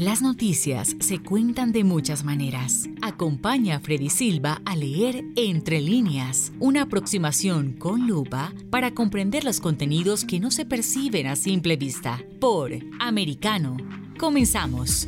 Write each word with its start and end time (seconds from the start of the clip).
Las 0.00 0.22
noticias 0.22 0.96
se 0.98 1.18
cuentan 1.18 1.72
de 1.72 1.84
muchas 1.84 2.24
maneras. 2.24 2.88
Acompaña 3.02 3.76
a 3.76 3.80
Freddy 3.80 4.08
Silva 4.08 4.62
a 4.64 4.74
leer 4.74 5.22
Entre 5.36 5.82
líneas, 5.82 6.52
una 6.58 6.84
aproximación 6.84 7.74
con 7.74 8.06
lupa 8.06 8.54
para 8.70 8.92
comprender 8.92 9.44
los 9.44 9.60
contenidos 9.60 10.24
que 10.24 10.40
no 10.40 10.50
se 10.50 10.64
perciben 10.64 11.26
a 11.26 11.36
simple 11.36 11.76
vista. 11.76 12.18
Por 12.40 12.72
Americano. 12.98 13.76
Comenzamos. 14.18 15.06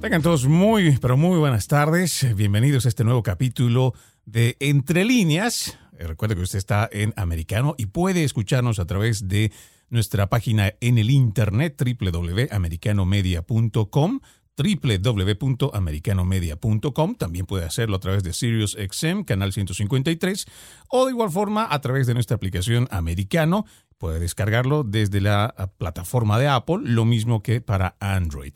Tengan 0.00 0.22
todos 0.22 0.46
muy, 0.46 0.96
pero 0.96 1.18
muy 1.18 1.38
buenas 1.38 1.66
tardes. 1.66 2.34
Bienvenidos 2.34 2.86
a 2.86 2.88
este 2.88 3.04
nuevo 3.04 3.22
capítulo 3.22 3.92
de 4.24 4.56
Entre 4.60 5.04
líneas. 5.04 5.78
Eh, 5.98 6.06
Recuerde 6.06 6.36
que 6.36 6.40
usted 6.40 6.56
está 6.56 6.88
en 6.90 7.12
Americano 7.16 7.74
y 7.76 7.84
puede 7.84 8.24
escucharnos 8.24 8.78
a 8.78 8.86
través 8.86 9.28
de 9.28 9.52
nuestra 9.92 10.28
página 10.28 10.74
en 10.80 10.98
el 10.98 11.10
internet 11.10 11.80
www.americanomedia.com 11.80 14.20
www.americanomedia.com 14.54 17.14
también 17.14 17.46
puede 17.46 17.64
hacerlo 17.64 17.96
a 17.96 18.00
través 18.00 18.22
de 18.22 18.32
Sirius 18.32 18.76
XM, 18.76 19.24
canal 19.24 19.52
153 19.52 20.46
o 20.88 21.06
de 21.06 21.12
igual 21.12 21.30
forma 21.30 21.66
a 21.70 21.80
través 21.80 22.06
de 22.06 22.14
nuestra 22.14 22.36
aplicación 22.36 22.88
Americano 22.90 23.64
puede 23.98 24.18
descargarlo 24.18 24.82
desde 24.82 25.20
la 25.20 25.70
plataforma 25.78 26.38
de 26.38 26.48
Apple, 26.48 26.80
lo 26.82 27.04
mismo 27.04 27.42
que 27.42 27.60
para 27.60 27.96
Android. 28.00 28.54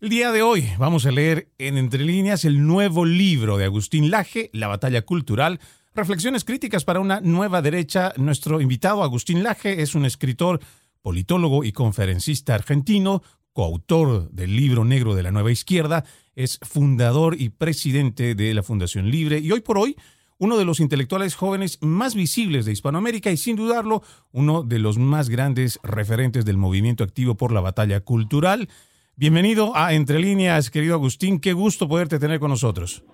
El 0.00 0.10
día 0.10 0.32
de 0.32 0.42
hoy 0.42 0.68
vamos 0.78 1.06
a 1.06 1.12
leer 1.12 1.48
en 1.58 1.78
entre 1.78 2.04
líneas 2.04 2.44
el 2.44 2.66
nuevo 2.66 3.04
libro 3.04 3.56
de 3.56 3.64
Agustín 3.64 4.10
Laje, 4.10 4.50
La 4.52 4.66
batalla 4.66 5.02
cultural, 5.02 5.60
Reflexiones 5.94 6.44
críticas 6.44 6.84
para 6.84 7.00
una 7.00 7.20
nueva 7.20 7.60
derecha. 7.60 8.14
Nuestro 8.16 8.62
invitado, 8.62 9.02
Agustín 9.02 9.42
Laje, 9.42 9.82
es 9.82 9.94
un 9.94 10.06
escritor, 10.06 10.58
politólogo 11.02 11.64
y 11.64 11.72
conferencista 11.72 12.54
argentino, 12.54 13.22
coautor 13.52 14.30
del 14.30 14.56
libro 14.56 14.86
negro 14.86 15.14
de 15.14 15.22
la 15.22 15.32
nueva 15.32 15.52
izquierda, 15.52 16.04
es 16.34 16.58
fundador 16.62 17.38
y 17.38 17.50
presidente 17.50 18.34
de 18.34 18.54
la 18.54 18.62
Fundación 18.62 19.10
Libre 19.10 19.38
y 19.40 19.52
hoy 19.52 19.60
por 19.60 19.76
hoy 19.76 19.96
uno 20.38 20.56
de 20.56 20.64
los 20.64 20.80
intelectuales 20.80 21.34
jóvenes 21.34 21.78
más 21.82 22.14
visibles 22.14 22.64
de 22.64 22.72
Hispanoamérica 22.72 23.30
y 23.30 23.36
sin 23.36 23.56
dudarlo 23.56 24.02
uno 24.32 24.62
de 24.62 24.78
los 24.78 24.96
más 24.96 25.28
grandes 25.28 25.78
referentes 25.82 26.46
del 26.46 26.56
movimiento 26.56 27.04
activo 27.04 27.36
por 27.36 27.52
la 27.52 27.60
batalla 27.60 28.00
cultural. 28.00 28.70
Bienvenido 29.14 29.76
a 29.76 29.92
Entre 29.92 30.18
Líneas, 30.20 30.70
querido 30.70 30.94
Agustín, 30.94 31.38
qué 31.38 31.52
gusto 31.52 31.86
poderte 31.86 32.18
tener 32.18 32.40
con 32.40 32.50
nosotros. 32.50 33.04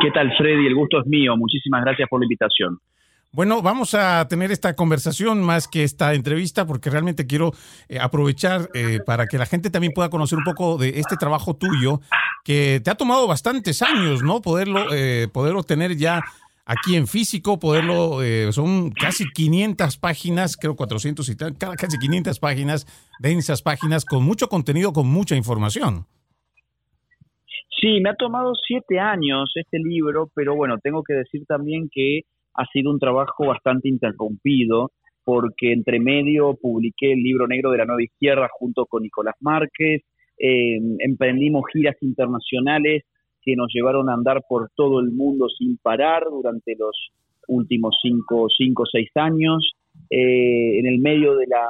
¿Qué 0.00 0.10
tal, 0.12 0.32
Freddy? 0.36 0.66
El 0.66 0.74
gusto 0.74 1.00
es 1.00 1.06
mío. 1.06 1.36
Muchísimas 1.36 1.84
gracias 1.84 2.08
por 2.08 2.20
la 2.20 2.26
invitación. 2.26 2.78
Bueno, 3.34 3.62
vamos 3.62 3.94
a 3.94 4.28
tener 4.28 4.52
esta 4.52 4.74
conversación 4.76 5.42
más 5.42 5.66
que 5.66 5.84
esta 5.84 6.12
entrevista 6.12 6.66
porque 6.66 6.90
realmente 6.90 7.26
quiero 7.26 7.52
eh, 7.88 7.98
aprovechar 7.98 8.68
eh, 8.74 9.00
para 9.06 9.26
que 9.26 9.38
la 9.38 9.46
gente 9.46 9.70
también 9.70 9.94
pueda 9.94 10.10
conocer 10.10 10.36
un 10.36 10.44
poco 10.44 10.76
de 10.76 11.00
este 11.00 11.16
trabajo 11.16 11.56
tuyo 11.56 12.00
que 12.44 12.82
te 12.84 12.90
ha 12.90 12.94
tomado 12.94 13.26
bastantes 13.26 13.80
años, 13.80 14.22
¿no? 14.22 14.42
Poderlo, 14.42 14.92
eh, 14.92 15.28
poderlo 15.32 15.62
tener 15.62 15.96
ya 15.96 16.22
aquí 16.66 16.94
en 16.94 17.06
físico, 17.06 17.58
poderlo, 17.58 18.20
son 18.52 18.90
casi 18.90 19.24
500 19.32 19.96
páginas, 19.96 20.56
creo 20.58 20.76
400 20.76 21.28
y 21.28 21.36
tal, 21.36 21.56
casi 21.56 21.98
500 21.98 22.38
páginas, 22.38 22.86
densas 23.18 23.62
páginas 23.62 24.04
con 24.04 24.22
mucho 24.24 24.48
contenido, 24.48 24.92
con 24.92 25.08
mucha 25.08 25.36
información. 25.36 26.06
Sí, 27.82 28.00
me 28.00 28.10
ha 28.10 28.14
tomado 28.14 28.52
siete 28.54 29.00
años 29.00 29.50
este 29.56 29.80
libro, 29.80 30.30
pero 30.36 30.54
bueno, 30.54 30.78
tengo 30.80 31.02
que 31.02 31.14
decir 31.14 31.44
también 31.46 31.88
que 31.90 32.20
ha 32.54 32.64
sido 32.66 32.92
un 32.92 33.00
trabajo 33.00 33.46
bastante 33.46 33.88
interrumpido, 33.88 34.92
porque 35.24 35.72
entre 35.72 35.98
medio 35.98 36.54
publiqué 36.54 37.12
el 37.12 37.24
libro 37.24 37.48
negro 37.48 37.72
de 37.72 37.78
la 37.78 37.84
nueva 37.84 38.04
izquierda 38.04 38.48
junto 38.52 38.86
con 38.86 39.02
Nicolás 39.02 39.34
Márquez, 39.40 40.02
eh, 40.38 40.78
emprendimos 41.00 41.64
giras 41.72 41.96
internacionales 42.02 43.02
que 43.42 43.56
nos 43.56 43.66
llevaron 43.74 44.08
a 44.08 44.14
andar 44.14 44.42
por 44.48 44.70
todo 44.76 45.00
el 45.00 45.10
mundo 45.10 45.48
sin 45.48 45.76
parar 45.78 46.22
durante 46.30 46.76
los 46.78 47.10
últimos 47.48 47.98
cinco, 48.00 48.46
cinco 48.56 48.84
o 48.84 48.86
seis 48.86 49.10
años. 49.16 49.72
Eh, 50.08 50.78
en 50.78 50.86
el 50.86 51.00
medio 51.00 51.34
de 51.34 51.48
la, 51.48 51.66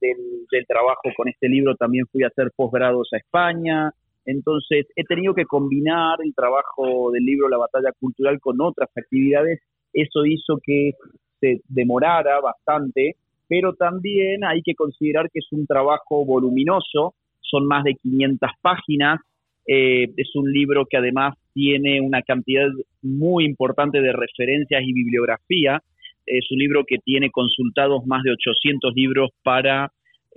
del, 0.00 0.18
del 0.52 0.66
trabajo 0.68 1.10
con 1.16 1.26
este 1.28 1.48
libro 1.48 1.74
también 1.74 2.06
fui 2.12 2.22
a 2.22 2.28
hacer 2.28 2.52
posgrados 2.54 3.08
a 3.12 3.16
España, 3.16 3.92
entonces, 4.28 4.86
he 4.94 5.04
tenido 5.04 5.32
que 5.32 5.46
combinar 5.46 6.18
el 6.22 6.34
trabajo 6.34 7.10
del 7.12 7.24
libro 7.24 7.48
La 7.48 7.56
batalla 7.56 7.92
cultural 7.98 8.38
con 8.40 8.60
otras 8.60 8.90
actividades. 8.94 9.60
Eso 9.90 10.26
hizo 10.26 10.58
que 10.62 10.92
se 11.40 11.62
demorara 11.66 12.38
bastante, 12.38 13.16
pero 13.48 13.72
también 13.72 14.44
hay 14.44 14.60
que 14.60 14.74
considerar 14.74 15.30
que 15.32 15.38
es 15.38 15.48
un 15.50 15.66
trabajo 15.66 16.26
voluminoso, 16.26 17.14
son 17.40 17.66
más 17.66 17.84
de 17.84 17.94
500 17.94 18.50
páginas, 18.60 19.18
eh, 19.66 20.08
es 20.14 20.36
un 20.36 20.52
libro 20.52 20.84
que 20.84 20.98
además 20.98 21.34
tiene 21.54 22.02
una 22.02 22.20
cantidad 22.20 22.68
muy 23.00 23.46
importante 23.46 24.02
de 24.02 24.12
referencias 24.12 24.82
y 24.84 24.92
bibliografía, 24.92 25.82
es 26.26 26.46
un 26.50 26.58
libro 26.58 26.84
que 26.86 26.98
tiene 26.98 27.30
consultados 27.30 28.04
más 28.04 28.22
de 28.24 28.32
800 28.32 28.92
libros 28.94 29.30
para 29.42 29.90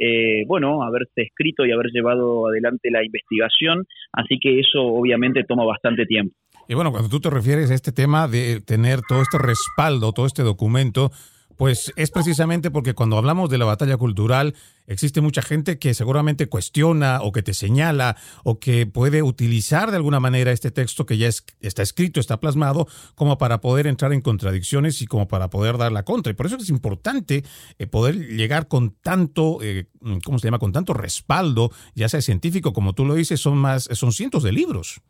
eh, 0.03 0.45
bueno, 0.47 0.81
haberse 0.81 1.22
escrito 1.22 1.63
y 1.63 1.72
haber 1.72 1.88
llevado 1.94 2.47
adelante 2.47 2.89
la 2.89 3.06
investigación, 3.06 3.85
así 4.13 4.39
que 4.41 4.59
eso 4.59 4.81
obviamente 4.81 5.44
toma 5.44 5.63
bastante 5.63 6.07
tiempo. 6.07 6.35
Y 6.67 6.73
bueno, 6.73 6.91
cuando 6.91 7.09
tú 7.09 7.19
te 7.19 7.29
refieres 7.29 7.69
a 7.69 7.75
este 7.75 7.91
tema 7.91 8.28
de 8.28 8.61
tener 8.61 9.01
todo 9.07 9.22
este 9.22 9.38
respaldo, 9.38 10.11
todo 10.11 10.25
este 10.25 10.41
documento, 10.41 11.11
pues 11.57 11.94
es 11.95 12.12
precisamente 12.12 12.72
porque 12.72 12.94
cuando 12.94 13.17
hablamos 13.17 13.50
de 13.50 13.57
la 13.57 13.66
batalla 13.66 13.97
cultural, 13.97 14.56
existe 14.88 15.22
mucha 15.22 15.41
gente 15.41 15.79
que 15.79 15.94
seguramente 15.94 16.47
cuestiona 16.47 17.19
o 17.22 17.31
que 17.31 17.44
te 17.44 17.53
señala 17.53 18.17
o 18.44 18.59
que 18.59 18.85
puede 18.85 19.23
utilizar 19.23 19.91
de 19.91 19.97
alguna 19.97 20.19
manera 20.19 20.51
este 20.51 20.72
texto 20.72 21.06
que 21.06 21.17
ya 21.17 21.29
está 21.59 21.84
escrito, 21.84 22.19
está 22.19 22.40
plasmado, 22.40 22.88
como 23.16 23.38
para 23.38 23.61
poder 23.61 23.88
entrar 23.88 24.13
en 24.13 24.22
contradicciones 24.22 25.01
y 25.01 25.07
como 25.07 25.28
para 25.28 25.50
poder 25.50 25.78
dar 25.78 25.91
la 25.91 26.03
contra. 26.03 26.31
Y 26.31 26.35
por 26.35 26.45
eso 26.45 26.57
es 26.57 26.69
importante 26.69 27.44
eh, 27.79 27.88
poder 27.88 28.16
llegar 28.16 28.67
con 28.67 28.91
tanto, 28.91 29.59
eh, 29.61 29.88
¿cómo 30.23 30.40
se 30.40 30.47
llama? 30.47 30.59
Con 30.59 30.72
tanto 30.72 30.94
respaldo, 30.94 31.72
ya 31.95 32.09
sea 32.09 32.22
científico, 32.22 32.73
como 32.73 32.94
tú 32.94 33.06
lo 33.06 33.16
dices, 33.16 33.40
son 33.40 33.57
más, 33.57 33.90
son 33.91 34.11
cientos 34.11 34.44
de 34.44 34.51
libros. 34.51 35.01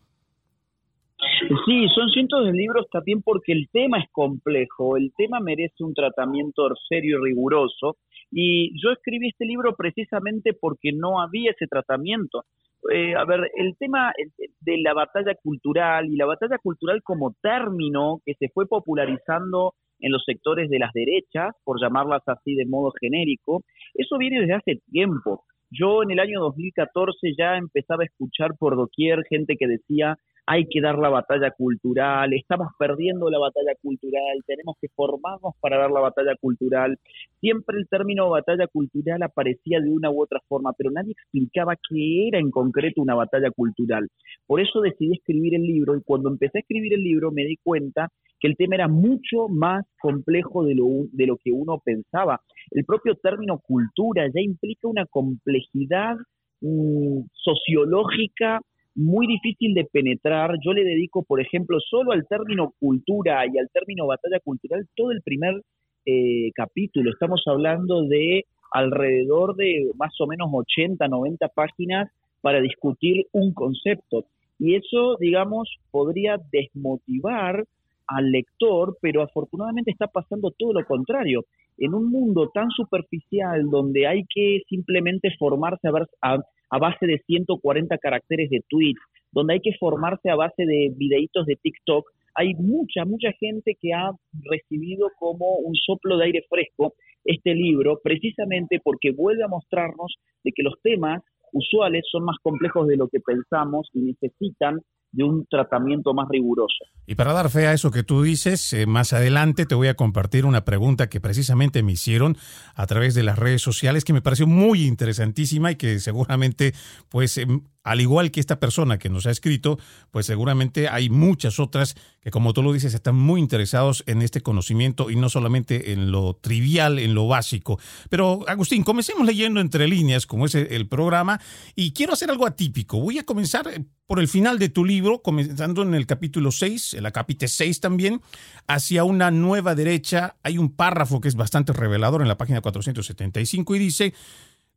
Sí, 1.66 1.88
son 1.96 2.10
cientos 2.10 2.46
de 2.46 2.54
libros 2.54 2.88
también 2.92 3.22
porque 3.22 3.52
el 3.52 3.68
tema 3.72 4.00
es 4.00 4.10
complejo, 4.12 4.96
el 4.96 5.12
tema 5.16 5.40
merece 5.40 5.84
un 5.84 5.94
tratamiento 5.94 6.68
serio 6.88 7.20
y 7.20 7.24
riguroso 7.30 7.98
y 8.32 8.72
yo 8.82 8.92
escribí 8.92 9.30
este 9.30 9.46
libro 9.46 9.76
precisamente 9.76 10.54
porque 10.54 10.92
no 10.94 11.20
había 11.20 11.52
ese 11.52 11.68
tratamiento. 11.68 12.46
Eh, 12.92 13.16
a 13.16 13.26
ver, 13.26 13.52
el 13.56 13.76
tema 13.78 14.14
de 14.60 14.78
la 14.80 14.94
batalla 14.94 15.36
cultural 15.36 16.08
y 16.10 16.16
la 16.16 16.26
batalla 16.26 16.58
cultural 16.58 17.02
como 17.04 17.36
término 17.42 18.22
que 18.26 18.34
se 18.36 18.50
fue 18.50 18.68
popularizando 18.68 19.74
en 20.00 20.12
los 20.12 20.24
sectores 20.26 20.70
de 20.70 20.80
las 20.80 20.92
derechas, 20.94 21.56
por 21.64 21.80
llamarlas 21.80 22.24
así 22.26 22.56
de 22.56 22.66
modo 22.66 22.92
genérico, 23.00 23.64
eso 23.94 24.18
viene 24.18 24.42
desde 24.42 24.56
hace 24.56 24.82
tiempo. 24.92 25.44
Yo 25.70 26.04
en 26.04 26.12
el 26.12 26.20
año 26.20 26.40
2014 26.42 27.34
ya 27.38 27.58
empezaba 27.58 28.04
a 28.04 28.08
escuchar 28.08 28.56
por 28.58 28.76
doquier 28.76 29.24
gente 29.30 29.56
que 29.58 29.68
decía 29.68 30.18
hay 30.52 30.66
que 30.70 30.82
dar 30.82 30.98
la 30.98 31.08
batalla 31.08 31.50
cultural, 31.52 32.34
estamos 32.34 32.68
perdiendo 32.78 33.30
la 33.30 33.40
batalla 33.40 33.74
cultural, 33.82 34.44
tenemos 34.46 34.76
que 34.82 34.90
formarnos 34.90 35.54
para 35.62 35.78
dar 35.78 35.90
la 35.90 36.02
batalla 36.02 36.36
cultural. 36.42 36.98
Siempre 37.40 37.78
el 37.80 37.88
término 37.88 38.30
batalla 38.30 38.68
cultural 38.68 39.24
aparecía 39.24 39.80
de 39.80 39.90
una 39.90 40.12
u 40.12 40.22
otra 40.22 40.42
forma, 40.50 40.74
pero 40.74 40.92
nadie 40.92 41.14
explicaba 41.14 41.78
qué 41.90 42.28
era 42.28 42.40
en 42.40 42.52
concreto 42.52 43.02
una 43.02 43.16
batalla 43.16 43.50
cultural. 43.52 44.10
Por 44.46 44.60
eso 44.60 44.82
decidí 44.82 45.14
escribir 45.14 45.56
el 45.56 45.64
libro 45.64 45.96
y 45.96 46.02
cuando 46.02 46.28
empecé 46.28 46.58
a 46.58 46.62
escribir 46.62 46.96
el 46.96 47.04
libro 47.04 47.32
me 47.32 47.46
di 47.46 47.56
cuenta 47.64 48.10
que 48.42 48.50
el 48.50 48.58
tema 48.58 48.76
era 48.76 48.90
mucho 48.90 49.48
más 49.48 49.86
complejo 50.02 50.66
de 50.66 50.76
lo, 50.76 50.88
de 51.14 51.28
lo 51.28 51.38
que 51.38 51.54
uno 51.54 51.80
pensaba. 51.80 52.42
El 52.72 52.84
propio 52.84 53.16
término 53.16 53.60
cultura 53.60 54.28
ya 54.28 54.42
implica 54.42 54.90
una 54.90 55.06
complejidad 55.06 56.18
mmm, 56.60 57.22
sociológica 57.32 58.60
muy 58.96 59.28
difícil 59.28 59.74
de 59.74 59.86
penetrar. 59.86 60.56
Yo 60.64 60.74
le 60.74 60.84
dedico, 60.84 61.24
por 61.24 61.42
ejemplo, 61.42 61.80
solo 61.80 62.12
al 62.12 62.28
término 62.28 62.74
cultura 62.80 63.46
y 63.46 63.58
al 63.58 63.70
término 63.74 64.08
batalla 64.08 64.40
cultural 64.40 64.88
todo 64.96 65.12
el 65.12 65.22
primer 65.22 65.62
eh, 66.06 66.52
capítulo. 66.56 67.12
Estamos 67.12 67.44
hablando 67.46 68.04
de 68.04 68.46
alrededor 68.72 69.56
de 69.56 69.92
más 69.96 70.14
o 70.20 70.28
menos 70.28 70.50
80, 70.52 71.08
90 71.08 71.48
páginas 71.50 72.10
para 72.42 72.60
discutir 72.60 73.26
un 73.32 73.54
concepto. 73.54 74.26
Y 74.60 74.76
eso, 74.76 75.18
digamos, 75.20 75.70
podría 75.92 76.38
desmotivar 76.52 77.66
al 78.08 78.32
lector, 78.32 78.98
pero 79.02 79.22
afortunadamente 79.22 79.92
está 79.92 80.08
pasando 80.08 80.52
todo 80.52 80.74
lo 80.74 80.86
contrario. 80.86 81.46
En 81.84 81.96
un 81.96 82.12
mundo 82.12 82.52
tan 82.54 82.70
superficial 82.70 83.68
donde 83.72 84.06
hay 84.06 84.24
que 84.30 84.62
simplemente 84.70 85.30
formarse 85.40 85.88
a, 86.22 86.38
a 86.70 86.78
base 86.78 87.08
de 87.08 87.20
140 87.26 87.98
caracteres 87.98 88.52
de 88.52 88.62
tweets, 88.70 89.02
donde 89.32 89.56
hay 89.56 89.60
que 89.62 89.74
formarse 89.80 90.30
a 90.30 90.36
base 90.36 90.64
de 90.64 90.94
videitos 90.96 91.48
de 91.48 91.56
TikTok, 91.56 92.06
hay 92.36 92.54
mucha, 92.54 93.04
mucha 93.04 93.32
gente 93.40 93.76
que 93.82 93.94
ha 93.94 94.12
recibido 94.44 95.10
como 95.18 95.56
un 95.56 95.74
soplo 95.74 96.18
de 96.18 96.26
aire 96.26 96.46
fresco 96.48 96.94
este 97.26 97.56
libro, 97.56 98.00
precisamente 98.04 98.80
porque 98.84 99.12
vuelve 99.12 99.44
a 99.44 99.48
mostrarnos 99.48 100.16
de 100.44 100.52
que 100.52 100.62
los 100.62 100.76
temas 100.84 101.24
usuales 101.52 102.04
son 102.12 102.26
más 102.26 102.38
complejos 102.44 102.88
de 102.88 102.98
lo 102.98 103.08
que 103.08 103.20
pensamos 103.20 103.90
y 103.94 104.02
necesitan 104.02 104.82
de 105.12 105.24
un 105.24 105.46
tratamiento 105.46 106.14
más 106.14 106.28
riguroso. 106.30 106.86
Y 107.06 107.16
para 107.16 107.34
dar 107.34 107.50
fe 107.50 107.68
a 107.68 107.74
eso 107.74 107.92
que 107.92 108.04
tú 108.04 108.22
dices, 108.22 108.72
eh, 108.74 108.86
más 108.86 109.14
adelante 109.14 109.66
te 109.66 109.76
voy 109.76 109.88
a 109.88 109.96
compartir 109.96 110.46
una 110.46 110.64
pregunta 110.64 111.10
que 111.10 111.20
precisamente 111.20 111.84
me 111.84 111.94
hicieron 111.94 112.38
a 112.76 112.88
través 112.88 113.16
de 113.16 113.24
las 113.24 113.38
redes 113.38 113.62
sociales 113.62 114.06
que 114.06 114.14
me 114.14 114.22
pareció 114.22 114.48
muy 114.48 114.84
interesantísima 114.84 115.72
y 115.72 115.76
que 115.76 116.00
seguramente 116.00 116.74
pues 117.10 117.38
em, 117.38 117.64
al 117.84 118.02
igual 118.02 118.32
que 118.32 118.40
esta 118.40 118.60
persona 118.60 119.00
que 119.00 119.10
nos 119.10 119.26
ha 119.26 119.32
escrito, 119.32 119.80
pues 120.12 120.26
seguramente 120.26 120.88
hay 120.88 121.10
muchas 121.10 121.60
otras 121.60 121.96
que, 122.22 122.30
como 122.30 122.54
tú 122.54 122.62
lo 122.62 122.74
dices, 122.74 122.94
están 122.94 123.16
muy 123.16 123.42
interesados 123.42 124.04
en 124.06 124.22
este 124.22 124.42
conocimiento 124.42 125.10
y 125.10 125.16
no 125.16 125.30
solamente 125.30 125.92
en 125.92 126.12
lo 126.12 126.36
trivial, 126.36 127.00
en 127.00 127.16
lo 127.16 127.28
básico. 127.28 127.80
Pero, 128.10 128.42
Agustín, 128.48 128.84
comencemos 128.84 129.26
leyendo 129.26 129.60
entre 129.60 129.88
líneas, 129.88 130.28
como 130.28 130.46
es 130.46 130.56
el 130.56 130.88
programa, 130.88 131.40
y 131.76 131.94
quiero 131.94 132.14
hacer 132.14 132.30
algo 132.30 132.46
atípico. 132.46 133.00
Voy 133.00 133.18
a 133.18 133.24
comenzar 133.24 133.68
eh, 133.68 133.84
por 134.12 134.20
el 134.20 134.28
final 134.28 134.60
de 134.60 134.68
tu 134.68 134.84
libro, 134.84 135.22
comenzando 135.22 135.84
en 135.84 135.94
el 135.94 136.06
capítulo 136.06 136.52
6, 136.52 136.96
en 136.96 137.04
la 137.04 137.12
capítulo 137.12 137.48
6 137.48 137.80
también, 137.80 138.22
hacia 138.68 139.06
una 139.06 139.32
nueva 139.32 139.74
derecha. 139.74 140.36
Hay 140.44 140.58
un 140.58 140.76
párrafo 140.76 141.22
que 141.22 141.30
es 141.30 141.36
bastante 141.36 141.72
revelador 141.72 142.22
en 142.22 142.28
la 142.28 142.36
página 142.38 142.60
475 142.60 143.74
y 143.74 143.80
dice... 143.80 144.14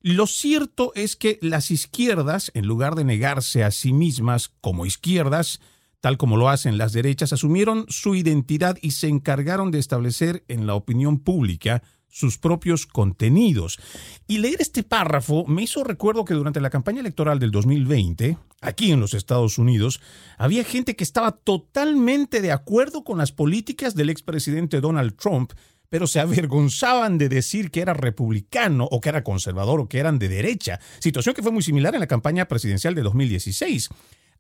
Lo 0.03 0.29
cierto 0.29 0.93
es 0.95 1.17
que 1.17 1.39
las 1.43 1.73
izquierdas, 1.73 2.53
en 2.55 2.67
lugar 2.67 2.95
de 2.95 3.03
negarse 3.03 3.65
a 3.65 3.73
sí 3.73 3.93
mismas 3.93 4.53
como 4.61 4.87
izquierdas, 4.87 5.61
tal 6.01 6.17
como 6.17 6.37
lo 6.37 6.49
hacen 6.49 6.79
las 6.79 6.93
derechas, 6.93 7.33
asumieron 7.33 7.87
su 7.89 8.15
identidad 8.15 8.77
y 8.83 8.93
se 8.93 9.09
encargaron 9.09 9.73
de 9.73 9.81
establecer 9.81 10.45
en 10.47 10.69
la 10.69 10.75
opinión 10.75 11.19
pública 11.19 11.83
sus 12.14 12.38
propios 12.38 12.87
contenidos. 12.87 13.81
Y 14.28 14.38
leer 14.38 14.58
este 14.61 14.84
párrafo 14.84 15.44
me 15.46 15.62
hizo 15.64 15.82
recuerdo 15.82 16.25
que 16.25 16.34
durante 16.34 16.61
la 16.61 16.70
campaña 16.70 17.00
electoral 17.00 17.40
del 17.40 17.50
2020, 17.50 18.38
aquí 18.61 18.93
en 18.93 19.00
los 19.00 19.14
Estados 19.14 19.58
Unidos, 19.58 20.00
había 20.38 20.62
gente 20.62 20.94
que 20.94 21.02
estaba 21.02 21.32
totalmente 21.32 22.40
de 22.40 22.52
acuerdo 22.52 23.02
con 23.02 23.19
las 23.19 23.32
políticas 23.32 23.96
del 23.96 24.11
expresidente 24.11 24.81
Donald 24.81 25.16
Trump 25.16 25.52
pero 25.90 26.08
se 26.08 26.19
avergonzaban 26.19 27.19
de 27.19 27.28
decir 27.28 27.70
que 27.70 27.81
era 27.81 27.94
republicano 27.94 28.88
o 28.90 29.00
que 29.00 29.11
era 29.11 29.22
conservador 29.22 29.78
o 29.78 29.88
que 29.88 30.00
eran 30.00 30.19
de 30.19 30.28
derecha, 30.28 30.81
situación 30.99 31.37
que 31.37 31.43
fue 31.43 31.52
muy 31.52 31.62
similar 31.62 31.94
en 31.94 32.00
la 32.00 32.08
campaña 32.08 32.49
presidencial 32.49 32.96
de 32.96 33.02
2016. 33.02 33.90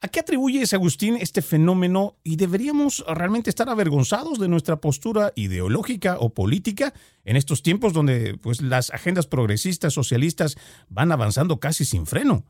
¿A 0.00 0.08
qué 0.08 0.20
atribuyes, 0.20 0.74
Agustín, 0.74 1.16
este 1.16 1.40
fenómeno 1.40 2.16
y 2.22 2.36
deberíamos 2.36 3.04
realmente 3.08 3.48
estar 3.50 3.68
avergonzados 3.68 4.38
de 4.38 4.48
nuestra 4.48 4.76
postura 4.76 5.32
ideológica 5.34 6.18
o 6.18 6.34
política 6.34 6.92
en 7.24 7.36
estos 7.36 7.62
tiempos 7.62 7.92
donde 7.92 8.36
pues, 8.42 8.60
las 8.60 8.92
agendas 8.92 9.26
progresistas, 9.26 9.94
socialistas 9.94 10.56
van 10.88 11.12
avanzando 11.12 11.58
casi 11.58 11.84
sin 11.84 12.06
freno? 12.06 12.44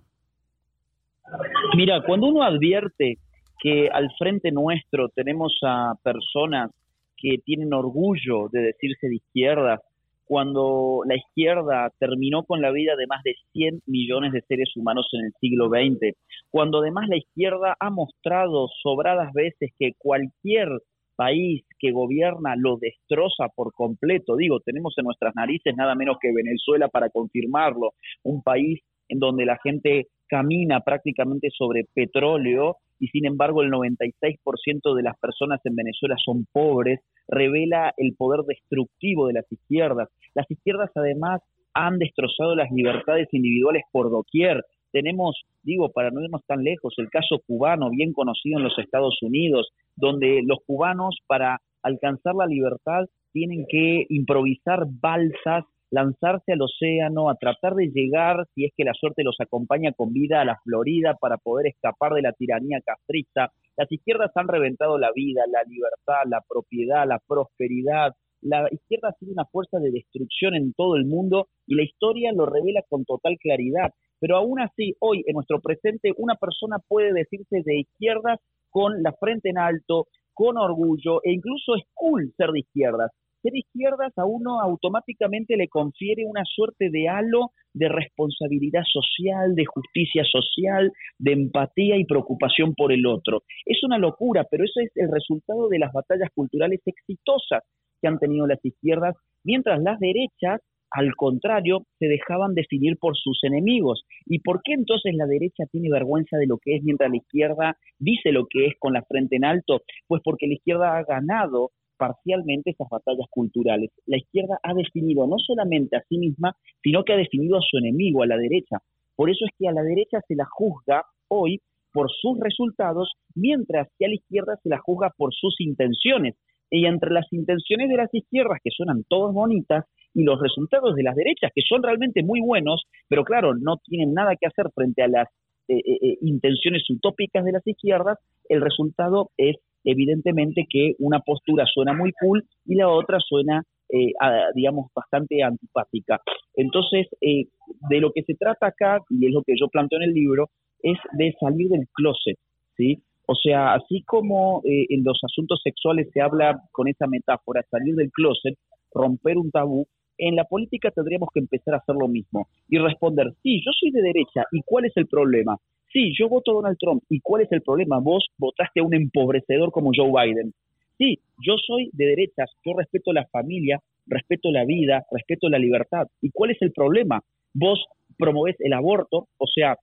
Mira, 1.76 2.02
cuando 2.06 2.26
uno 2.26 2.42
advierte 2.42 3.18
que 3.60 3.88
al 3.88 4.10
frente 4.18 4.50
nuestro 4.50 5.08
tenemos 5.08 5.58
a 5.62 5.94
personas 6.02 6.70
que 7.16 7.38
tienen 7.44 7.72
orgullo 7.72 8.48
de 8.50 8.60
decirse 8.60 9.08
de 9.08 9.16
izquierda, 9.16 9.80
cuando 10.26 11.02
la 11.06 11.16
izquierda 11.16 11.90
terminó 11.98 12.44
con 12.44 12.60
la 12.60 12.70
vida 12.70 12.96
de 12.96 13.06
más 13.06 13.22
de 13.22 13.34
100 13.52 13.82
millones 13.86 14.32
de 14.32 14.42
seres 14.42 14.70
humanos 14.76 15.08
en 15.12 15.26
el 15.26 15.32
siglo 15.40 15.68
XX, 15.68 16.16
cuando 16.50 16.78
además 16.78 17.08
la 17.08 17.16
izquierda 17.16 17.76
ha 17.78 17.90
mostrado 17.90 18.68
sobradas 18.82 19.32
veces 19.32 19.72
que 19.78 19.92
cualquier 19.98 20.68
país 21.16 21.64
que 21.78 21.92
gobierna 21.92 22.54
lo 22.56 22.76
destroza 22.76 23.48
por 23.54 23.72
completo. 23.72 24.36
Digo, 24.36 24.60
tenemos 24.60 24.94
en 24.96 25.04
nuestras 25.04 25.34
narices 25.34 25.74
nada 25.76 25.94
menos 25.94 26.16
que 26.20 26.32
Venezuela 26.34 26.88
para 26.88 27.10
confirmarlo, 27.10 27.92
un 28.22 28.42
país 28.42 28.80
en 29.08 29.18
donde 29.18 29.44
la 29.44 29.58
gente 29.62 30.08
camina 30.28 30.80
prácticamente 30.80 31.48
sobre 31.56 31.84
petróleo 31.94 32.78
y 32.98 33.08
sin 33.08 33.26
embargo 33.26 33.62
el 33.62 33.70
96% 33.70 34.94
de 34.94 35.02
las 35.02 35.18
personas 35.18 35.60
en 35.64 35.76
Venezuela 35.76 36.16
son 36.24 36.46
pobres, 36.52 37.00
revela 37.28 37.92
el 37.96 38.14
poder 38.14 38.44
destructivo 38.46 39.26
de 39.26 39.34
las 39.34 39.50
izquierdas. 39.50 40.08
Las 40.34 40.50
izquierdas 40.50 40.90
además 40.94 41.42
han 41.74 41.98
destrozado 41.98 42.54
las 42.54 42.70
libertades 42.70 43.28
individuales 43.32 43.82
por 43.90 44.10
doquier. 44.10 44.64
Tenemos, 44.92 45.42
digo, 45.62 45.90
para 45.90 46.10
no 46.10 46.22
irnos 46.22 46.42
tan 46.46 46.62
lejos, 46.62 46.94
el 46.98 47.10
caso 47.10 47.40
cubano, 47.46 47.90
bien 47.90 48.12
conocido 48.12 48.58
en 48.58 48.64
los 48.64 48.78
Estados 48.78 49.18
Unidos, 49.22 49.70
donde 49.96 50.42
los 50.44 50.58
cubanos 50.66 51.18
para 51.26 51.58
alcanzar 51.82 52.34
la 52.34 52.46
libertad 52.46 53.04
tienen 53.32 53.66
que 53.68 54.06
improvisar 54.08 54.86
balsas 54.88 55.64
lanzarse 55.90 56.52
al 56.52 56.62
océano, 56.62 57.30
a 57.30 57.36
tratar 57.36 57.74
de 57.74 57.90
llegar, 57.94 58.46
si 58.54 58.64
es 58.64 58.72
que 58.76 58.84
la 58.84 58.94
suerte 58.94 59.22
los 59.22 59.36
acompaña 59.40 59.92
con 59.92 60.12
vida, 60.12 60.40
a 60.40 60.44
la 60.44 60.58
Florida 60.64 61.16
para 61.20 61.36
poder 61.36 61.68
escapar 61.68 62.12
de 62.12 62.22
la 62.22 62.32
tiranía 62.32 62.80
castrista. 62.84 63.52
Las 63.76 63.90
izquierdas 63.90 64.32
han 64.34 64.48
reventado 64.48 64.98
la 64.98 65.12
vida, 65.14 65.42
la 65.46 65.62
libertad, 65.64 66.28
la 66.28 66.42
propiedad, 66.48 67.06
la 67.06 67.20
prosperidad. 67.26 68.12
La 68.40 68.68
izquierda 68.70 69.08
ha 69.08 69.18
sido 69.18 69.32
una 69.32 69.46
fuerza 69.46 69.78
de 69.78 69.90
destrucción 69.90 70.54
en 70.54 70.72
todo 70.74 70.96
el 70.96 71.06
mundo 71.06 71.48
y 71.66 71.76
la 71.76 71.82
historia 71.82 72.32
lo 72.32 72.46
revela 72.46 72.82
con 72.88 73.04
total 73.04 73.36
claridad. 73.38 73.92
Pero 74.20 74.36
aún 74.36 74.60
así, 74.60 74.94
hoy 75.00 75.22
en 75.26 75.34
nuestro 75.34 75.60
presente, 75.60 76.12
una 76.16 76.34
persona 76.34 76.78
puede 76.86 77.12
decirse 77.12 77.62
de 77.64 77.80
izquierda 77.80 78.38
con 78.70 79.02
la 79.02 79.12
frente 79.12 79.50
en 79.50 79.58
alto, 79.58 80.06
con 80.32 80.58
orgullo, 80.58 81.20
e 81.22 81.32
incluso 81.32 81.76
es 81.76 81.84
cool 81.94 82.32
ser 82.36 82.50
de 82.50 82.60
izquierdas 82.60 83.12
ser 83.44 83.54
izquierdas 83.54 84.12
a 84.16 84.24
uno 84.24 84.60
automáticamente 84.60 85.56
le 85.56 85.68
confiere 85.68 86.24
una 86.24 86.44
suerte 86.44 86.88
de 86.90 87.08
halo 87.08 87.50
de 87.74 87.88
responsabilidad 87.88 88.82
social, 88.90 89.54
de 89.54 89.66
justicia 89.66 90.24
social, 90.24 90.90
de 91.18 91.32
empatía 91.32 91.96
y 91.96 92.06
preocupación 92.06 92.74
por 92.74 92.92
el 92.92 93.06
otro. 93.06 93.42
Es 93.66 93.82
una 93.84 93.98
locura, 93.98 94.46
pero 94.50 94.64
eso 94.64 94.80
es 94.80 94.90
el 94.94 95.12
resultado 95.12 95.68
de 95.68 95.78
las 95.78 95.92
batallas 95.92 96.30
culturales 96.34 96.80
exitosas 96.86 97.62
que 98.00 98.08
han 98.08 98.18
tenido 98.18 98.46
las 98.46 98.64
izquierdas, 98.64 99.14
mientras 99.44 99.80
las 99.82 99.98
derechas 99.98 100.60
al 100.94 101.16
contrario, 101.16 101.86
se 101.98 102.06
dejaban 102.06 102.54
definir 102.54 102.96
por 103.00 103.16
sus 103.16 103.42
enemigos. 103.42 104.04
¿Y 104.26 104.38
por 104.38 104.62
qué 104.62 104.74
entonces 104.74 105.12
la 105.16 105.26
derecha 105.26 105.64
tiene 105.72 105.90
vergüenza 105.90 106.36
de 106.36 106.46
lo 106.46 106.58
que 106.58 106.76
es 106.76 106.84
mientras 106.84 107.10
la 107.10 107.16
izquierda 107.16 107.76
dice 107.98 108.30
lo 108.30 108.46
que 108.46 108.66
es 108.66 108.74
con 108.78 108.92
la 108.92 109.02
frente 109.02 109.34
en 109.34 109.44
alto? 109.44 109.80
Pues 110.06 110.22
porque 110.24 110.46
la 110.46 110.54
izquierda 110.54 110.96
ha 110.96 111.02
ganado 111.02 111.72
parcialmente 111.96 112.70
esas 112.70 112.88
batallas 112.88 113.26
culturales. 113.30 113.90
La 114.06 114.18
izquierda 114.18 114.58
ha 114.62 114.74
definido 114.74 115.26
no 115.26 115.38
solamente 115.38 115.96
a 115.96 116.04
sí 116.08 116.18
misma, 116.18 116.56
sino 116.82 117.04
que 117.04 117.12
ha 117.12 117.16
definido 117.16 117.56
a 117.56 117.62
su 117.62 117.78
enemigo, 117.78 118.22
a 118.22 118.26
la 118.26 118.36
derecha. 118.36 118.78
Por 119.16 119.30
eso 119.30 119.44
es 119.44 119.50
que 119.58 119.68
a 119.68 119.72
la 119.72 119.82
derecha 119.82 120.20
se 120.26 120.34
la 120.34 120.46
juzga 120.50 121.04
hoy 121.28 121.60
por 121.92 122.10
sus 122.10 122.38
resultados, 122.40 123.12
mientras 123.34 123.88
que 123.98 124.06
a 124.06 124.08
la 124.08 124.14
izquierda 124.14 124.58
se 124.62 124.68
la 124.68 124.78
juzga 124.78 125.12
por 125.16 125.32
sus 125.32 125.54
intenciones. 125.60 126.34
Y 126.70 126.86
entre 126.86 127.12
las 127.12 127.32
intenciones 127.32 127.88
de 127.88 127.96
las 127.96 128.12
izquierdas, 128.12 128.58
que 128.62 128.70
suenan 128.70 129.04
todas 129.08 129.32
bonitas, 129.32 129.84
y 130.12 130.22
los 130.22 130.40
resultados 130.40 130.94
de 130.94 131.02
las 131.02 131.14
derechas, 131.14 131.50
que 131.54 131.62
son 131.68 131.82
realmente 131.82 132.22
muy 132.22 132.40
buenos, 132.40 132.84
pero 133.08 133.24
claro, 133.24 133.54
no 133.54 133.76
tienen 133.78 134.14
nada 134.14 134.36
que 134.36 134.46
hacer 134.46 134.66
frente 134.74 135.02
a 135.02 135.08
las 135.08 135.28
eh, 135.68 135.76
eh, 135.76 135.98
eh, 136.02 136.18
intenciones 136.20 136.88
utópicas 136.90 137.44
de 137.44 137.52
las 137.52 137.66
izquierdas, 137.66 138.18
el 138.48 138.60
resultado 138.60 139.30
es 139.36 139.56
evidentemente 139.84 140.66
que 140.68 140.94
una 140.98 141.20
postura 141.20 141.64
suena 141.66 141.92
muy 141.92 142.12
cool 142.20 142.44
y 142.66 142.74
la 142.74 142.88
otra 142.88 143.18
suena, 143.20 143.62
eh, 143.88 144.12
digamos, 144.54 144.90
bastante 144.94 145.42
antipática. 145.42 146.20
Entonces, 146.54 147.06
eh, 147.20 147.46
de 147.90 148.00
lo 148.00 148.12
que 148.12 148.22
se 148.22 148.34
trata 148.34 148.68
acá, 148.68 149.00
y 149.10 149.26
es 149.26 149.32
lo 149.32 149.42
que 149.42 149.54
yo 149.58 149.68
planteo 149.68 149.98
en 149.98 150.08
el 150.08 150.14
libro, 150.14 150.50
es 150.82 150.98
de 151.12 151.34
salir 151.40 151.68
del 151.68 151.86
closet, 151.92 152.38
¿sí? 152.76 153.02
O 153.26 153.34
sea, 153.34 153.74
así 153.74 154.02
como 154.02 154.60
eh, 154.64 154.86
en 154.90 155.02
los 155.02 155.18
asuntos 155.24 155.60
sexuales 155.62 156.08
se 156.12 156.20
habla 156.20 156.60
con 156.72 156.88
esa 156.88 157.06
metáfora, 157.06 157.64
salir 157.70 157.94
del 157.94 158.10
closet, 158.10 158.54
romper 158.92 159.38
un 159.38 159.50
tabú, 159.50 159.86
en 160.18 160.36
la 160.36 160.44
política 160.44 160.90
tendríamos 160.90 161.28
que 161.32 161.40
empezar 161.40 161.74
a 161.74 161.78
hacer 161.78 161.96
lo 161.96 162.06
mismo 162.06 162.48
y 162.68 162.78
responder, 162.78 163.32
sí, 163.42 163.60
yo 163.64 163.72
soy 163.78 163.90
de 163.90 164.02
derecha, 164.02 164.44
¿y 164.52 164.60
cuál 164.64 164.84
es 164.84 164.92
el 164.96 165.06
problema? 165.06 165.56
Sí, 165.94 166.12
yo 166.18 166.28
voto 166.28 166.50
a 166.50 166.54
Donald 166.54 166.76
Trump. 166.76 167.04
¿Y 167.08 167.20
cuál 167.20 167.42
es 167.42 167.52
el 167.52 167.62
problema? 167.62 168.00
Vos 168.00 168.26
votaste 168.36 168.80
a 168.80 168.82
un 168.82 168.94
empobrecedor 168.94 169.70
como 169.70 169.92
Joe 169.94 170.10
Biden. 170.10 170.52
Sí, 170.98 171.20
yo 171.40 171.54
soy 171.64 171.88
de 171.92 172.06
derechas, 172.06 172.50
yo 172.66 172.72
respeto 172.76 173.12
la 173.12 173.24
familia, 173.26 173.78
respeto 174.06 174.50
la 174.50 174.64
vida, 174.64 175.04
respeto 175.12 175.48
la 175.48 175.58
libertad. 175.58 176.08
¿Y 176.20 176.30
cuál 176.30 176.50
es 176.50 176.60
el 176.62 176.72
problema? 176.72 177.20
Vos 177.54 177.84
promovés 178.18 178.56
el 178.58 178.72
aborto, 178.72 179.28
o 179.38 179.46
sea, 179.46 179.76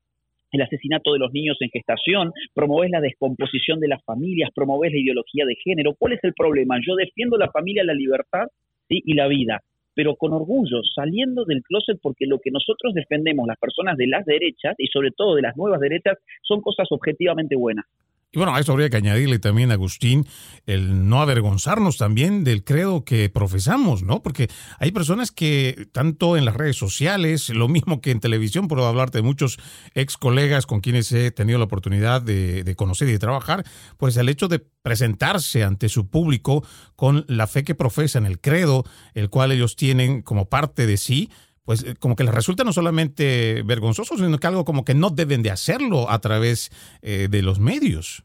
el 0.51 0.61
asesinato 0.61 1.13
de 1.13 1.19
los 1.19 1.31
niños 1.31 1.55
en 1.61 1.69
gestación, 1.69 2.33
promovés 2.53 2.91
la 2.91 2.99
descomposición 2.99 3.79
de 3.79 3.87
las 3.87 4.03
familias, 4.03 4.49
promovés 4.53 4.91
la 4.91 4.99
ideología 4.99 5.45
de 5.45 5.55
género. 5.63 5.93
¿Cuál 5.97 6.13
es 6.13 6.23
el 6.23 6.33
problema? 6.33 6.75
Yo 6.85 6.95
defiendo 6.95 7.37
la 7.37 7.49
familia, 7.51 7.85
la 7.85 7.93
libertad 7.93 8.47
y 8.89 9.13
la 9.13 9.29
vida, 9.29 9.61
pero 9.93 10.15
con 10.15 10.33
orgullo, 10.33 10.81
saliendo 10.95 11.45
del 11.45 11.61
closet, 11.63 11.99
porque 12.01 12.25
lo 12.25 12.39
que 12.39 12.51
nosotros 12.51 12.93
defendemos, 12.93 13.47
las 13.47 13.57
personas 13.57 13.97
de 13.97 14.07
las 14.07 14.25
derechas 14.25 14.75
y 14.77 14.87
sobre 14.87 15.11
todo 15.11 15.35
de 15.35 15.41
las 15.41 15.57
nuevas 15.57 15.79
derechas, 15.79 16.17
son 16.41 16.61
cosas 16.61 16.87
objetivamente 16.91 17.55
buenas. 17.55 17.85
Y 18.33 18.37
bueno, 18.37 18.55
a 18.55 18.61
eso 18.61 18.71
habría 18.71 18.89
que 18.89 18.95
añadirle 18.95 19.39
también, 19.39 19.71
Agustín, 19.71 20.25
el 20.65 21.09
no 21.09 21.21
avergonzarnos 21.21 21.97
también 21.97 22.45
del 22.45 22.63
credo 22.63 23.03
que 23.03 23.27
profesamos, 23.29 24.03
¿no? 24.03 24.23
Porque 24.23 24.49
hay 24.79 24.91
personas 24.91 25.31
que, 25.31 25.89
tanto 25.91 26.37
en 26.37 26.45
las 26.45 26.55
redes 26.55 26.77
sociales, 26.77 27.49
lo 27.49 27.67
mismo 27.67 27.99
que 27.99 28.11
en 28.11 28.21
televisión, 28.21 28.69
puedo 28.69 28.87
hablarte 28.87 29.17
de 29.17 29.23
muchos 29.23 29.59
ex 29.95 30.15
colegas 30.15 30.65
con 30.65 30.79
quienes 30.79 31.11
he 31.11 31.31
tenido 31.31 31.59
la 31.59 31.65
oportunidad 31.65 32.21
de, 32.21 32.63
de 32.63 32.75
conocer 32.77 33.09
y 33.09 33.11
de 33.11 33.19
trabajar, 33.19 33.65
pues 33.97 34.15
el 34.15 34.29
hecho 34.29 34.47
de 34.47 34.59
presentarse 34.59 35.65
ante 35.65 35.89
su 35.89 36.07
público 36.09 36.65
con 36.95 37.25
la 37.27 37.47
fe 37.47 37.65
que 37.65 37.75
profesan, 37.75 38.25
el 38.25 38.39
credo, 38.39 38.85
el 39.13 39.29
cual 39.29 39.51
ellos 39.51 39.75
tienen 39.75 40.21
como 40.21 40.47
parte 40.47 40.87
de 40.87 40.95
sí, 40.95 41.29
pues 41.65 41.83
eh, 41.83 41.95
como 41.99 42.15
que 42.15 42.23
les 42.23 42.33
resulta 42.33 42.63
no 42.63 42.73
solamente 42.73 43.63
vergonzoso, 43.63 44.17
sino 44.17 44.37
que 44.37 44.47
algo 44.47 44.65
como 44.65 44.83
que 44.83 44.95
no 44.95 45.09
deben 45.09 45.43
de 45.43 45.51
hacerlo 45.51 46.09
a 46.09 46.19
través 46.19 46.69
eh, 47.01 47.27
de 47.29 47.41
los 47.41 47.59
medios. 47.59 48.23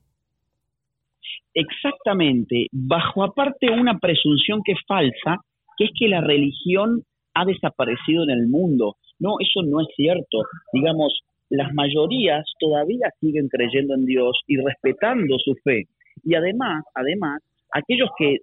Exactamente, 1.54 2.66
bajo 2.70 3.24
aparte 3.24 3.70
una 3.70 3.98
presunción 3.98 4.60
que 4.64 4.72
es 4.72 4.78
falsa, 4.86 5.40
que 5.78 5.84
es 5.84 5.90
que 5.98 6.08
la 6.08 6.20
religión 6.20 7.02
ha 7.34 7.44
desaparecido 7.44 8.24
en 8.24 8.30
el 8.30 8.48
mundo. 8.48 8.96
No, 9.18 9.36
eso 9.40 9.62
no 9.62 9.80
es 9.80 9.88
cierto. 9.96 10.42
Digamos, 10.72 11.20
las 11.48 11.72
mayorías 11.72 12.44
todavía 12.60 13.10
siguen 13.20 13.48
creyendo 13.48 13.94
en 13.94 14.04
Dios 14.04 14.38
y 14.46 14.56
respetando 14.56 15.36
su 15.38 15.54
fe. 15.64 15.84
Y 16.24 16.34
además, 16.34 16.84
además, 16.94 17.40
aquellos 17.72 18.10
que 18.18 18.38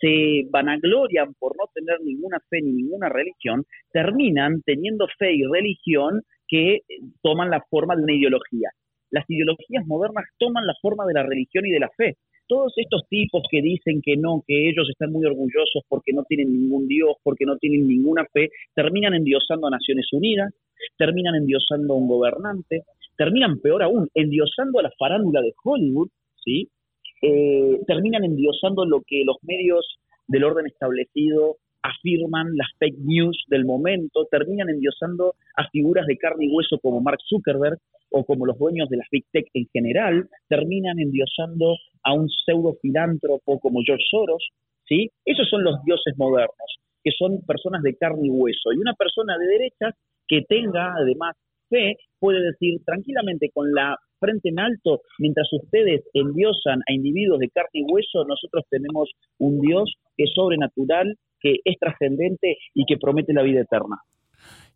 se 0.00 0.46
vanaglorian 0.50 1.34
por 1.38 1.56
no 1.56 1.64
tener 1.74 2.00
ninguna 2.02 2.38
fe 2.48 2.60
ni 2.62 2.72
ninguna 2.72 3.08
religión, 3.08 3.64
terminan 3.92 4.62
teniendo 4.62 5.06
fe 5.18 5.34
y 5.34 5.42
religión 5.44 6.22
que 6.48 6.80
toman 7.22 7.50
la 7.50 7.62
forma 7.70 7.96
de 7.96 8.02
una 8.02 8.14
ideología. 8.14 8.70
Las 9.10 9.24
ideologías 9.28 9.86
modernas 9.86 10.24
toman 10.38 10.66
la 10.66 10.74
forma 10.80 11.04
de 11.06 11.14
la 11.14 11.22
religión 11.22 11.66
y 11.66 11.70
de 11.70 11.80
la 11.80 11.90
fe. 11.96 12.16
Todos 12.46 12.72
estos 12.76 13.02
tipos 13.08 13.42
que 13.48 13.62
dicen 13.62 14.02
que 14.02 14.16
no, 14.16 14.42
que 14.46 14.68
ellos 14.68 14.88
están 14.90 15.12
muy 15.12 15.24
orgullosos 15.24 15.84
porque 15.88 16.12
no 16.12 16.24
tienen 16.24 16.52
ningún 16.52 16.88
Dios, 16.88 17.16
porque 17.22 17.44
no 17.46 17.56
tienen 17.58 17.86
ninguna 17.86 18.26
fe, 18.32 18.48
terminan 18.74 19.14
endiosando 19.14 19.68
a 19.68 19.70
Naciones 19.70 20.06
Unidas, 20.12 20.52
terminan 20.98 21.36
endiosando 21.36 21.94
a 21.94 21.96
un 21.96 22.08
gobernante, 22.08 22.82
terminan 23.16 23.60
peor 23.60 23.82
aún, 23.82 24.08
endiosando 24.14 24.80
a 24.80 24.82
la 24.82 24.92
farándula 24.98 25.42
de 25.42 25.52
Hollywood, 25.62 26.08
¿sí? 26.44 26.68
Eh, 27.22 27.80
terminan 27.86 28.24
endiosando 28.24 28.84
lo 28.84 29.02
que 29.06 29.22
los 29.24 29.36
medios 29.42 29.98
del 30.26 30.44
orden 30.44 30.66
establecido 30.66 31.56
afirman, 31.82 32.56
las 32.56 32.68
fake 32.78 32.98
news 32.98 33.44
del 33.48 33.64
momento, 33.64 34.26
terminan 34.30 34.68
endiosando 34.68 35.34
a 35.56 35.68
figuras 35.70 36.06
de 36.06 36.16
carne 36.16 36.46
y 36.46 36.54
hueso 36.54 36.78
como 36.78 37.00
Mark 37.00 37.18
Zuckerberg 37.26 37.78
o 38.10 38.24
como 38.24 38.46
los 38.46 38.58
dueños 38.58 38.88
de 38.88 38.98
las 38.98 39.06
big 39.10 39.24
tech 39.32 39.46
en 39.54 39.66
general, 39.72 40.28
terminan 40.48 40.98
endiosando 40.98 41.76
a 42.02 42.12
un 42.12 42.28
pseudo 42.28 42.76
filántropo 42.82 43.58
como 43.60 43.80
George 43.84 44.04
Soros, 44.10 44.48
¿sí? 44.88 45.10
Esos 45.24 45.48
son 45.48 45.64
los 45.64 45.82
dioses 45.84 46.16
modernos, 46.16 46.80
que 47.02 47.12
son 47.16 47.40
personas 47.46 47.82
de 47.82 47.96
carne 47.96 48.26
y 48.26 48.30
hueso. 48.30 48.72
Y 48.72 48.78
una 48.78 48.94
persona 48.94 49.38
de 49.38 49.46
derecha 49.46 49.94
que 50.26 50.42
tenga 50.42 50.94
además 50.96 51.36
fe 51.70 51.96
puede 52.18 52.42
decir 52.42 52.82
tranquilamente 52.84 53.50
con 53.54 53.72
la 53.72 53.96
frente 54.18 54.50
en 54.50 54.58
alto, 54.58 55.00
mientras 55.18 55.48
ustedes 55.52 56.02
endiosan 56.12 56.80
a 56.86 56.92
individuos 56.92 57.38
de 57.38 57.48
carne 57.48 57.70
y 57.72 57.84
hueso, 57.84 58.24
nosotros 58.26 58.64
tenemos 58.68 59.08
un 59.38 59.60
Dios 59.60 59.94
que 60.16 60.24
es 60.24 60.30
sobrenatural, 60.34 61.16
que 61.40 61.56
es 61.64 61.78
trascendente 61.78 62.58
y 62.74 62.84
que 62.84 62.98
promete 62.98 63.32
la 63.32 63.42
vida 63.42 63.62
eterna. 63.62 63.96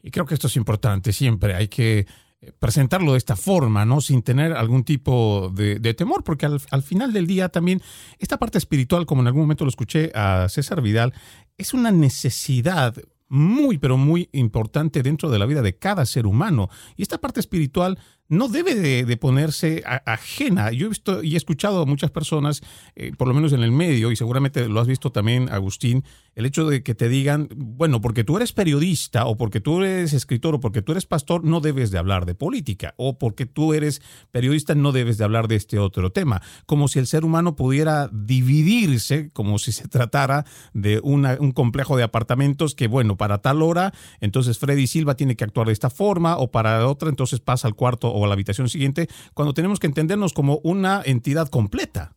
Y 0.03 0.11
creo 0.11 0.25
que 0.25 0.35
esto 0.35 0.47
es 0.47 0.57
importante 0.57 1.13
siempre, 1.13 1.55
hay 1.55 1.69
que 1.69 2.07
eh, 2.45 2.53
presentarlo 2.59 3.13
de 3.13 3.19
esta 3.19 3.37
forma, 3.37 3.85
¿no? 3.85 4.01
Sin 4.01 4.23
tener 4.23 4.53
algún 4.53 4.85
tipo 4.85 5.51
de, 5.55 5.95
temor, 5.95 6.25
porque 6.25 6.47
al, 6.47 6.59
al, 6.71 6.83
final 6.83 7.13
del 7.13 7.27
día 7.27 7.49
también 7.49 7.81
esta 8.19 8.39
parte 8.39 8.59
espiritual, 8.59 9.07
como 9.07 9.21
en 9.23 9.29
algún 9.29 9.43
momento 9.43 9.65
lo 9.65 9.71
escuché 9.71 10.11
a 10.15 10.49
César 10.49 10.83
Vidal, 10.83 11.13
es 11.57 11.75
una 11.75 11.91
necesidad 11.91 12.95
muy, 13.35 13.79
pero 13.79 13.97
muy 13.97 14.29
importante 14.33 15.03
dentro 15.03 15.29
de 15.29 15.41
la 15.41 15.47
vida 15.47 15.61
de 15.61 15.76
cada 15.76 16.07
ser 16.07 16.25
humano. 16.26 16.69
Y 16.97 17.03
esta 17.03 17.19
parte 17.19 17.41
espiritual 17.41 17.99
no 18.28 18.49
debe 18.49 18.75
de, 18.75 19.16
ponerse 19.16 19.83
ajena. 20.07 20.73
Yo 20.73 20.87
he 20.87 20.88
visto 20.88 21.23
y 21.23 21.35
he 21.35 21.37
escuchado 21.37 21.83
a 21.83 21.87
muchas 21.87 22.11
personas, 22.11 22.62
eh, 22.97 23.12
por 23.16 23.28
lo 23.28 23.35
menos 23.35 23.52
en 23.52 23.62
el 23.62 23.71
medio, 23.71 24.11
y 24.11 24.16
seguramente 24.16 24.69
lo 24.69 24.81
has 24.81 24.87
visto 24.87 25.12
también, 25.12 25.49
Agustín, 25.50 26.04
el 26.35 26.47
hecho 26.47 26.66
de 26.66 26.83
que 26.83 26.95
te 26.95 27.09
digan, 27.09 27.49
bueno, 27.54 28.00
porque 28.00 28.25
tú 28.25 28.37
eres 28.37 28.52
periodista 28.52 29.26
o 29.26 29.37
porque 29.37 29.61
tú 29.61 29.83
eres 29.83 30.12
escritor 30.12 30.57
o 30.57 30.61
porque 30.61 30.83
tú 30.83 30.93
eres 30.93 31.07
pastor, 31.07 31.45
no 31.45 31.61
debes 31.61 31.90
de 31.90 31.99
hablar 31.99 32.26
de 32.26 32.35
política, 32.35 32.95
o 32.97 33.19
porque 33.19 33.47
tú 33.47 33.73
eres 33.73 34.02
periodista, 34.31 34.75
no 34.75 34.93
debes 34.93 35.19
de 35.19 35.25
hablar 35.25 35.47
de 35.47 35.57
este 35.57 35.78
otro 35.78 36.11
tema, 36.11 36.43
como 36.66 36.88
si 36.88 36.99
el 36.99 37.07
ser 37.07 37.25
humano 37.25 37.57
pudiera 37.57 38.09
dividirse, 38.12 39.31
como 39.33 39.59
si 39.59 39.73
se 39.73 39.87
tratara 39.87 40.45
de 40.73 41.00
una, 41.02 41.37
un 41.38 41.52
complejo 41.52 41.97
de 41.97 42.02
apartamentos 42.02 42.75
que, 42.75 42.88
bueno, 42.88 43.16
para 43.16 43.38
tal 43.38 43.62
hora, 43.62 43.93
entonces 44.21 44.59
Freddy 44.59 44.87
Silva 44.87 45.14
tiene 45.14 45.37
que 45.37 45.45
actuar 45.45 45.69
de 45.69 45.73
esta 45.73 45.90
forma, 45.90 46.37
o 46.38 46.50
para 46.50 46.87
otra, 46.88 47.11
entonces 47.11 47.40
pasa 47.40 47.69
al 47.69 47.75
cuarto 47.75 48.13
o 48.14 48.25
a 48.25 48.28
la 48.28 48.35
habitación 48.35 48.68
siguiente, 48.68 49.09
cuando 49.35 49.52
tenemos 49.52 49.80
que 49.80 49.87
entendernos 49.87 50.33
como 50.33 50.61
una 50.62 51.02
entidad 51.04 51.49
completa. 51.49 52.12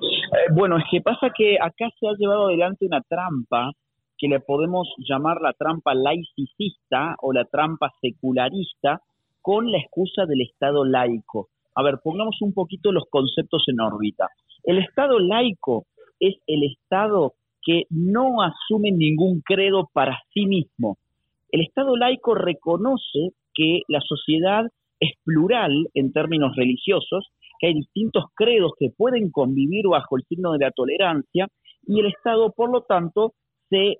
Eh, 0.00 0.52
bueno, 0.52 0.78
es 0.78 0.84
que 0.90 1.00
pasa 1.00 1.28
que 1.36 1.56
acá 1.60 1.88
se 1.98 2.08
ha 2.08 2.12
llevado 2.18 2.48
adelante 2.48 2.86
una 2.86 3.00
trampa 3.02 3.70
que 4.18 4.28
le 4.28 4.40
podemos 4.40 4.88
llamar 4.98 5.40
la 5.40 5.52
trampa 5.52 5.94
laicista 5.94 7.16
o 7.20 7.32
la 7.32 7.44
trampa 7.44 7.92
secularista 8.00 9.00
con 9.40 9.70
la 9.70 9.78
excusa 9.78 10.26
del 10.26 10.42
Estado 10.42 10.84
laico. 10.84 11.48
A 11.74 11.82
ver, 11.82 11.98
pongamos 12.02 12.40
un 12.40 12.52
poquito 12.52 12.92
los 12.92 13.04
conceptos 13.10 13.64
en 13.66 13.80
órbita. 13.80 14.28
El 14.64 14.78
Estado 14.78 15.18
laico 15.18 15.86
es 16.20 16.36
el 16.46 16.62
Estado 16.64 17.34
que 17.62 17.84
no 17.90 18.42
asume 18.42 18.92
ningún 18.92 19.40
credo 19.40 19.88
para 19.92 20.18
sí 20.32 20.46
mismo. 20.46 20.98
El 21.50 21.62
Estado 21.62 21.96
laico 21.96 22.34
reconoce 22.34 23.32
que 23.54 23.82
la 23.88 24.00
sociedad 24.00 24.66
es 25.00 25.12
plural 25.24 25.88
en 25.94 26.12
términos 26.12 26.54
religiosos, 26.56 27.32
que 27.58 27.68
hay 27.68 27.74
distintos 27.74 28.24
credos 28.34 28.72
que 28.78 28.90
pueden 28.96 29.30
convivir 29.30 29.86
bajo 29.88 30.16
el 30.16 30.24
signo 30.24 30.52
de 30.52 30.58
la 30.58 30.70
tolerancia 30.70 31.48
y 31.86 32.00
el 32.00 32.06
Estado, 32.06 32.52
por 32.52 32.70
lo 32.70 32.82
tanto, 32.82 33.34
se, 33.68 33.98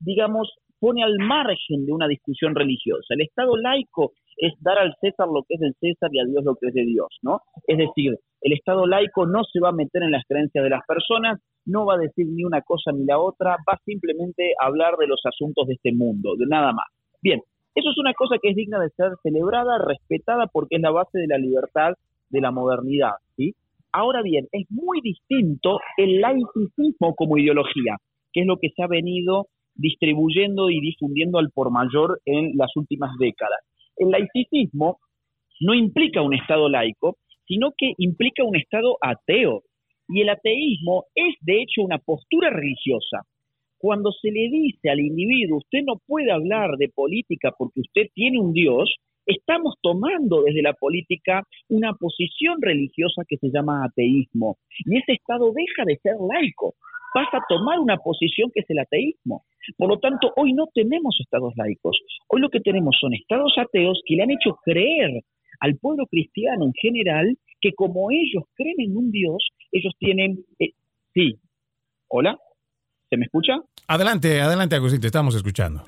digamos, 0.00 0.52
pone 0.80 1.02
al 1.02 1.18
margen 1.18 1.86
de 1.86 1.92
una 1.92 2.08
discusión 2.08 2.54
religiosa. 2.54 3.14
El 3.14 3.22
Estado 3.22 3.56
laico 3.56 4.12
es 4.36 4.54
dar 4.60 4.78
al 4.78 4.94
César 5.00 5.26
lo 5.28 5.42
que 5.42 5.54
es 5.54 5.60
del 5.60 5.74
César 5.80 6.10
y 6.12 6.20
a 6.20 6.24
Dios 6.24 6.44
lo 6.44 6.54
que 6.54 6.68
es 6.68 6.74
de 6.74 6.84
Dios, 6.84 7.08
¿no? 7.22 7.40
Es 7.66 7.78
decir, 7.78 8.16
el 8.40 8.52
Estado 8.52 8.86
laico 8.86 9.26
no 9.26 9.42
se 9.44 9.60
va 9.60 9.70
a 9.70 9.72
meter 9.72 10.02
en 10.02 10.12
las 10.12 10.24
creencias 10.26 10.62
de 10.62 10.70
las 10.70 10.86
personas, 10.86 11.40
no 11.64 11.84
va 11.84 11.94
a 11.94 11.98
decir 11.98 12.26
ni 12.26 12.44
una 12.44 12.62
cosa 12.62 12.92
ni 12.92 13.04
la 13.04 13.18
otra, 13.18 13.56
va 13.68 13.78
simplemente 13.84 14.52
a 14.60 14.66
hablar 14.66 14.96
de 14.96 15.08
los 15.08 15.20
asuntos 15.24 15.66
de 15.66 15.74
este 15.74 15.92
mundo, 15.92 16.34
de 16.36 16.46
nada 16.46 16.72
más. 16.72 16.86
Bien, 17.20 17.40
eso 17.74 17.90
es 17.90 17.98
una 17.98 18.14
cosa 18.14 18.36
que 18.42 18.50
es 18.50 18.56
digna 18.56 18.80
de 18.80 18.90
ser 18.90 19.12
celebrada, 19.22 19.78
respetada, 19.78 20.46
porque 20.46 20.76
es 20.76 20.82
la 20.82 20.90
base 20.90 21.18
de 21.18 21.26
la 21.26 21.38
libertad 21.38 21.94
de 22.30 22.40
la 22.40 22.50
modernidad, 22.50 23.14
¿sí? 23.36 23.54
Ahora 23.92 24.22
bien, 24.22 24.46
es 24.52 24.66
muy 24.70 25.00
distinto 25.00 25.78
el 25.96 26.20
laicismo 26.20 27.14
como 27.16 27.38
ideología, 27.38 27.96
que 28.32 28.42
es 28.42 28.46
lo 28.46 28.58
que 28.58 28.70
se 28.70 28.82
ha 28.82 28.86
venido 28.86 29.46
distribuyendo 29.74 30.70
y 30.70 30.80
difundiendo 30.80 31.38
al 31.38 31.50
por 31.50 31.70
mayor 31.70 32.20
en 32.26 32.52
las 32.56 32.76
últimas 32.76 33.10
décadas. 33.18 33.60
El 33.96 34.10
laicismo 34.10 34.98
no 35.60 35.74
implica 35.74 36.22
un 36.22 36.34
Estado 36.34 36.68
laico, 36.68 37.16
sino 37.46 37.72
que 37.76 37.92
implica 37.96 38.44
un 38.44 38.56
Estado 38.56 38.96
ateo. 39.00 39.62
Y 40.08 40.22
el 40.22 40.28
ateísmo 40.30 41.04
es, 41.14 41.34
de 41.40 41.62
hecho, 41.62 41.82
una 41.82 41.98
postura 41.98 42.50
religiosa. 42.50 43.22
Cuando 43.78 44.10
se 44.12 44.30
le 44.30 44.48
dice 44.50 44.90
al 44.90 45.00
individuo, 45.00 45.58
usted 45.58 45.80
no 45.86 46.00
puede 46.04 46.32
hablar 46.32 46.76
de 46.78 46.88
política 46.88 47.52
porque 47.56 47.80
usted 47.80 48.08
tiene 48.12 48.40
un 48.40 48.52
Dios, 48.52 48.92
estamos 49.24 49.74
tomando 49.80 50.42
desde 50.42 50.62
la 50.62 50.72
política 50.72 51.44
una 51.68 51.92
posición 51.94 52.60
religiosa 52.60 53.22
que 53.28 53.36
se 53.36 53.50
llama 53.50 53.84
ateísmo. 53.84 54.56
Y 54.84 54.98
ese 54.98 55.12
Estado 55.12 55.52
deja 55.52 55.84
de 55.86 55.96
ser 55.98 56.16
laico, 56.20 56.74
pasa 57.14 57.36
a 57.38 57.44
tomar 57.48 57.78
una 57.78 57.98
posición 57.98 58.50
que 58.52 58.60
es 58.60 58.70
el 58.70 58.80
ateísmo. 58.80 59.44
Por 59.76 59.88
lo 59.88 59.98
tanto, 59.98 60.32
hoy 60.36 60.54
no 60.54 60.66
tenemos 60.74 61.16
estados 61.20 61.54
laicos. 61.56 61.98
Hoy 62.28 62.40
lo 62.40 62.48
que 62.48 62.60
tenemos 62.60 62.96
son 63.00 63.14
estados 63.14 63.54
ateos 63.58 64.02
que 64.06 64.16
le 64.16 64.22
han 64.24 64.30
hecho 64.30 64.58
creer 64.64 65.22
al 65.60 65.76
pueblo 65.76 66.06
cristiano 66.06 66.64
en 66.64 66.72
general 66.74 67.36
que 67.60 67.72
como 67.74 68.10
ellos 68.10 68.44
creen 68.54 68.80
en 68.80 68.96
un 68.96 69.10
Dios, 69.10 69.48
ellos 69.72 69.92
tienen... 69.98 70.44
Eh, 70.58 70.72
sí, 71.14 71.36
hola. 72.08 72.38
¿Se 73.08 73.16
me 73.16 73.24
escucha? 73.24 73.60
Adelante, 73.86 74.40
adelante, 74.40 74.76
Agustín, 74.76 75.00
te 75.00 75.06
estamos 75.06 75.34
escuchando. 75.34 75.82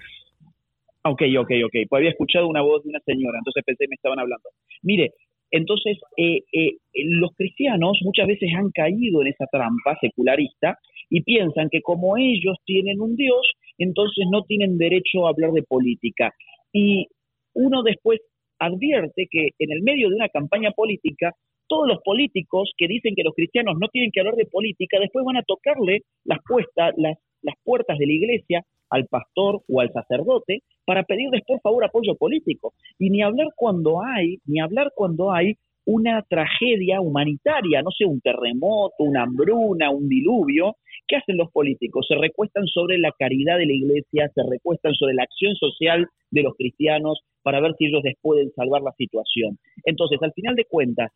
Ok, 1.05 1.23
ok, 1.39 1.51
ok. 1.65 1.75
Pues 1.89 2.01
había 2.01 2.11
escuchado 2.11 2.47
una 2.49 2.63
voz 2.63 2.83
de 2.85 2.91
una 2.91 3.01
señora, 3.01 3.39
entonces 3.39 3.63
pensé 3.65 3.85
que 3.85 3.89
me 3.89 3.95
estaban 3.95 4.19
hablando. 4.19 4.49
Mire, 4.83 5.13
entonces 5.51 5.99
eh, 6.17 6.43
eh, 6.53 6.77
los 6.95 7.31
cristianos 7.37 7.99
muchas 8.03 8.27
veces 8.27 8.51
han 8.57 8.71
caído 8.71 9.23
en 9.23 9.29
esa 9.29 9.47
trampa 9.47 9.99
secularista 10.01 10.79
y 11.09 11.23
piensan 11.23 11.69
que 11.71 11.83
como 11.83 12.17
ellos 12.17 12.57
tienen 12.65 13.01
un 13.01 13.17
Dios, 13.17 13.53
entonces 13.79 14.27
no 14.31 14.45
tienen 14.45 14.79
derecho 14.79 15.27
a 15.27 15.31
hablar 15.31 15.53
de 15.53 15.63
política. 15.63 16.33
Y 16.73 17.09
uno 17.55 17.83
después 17.83 18.21
advierte 18.59 19.27
que 19.31 19.49
en 19.59 19.73
el 19.73 19.83
medio 19.83 20.09
de 20.09 20.15
una 20.15 20.29
campaña 20.29 20.71
política, 20.71 21.33
todos 21.71 21.87
los 21.87 22.03
políticos 22.03 22.73
que 22.77 22.89
dicen 22.89 23.15
que 23.15 23.23
los 23.23 23.33
cristianos 23.33 23.77
no 23.81 23.87
tienen 23.89 24.11
que 24.11 24.19
hablar 24.19 24.35
de 24.35 24.45
política, 24.45 24.99
después 24.99 25.25
van 25.25 25.37
a 25.37 25.45
tocarle 25.45 26.03
las, 26.25 26.41
las 26.77 27.55
puertas 27.63 27.97
de 27.97 28.07
la 28.07 28.13
iglesia 28.13 28.65
al 28.91 29.07
pastor 29.07 29.63
o 29.69 29.81
al 29.81 29.93
sacerdote 29.93 30.63
para 30.85 31.05
pedirles 31.05 31.43
por 31.47 31.61
favor 31.61 31.85
apoyo 31.85 32.17
político. 32.17 32.75
Y 32.99 33.11
ni 33.11 33.23
hablar 33.23 33.47
cuando 33.55 34.03
hay, 34.03 34.39
ni 34.47 34.61
hablar 34.61 34.91
cuando 34.97 35.31
hay 35.31 35.55
una 35.87 36.23
tragedia 36.29 37.01
humanitaria, 37.01 37.83
no 37.83 37.91
sé, 37.97 38.05
un 38.05 38.21
terremoto, 38.21 38.97
una 38.99 39.23
hambruna, 39.23 39.91
un 39.91 40.09
diluvio, 40.09 40.75
¿qué 41.07 41.17
hacen 41.17 41.37
los 41.37 41.53
políticos? 41.53 42.05
Se 42.09 42.17
recuestan 42.17 42.67
sobre 42.67 42.99
la 42.99 43.13
caridad 43.17 43.59
de 43.59 43.67
la 43.67 43.73
iglesia, 43.73 44.29
se 44.35 44.43
recuestan 44.43 44.93
sobre 44.95 45.15
la 45.15 45.23
acción 45.23 45.55
social 45.55 46.09
de 46.33 46.43
los 46.43 46.55
cristianos 46.57 47.21
para 47.43 47.61
ver 47.61 47.75
si 47.79 47.87
ellos 47.87 48.03
les 48.03 48.17
pueden 48.21 48.51
salvar 48.57 48.83
la 48.83 48.93
situación. 48.93 49.57
Entonces, 49.85 50.19
al 50.21 50.33
final 50.33 50.57
de 50.57 50.65
cuentas, 50.65 51.13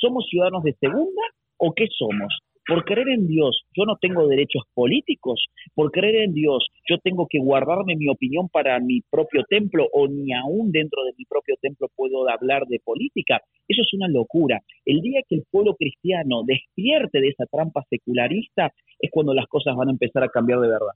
¿somos 0.00 0.26
ciudadanos 0.28 0.62
de 0.62 0.74
segunda 0.80 1.22
o 1.58 1.72
qué 1.74 1.86
somos? 1.96 2.32
Por 2.68 2.84
creer 2.84 3.08
en 3.08 3.26
Dios, 3.26 3.62
yo 3.74 3.86
no 3.86 3.96
tengo 3.96 4.28
derechos 4.28 4.62
políticos. 4.74 5.46
Por 5.74 5.90
creer 5.90 6.16
en 6.16 6.34
Dios, 6.34 6.68
yo 6.86 6.98
tengo 6.98 7.26
que 7.26 7.38
guardarme 7.38 7.96
mi 7.96 8.10
opinión 8.10 8.50
para 8.50 8.78
mi 8.78 9.00
propio 9.10 9.42
templo 9.48 9.88
o 9.90 10.06
ni 10.06 10.34
aún 10.34 10.70
dentro 10.70 11.02
de 11.04 11.12
mi 11.16 11.24
propio 11.24 11.56
templo 11.62 11.88
puedo 11.96 12.28
hablar 12.28 12.66
de 12.66 12.78
política. 12.84 13.40
Eso 13.66 13.80
es 13.80 13.94
una 13.94 14.06
locura. 14.08 14.60
El 14.84 15.00
día 15.00 15.22
que 15.26 15.36
el 15.36 15.44
pueblo 15.50 15.76
cristiano 15.76 16.42
despierte 16.44 17.22
de 17.22 17.28
esa 17.28 17.46
trampa 17.50 17.84
secularista 17.88 18.70
es 18.98 19.10
cuando 19.10 19.32
las 19.32 19.46
cosas 19.46 19.74
van 19.74 19.88
a 19.88 19.92
empezar 19.92 20.22
a 20.22 20.28
cambiar 20.28 20.60
de 20.60 20.68
verdad. 20.68 20.92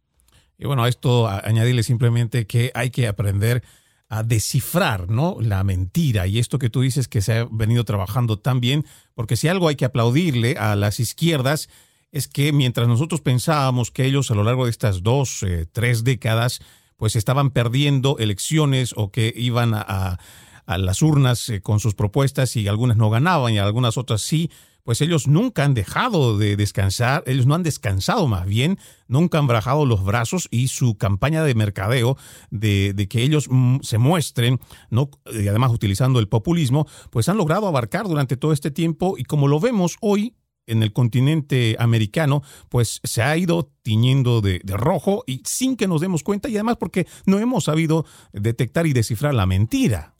Y 0.58 0.66
bueno, 0.66 0.84
a 0.84 0.88
esto 0.88 1.26
añadirle 1.26 1.82
simplemente 1.82 2.46
que 2.46 2.70
hay 2.74 2.90
que 2.90 3.06
aprender 3.06 3.62
a 4.12 4.22
descifrar 4.22 5.08
¿no? 5.08 5.38
la 5.40 5.64
mentira 5.64 6.26
y 6.26 6.38
esto 6.38 6.58
que 6.58 6.68
tú 6.68 6.82
dices 6.82 7.08
que 7.08 7.22
se 7.22 7.32
ha 7.32 7.48
venido 7.50 7.82
trabajando 7.84 8.38
tan 8.38 8.60
bien, 8.60 8.84
porque 9.14 9.38
si 9.38 9.48
algo 9.48 9.68
hay 9.68 9.76
que 9.76 9.86
aplaudirle 9.86 10.56
a 10.58 10.76
las 10.76 11.00
izquierdas 11.00 11.70
es 12.10 12.28
que 12.28 12.52
mientras 12.52 12.86
nosotros 12.86 13.22
pensábamos 13.22 13.90
que 13.90 14.04
ellos 14.04 14.30
a 14.30 14.34
lo 14.34 14.44
largo 14.44 14.66
de 14.66 14.70
estas 14.70 15.02
dos, 15.02 15.42
eh, 15.44 15.64
tres 15.72 16.04
décadas, 16.04 16.60
pues 16.98 17.16
estaban 17.16 17.52
perdiendo 17.52 18.18
elecciones 18.18 18.92
o 18.98 19.10
que 19.10 19.32
iban 19.34 19.72
a, 19.72 20.18
las 20.66 21.00
urnas 21.00 21.48
eh, 21.48 21.62
con 21.62 21.80
sus 21.80 21.94
propuestas 21.94 22.54
y 22.56 22.68
algunas 22.68 22.98
no 22.98 23.08
ganaban 23.08 23.54
y 23.54 23.58
algunas 23.60 23.96
otras 23.96 24.20
sí, 24.20 24.50
pues 24.84 25.00
ellos 25.00 25.28
nunca 25.28 25.64
han 25.64 25.74
dejado 25.74 26.38
de 26.38 26.56
descansar, 26.56 27.22
ellos 27.26 27.46
no 27.46 27.54
han 27.54 27.62
descansado 27.62 28.26
más 28.28 28.46
bien, 28.46 28.78
nunca 29.08 29.38
han 29.38 29.46
bajado 29.46 29.86
los 29.86 30.04
brazos 30.04 30.48
y 30.50 30.68
su 30.68 30.96
campaña 30.96 31.44
de 31.44 31.54
mercadeo 31.54 32.16
de, 32.50 33.06
que 33.08 33.22
ellos 33.22 33.46
mm, 33.50 33.78
se 33.82 33.98
muestren, 33.98 34.60
¿no? 34.90 35.10
y 35.32 35.48
además 35.48 35.72
utilizando 35.72 36.18
el 36.18 36.28
populismo, 36.28 36.86
pues 37.10 37.28
han 37.28 37.36
logrado 37.36 37.66
abarcar 37.66 38.06
durante 38.06 38.36
todo 38.36 38.52
este 38.52 38.70
tiempo 38.70 39.14
y 39.18 39.24
como 39.24 39.48
lo 39.48 39.60
vemos 39.60 39.96
hoy, 40.00 40.34
en 40.68 40.84
el 40.84 40.92
continente 40.92 41.76
americano, 41.80 42.42
pues 42.68 43.00
se 43.02 43.20
ha 43.20 43.36
ido 43.36 43.72
tiñendo 43.82 44.40
de, 44.40 44.60
de, 44.62 44.76
rojo 44.76 45.24
y 45.26 45.42
sin 45.44 45.76
que 45.76 45.88
nos 45.88 46.00
demos 46.00 46.22
cuenta 46.22 46.48
y 46.48 46.54
además 46.54 46.76
porque 46.78 47.08
no 47.26 47.40
hemos 47.40 47.64
sabido 47.64 48.06
detectar 48.32 48.86
y 48.86 48.92
descifrar 48.92 49.34
la 49.34 49.44
mentira. 49.44 50.11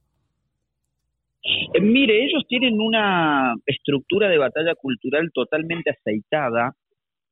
Eh, 1.45 1.81
mire, 1.81 2.25
ellos 2.25 2.45
tienen 2.49 2.81
una 2.81 3.55
estructura 3.67 4.29
de 4.29 4.39
batalla 4.39 4.75
cultural 4.75 5.31
totalmente 5.33 5.91
aceitada. 5.91 6.73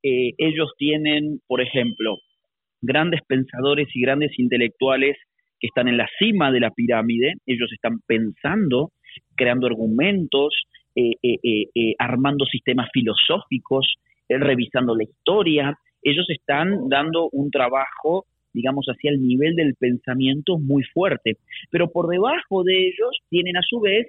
Eh, 0.03 0.33
ellos 0.39 0.73
tienen, 0.77 1.41
por 1.47 1.61
ejemplo, 1.61 2.17
grandes 2.81 3.21
pensadores 3.27 3.89
y 3.95 4.01
grandes 4.01 4.37
intelectuales 4.39 5.17
que 5.61 5.67
están 5.67 5.89
en 5.89 5.99
la 5.99 6.09
cima 6.19 6.51
de 6.51 6.61
la 6.61 6.71
pirámide. 6.71 7.35
Ellos 7.47 7.71
están 7.73 8.01
pensando, 8.07 8.91
creando 9.37 9.67
argumentos, 9.67 10.55
eh, 10.97 11.95
armando 11.99 12.45
sistemas 12.47 12.89
filosóficos, 12.93 13.95
revisando 14.29 14.95
la 14.97 15.05
historia. 15.05 15.79
Ellos 16.03 16.27
están 16.31 16.89
dando 16.89 17.29
un 17.31 17.51
trabajo 17.51 18.25
digamos, 18.53 18.87
hacia 18.87 19.11
el 19.11 19.23
nivel 19.23 19.55
del 19.55 19.75
pensamiento 19.75 20.59
muy 20.59 20.83
fuerte. 20.85 21.37
Pero 21.71 21.91
por 21.91 22.09
debajo 22.09 22.65
de 22.65 22.89
ellos 22.89 23.19
tienen 23.29 23.57
a 23.57 23.63
su 23.63 23.81
vez 23.81 24.09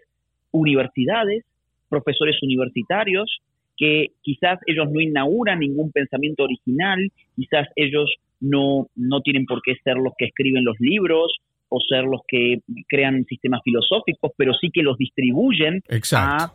universidades, 0.52 1.46
profesores 1.90 2.42
universitarios, 2.42 3.42
que 3.78 4.12
quizás 4.22 4.60
ellos 4.68 4.92
no 4.92 5.00
inauguran 5.00 5.60
ningún 5.60 5.92
pensamiento 5.92 6.44
original, 6.44 7.00
quizás 7.36 7.68
ellos 7.76 8.14
no, 8.40 8.88
no 8.96 9.22
tienen 9.22 9.46
por 9.46 9.62
qué 9.62 9.76
ser 9.84 9.96
los 9.96 10.14
que 10.18 10.26
escriben 10.26 10.66
los 10.66 10.80
libros 10.80 11.38
o 11.70 11.80
ser 11.80 12.04
los 12.04 12.22
que 12.28 12.60
crean 12.90 13.24
sistemas 13.26 13.62
filosóficos, 13.64 14.32
pero 14.36 14.54
sí 14.54 14.70
que 14.74 14.84
los 14.84 14.98
distribuyen 14.98 15.82
a, 16.14 16.54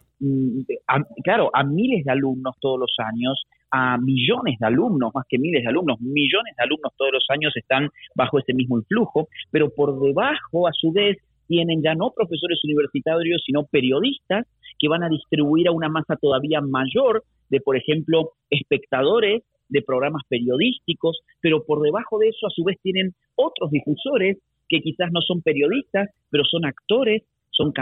a, 0.89 1.05
claro, 1.25 1.51
a 1.55 1.65
miles 1.65 2.05
de 2.05 2.13
alumnos 2.13 2.55
todos 2.61 2.79
los 2.79 2.95
años 2.99 3.43
a 3.77 3.99
millones 3.99 4.59
de 4.59 4.67
alumnos, 4.67 5.13
más 5.15 5.27
que 5.29 5.39
miles 5.39 5.63
de 5.63 5.69
alumnos, 5.69 6.01
millones 6.01 6.55
de 6.57 6.65
alumnos 6.65 6.93
todos 6.97 7.13
los 7.13 7.27
años 7.29 7.53
están 7.57 7.91
bajo 8.15 8.39
ese 8.39 8.55
mismo 8.55 8.79
influjo, 8.79 9.29
pero 9.51 9.69
por 9.75 10.01
debajo, 10.01 10.67
a 10.67 10.73
su 10.73 10.93
vez, 10.93 11.19
tienen 11.47 11.83
ya 11.83 11.95
no 11.95 12.13
profesores 12.17 12.59
universitarios, 12.65 13.43
sino 13.45 13.67
periodistas 13.67 14.47
que 14.79 14.89
van 14.89 15.03
a 15.03 15.09
distribuir 15.09 15.69
a 15.69 15.73
una 15.73 15.89
masa 15.89 16.17
todavía 16.17 16.61
mayor 16.61 17.23
de, 17.51 17.61
por 17.61 17.77
ejemplo, 17.77 18.33
espectadores 18.51 19.43
de 19.69 19.83
programas 19.83 20.23
periodísticos, 20.29 21.21
pero 21.41 21.65
por 21.65 21.83
debajo 21.83 22.19
de 22.19 22.29
eso 22.29 22.47
a 22.47 22.51
su 22.51 22.65
vez 22.65 22.79
tienen 22.83 23.13
otros 23.37 23.71
difusores 23.71 24.39
que 24.69 24.81
quizás 24.81 25.11
no 25.13 25.21
son 25.21 25.43
periodistas, 25.43 26.09
pero 26.31 26.45
son 26.45 26.65
actores, 26.65 27.23
son, 27.51 27.73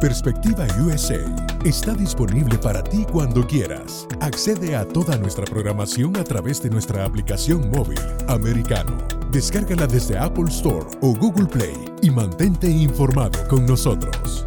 Perspectiva 0.00 0.66
USA 0.78 1.20
está 1.62 1.92
disponible 1.92 2.56
para 2.56 2.82
ti 2.82 3.04
cuando 3.12 3.46
quieras. 3.46 4.08
Accede 4.20 4.74
a 4.74 4.88
toda 4.88 5.18
nuestra 5.18 5.44
programación 5.44 6.16
a 6.16 6.24
través 6.24 6.62
de 6.62 6.70
nuestra 6.70 7.04
aplicación 7.04 7.70
móvil 7.70 8.00
americano. 8.26 8.96
Descárgala 9.30 9.86
desde 9.86 10.16
Apple 10.16 10.48
Store 10.48 10.86
o 11.02 11.14
Google 11.14 11.44
Play 11.44 11.76
y 12.00 12.08
mantente 12.08 12.66
informado 12.66 13.46
con 13.46 13.66
nosotros. 13.66 14.42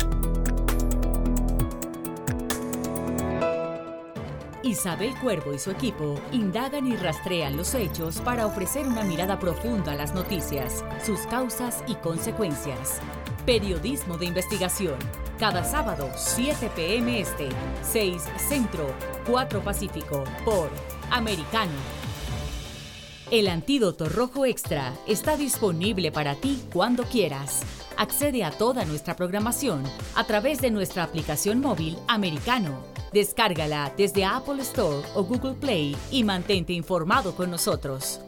Isabel 4.63 5.13
Cuervo 5.21 5.53
y 5.53 5.59
su 5.59 5.69
equipo 5.69 6.15
indagan 6.31 6.87
y 6.87 6.95
rastrean 6.95 7.57
los 7.57 7.75
hechos 7.75 8.21
para 8.21 8.47
ofrecer 8.47 8.87
una 8.87 9.03
mirada 9.03 9.37
profunda 9.37 9.91
a 9.91 9.95
las 9.95 10.15
noticias, 10.15 10.83
sus 11.05 11.19
causas 11.27 11.83
y 11.85 11.93
consecuencias. 11.93 12.99
Periodismo 13.45 14.17
de 14.17 14.25
investigación. 14.25 14.95
Cada 15.39 15.63
sábado, 15.63 16.09
7 16.15 16.71
p.m. 16.75 17.19
Este, 17.19 17.49
6 17.81 18.23
Centro, 18.37 18.93
4 19.27 19.61
Pacífico, 19.61 20.23
por 20.45 20.69
Americano. 21.11 21.71
El 23.31 23.47
antídoto 23.47 24.09
rojo 24.09 24.45
extra 24.45 24.93
está 25.07 25.37
disponible 25.37 26.11
para 26.11 26.35
ti 26.35 26.63
cuando 26.71 27.03
quieras. 27.03 27.61
Accede 27.97 28.43
a 28.43 28.51
toda 28.51 28.85
nuestra 28.85 29.15
programación 29.15 29.83
a 30.15 30.23
través 30.23 30.61
de 30.61 30.71
nuestra 30.71 31.03
aplicación 31.03 31.61
móvil 31.61 31.97
Americano 32.07 32.93
Descárgala 33.13 33.93
desde 33.95 34.25
Apple 34.25 34.59
Store 34.63 35.07
o 35.13 35.23
Google 35.23 35.53
Play 35.53 35.95
y 36.09 36.23
mantente 36.23 36.73
informado 36.73 37.35
con 37.35 37.51
nosotros. 37.51 38.19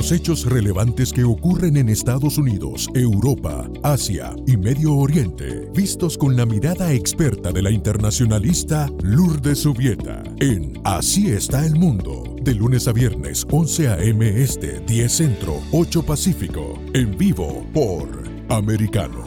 Los 0.00 0.12
hechos 0.12 0.46
relevantes 0.46 1.12
que 1.12 1.24
ocurren 1.24 1.76
en 1.76 1.90
Estados 1.90 2.38
Unidos, 2.38 2.88
Europa, 2.94 3.68
Asia 3.82 4.34
y 4.46 4.56
Medio 4.56 4.96
Oriente, 4.96 5.68
vistos 5.74 6.16
con 6.16 6.38
la 6.38 6.46
mirada 6.46 6.94
experta 6.94 7.52
de 7.52 7.60
la 7.60 7.70
internacionalista 7.70 8.88
Lourdes 9.02 9.58
Subieta, 9.58 10.22
en 10.40 10.80
Así 10.84 11.30
está 11.30 11.66
el 11.66 11.74
mundo, 11.74 12.34
de 12.40 12.54
lunes 12.54 12.88
a 12.88 12.92
viernes 12.92 13.46
11 13.50 13.88
a.m. 13.88 14.42
Este, 14.42 14.80
10 14.80 15.12
Centro, 15.12 15.60
8 15.70 16.02
Pacífico, 16.02 16.78
en 16.94 17.18
vivo 17.18 17.66
por 17.74 18.08
Americano. 18.48 19.22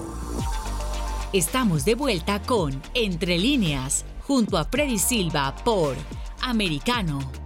Estamos 1.34 1.86
de 1.86 1.94
vuelta 1.94 2.42
con 2.42 2.82
Entre 2.96 3.38
líneas 3.38 4.06
junto 4.22 4.58
a 4.58 4.66
Freddy 4.66 4.98
Silva 4.98 5.54
por 5.64 5.96
Americano. 6.42 7.43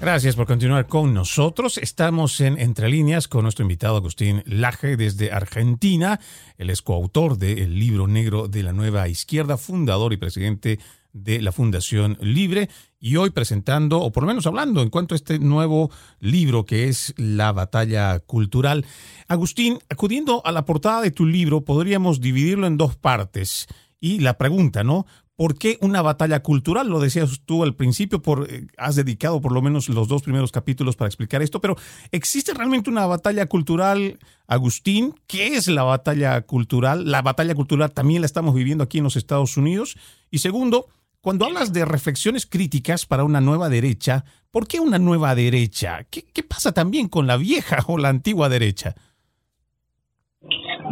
Gracias 0.00 0.36
por 0.36 0.46
continuar 0.46 0.86
con 0.86 1.12
nosotros. 1.12 1.76
Estamos 1.76 2.40
en 2.40 2.56
Entre 2.60 2.88
Líneas 2.88 3.26
con 3.26 3.42
nuestro 3.42 3.64
invitado 3.64 3.96
Agustín 3.96 4.44
Laje 4.46 4.96
desde 4.96 5.32
Argentina. 5.32 6.20
Él 6.56 6.70
es 6.70 6.82
coautor 6.82 7.36
del 7.36 7.76
libro 7.76 8.06
negro 8.06 8.46
de 8.46 8.62
la 8.62 8.72
nueva 8.72 9.08
izquierda, 9.08 9.56
fundador 9.56 10.12
y 10.12 10.16
presidente 10.16 10.78
de 11.12 11.42
la 11.42 11.50
Fundación 11.50 12.16
Libre 12.20 12.70
y 13.00 13.16
hoy 13.16 13.30
presentando, 13.30 14.00
o 14.00 14.12
por 14.12 14.22
lo 14.22 14.28
menos 14.28 14.46
hablando 14.46 14.82
en 14.82 14.90
cuanto 14.90 15.14
a 15.14 15.16
este 15.16 15.40
nuevo 15.40 15.90
libro 16.20 16.64
que 16.64 16.88
es 16.88 17.12
La 17.16 17.50
batalla 17.50 18.20
cultural. 18.20 18.86
Agustín, 19.26 19.80
acudiendo 19.88 20.42
a 20.46 20.52
la 20.52 20.64
portada 20.64 21.02
de 21.02 21.10
tu 21.10 21.26
libro, 21.26 21.64
podríamos 21.64 22.20
dividirlo 22.20 22.68
en 22.68 22.76
dos 22.76 22.96
partes. 22.96 23.66
Y 24.00 24.20
la 24.20 24.38
pregunta, 24.38 24.84
¿no? 24.84 25.06
¿Por 25.38 25.56
qué 25.56 25.78
una 25.82 26.02
batalla 26.02 26.42
cultural? 26.42 26.88
Lo 26.88 26.98
decías 26.98 27.42
tú 27.46 27.62
al 27.62 27.76
principio, 27.76 28.20
por, 28.20 28.52
eh, 28.52 28.66
has 28.76 28.96
dedicado 28.96 29.40
por 29.40 29.52
lo 29.52 29.62
menos 29.62 29.88
los 29.88 30.08
dos 30.08 30.22
primeros 30.22 30.50
capítulos 30.50 30.96
para 30.96 31.06
explicar 31.06 31.42
esto, 31.42 31.60
pero 31.60 31.76
¿existe 32.10 32.54
realmente 32.54 32.90
una 32.90 33.06
batalla 33.06 33.46
cultural, 33.46 34.18
Agustín? 34.48 35.14
¿Qué 35.28 35.54
es 35.54 35.68
la 35.68 35.84
batalla 35.84 36.40
cultural? 36.40 37.08
La 37.08 37.22
batalla 37.22 37.54
cultural 37.54 37.92
también 37.92 38.20
la 38.20 38.26
estamos 38.26 38.52
viviendo 38.52 38.82
aquí 38.82 38.98
en 38.98 39.04
los 39.04 39.14
Estados 39.14 39.56
Unidos. 39.56 39.96
Y 40.28 40.38
segundo, 40.38 40.88
cuando 41.20 41.44
hablas 41.44 41.72
de 41.72 41.84
reflexiones 41.84 42.44
críticas 42.44 43.06
para 43.06 43.22
una 43.22 43.40
nueva 43.40 43.68
derecha, 43.68 44.24
¿por 44.50 44.66
qué 44.66 44.80
una 44.80 44.98
nueva 44.98 45.36
derecha? 45.36 46.02
¿Qué, 46.10 46.24
qué 46.34 46.42
pasa 46.42 46.72
también 46.72 47.06
con 47.06 47.28
la 47.28 47.36
vieja 47.36 47.78
o 47.86 47.96
la 47.96 48.08
antigua 48.08 48.48
derecha? 48.48 48.96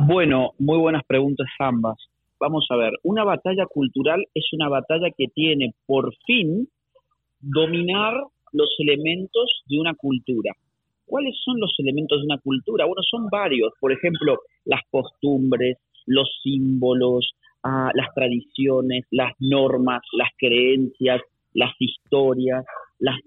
Bueno, 0.07 0.53
muy 0.61 0.79
buenas 0.79 1.03
preguntas 1.05 1.49
ambas 1.59 1.99
vamos 2.41 2.67
a 2.71 2.77
ver, 2.77 2.93
una 3.03 3.25
batalla 3.25 3.67
cultural 3.67 4.25
es 4.35 4.47
una 4.53 4.69
batalla 4.69 5.11
que 5.17 5.29
tiene 5.29 5.75
por 5.87 6.15
fin 6.27 6.69
dominar 7.41 8.15
los 8.53 8.69
elementos 8.79 9.63
de 9.67 9.79
una 9.79 9.95
cultura. 9.95 10.53
¿Cuáles 11.05 11.37
son 11.45 11.61
los 11.61 11.75
elementos 11.79 12.21
de 12.21 12.27
una 12.27 12.39
cultura? 12.39 12.85
Bueno, 12.85 13.03
son 13.03 13.29
varios. 13.29 13.73
Por 13.81 13.93
ejemplo, 13.93 14.39
las 14.65 14.81
costumbres, 14.91 15.79
los 16.07 16.29
símbolos, 16.43 17.33
ah, 17.63 17.91
las 17.95 18.13
tradiciones, 18.15 19.05
las 19.11 19.33
normas, 19.39 20.03
las 20.13 20.31
creencias, 20.37 21.21
las 21.55 21.73
historias, 21.79 22.65
las, 22.99 23.21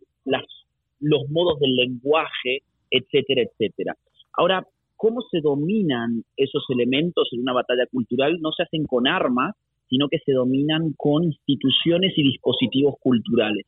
los 1.00 1.30
modos 1.30 1.60
del 1.60 1.76
lenguaje, 1.76 2.60
etcétera, 2.92 3.44
etcétera. 3.44 3.96
Ahora, 4.34 4.66
cómo 5.00 5.22
se 5.32 5.40
dominan 5.40 6.24
esos 6.36 6.66
elementos 6.68 7.30
en 7.32 7.40
una 7.40 7.54
batalla 7.54 7.86
cultural 7.90 8.38
no 8.42 8.52
se 8.52 8.64
hacen 8.64 8.84
con 8.84 9.08
armas, 9.08 9.56
sino 9.88 10.10
que 10.10 10.20
se 10.26 10.34
dominan 10.34 10.94
con 10.98 11.24
instituciones 11.24 12.12
y 12.18 12.24
dispositivos 12.24 12.96
culturales. 13.00 13.66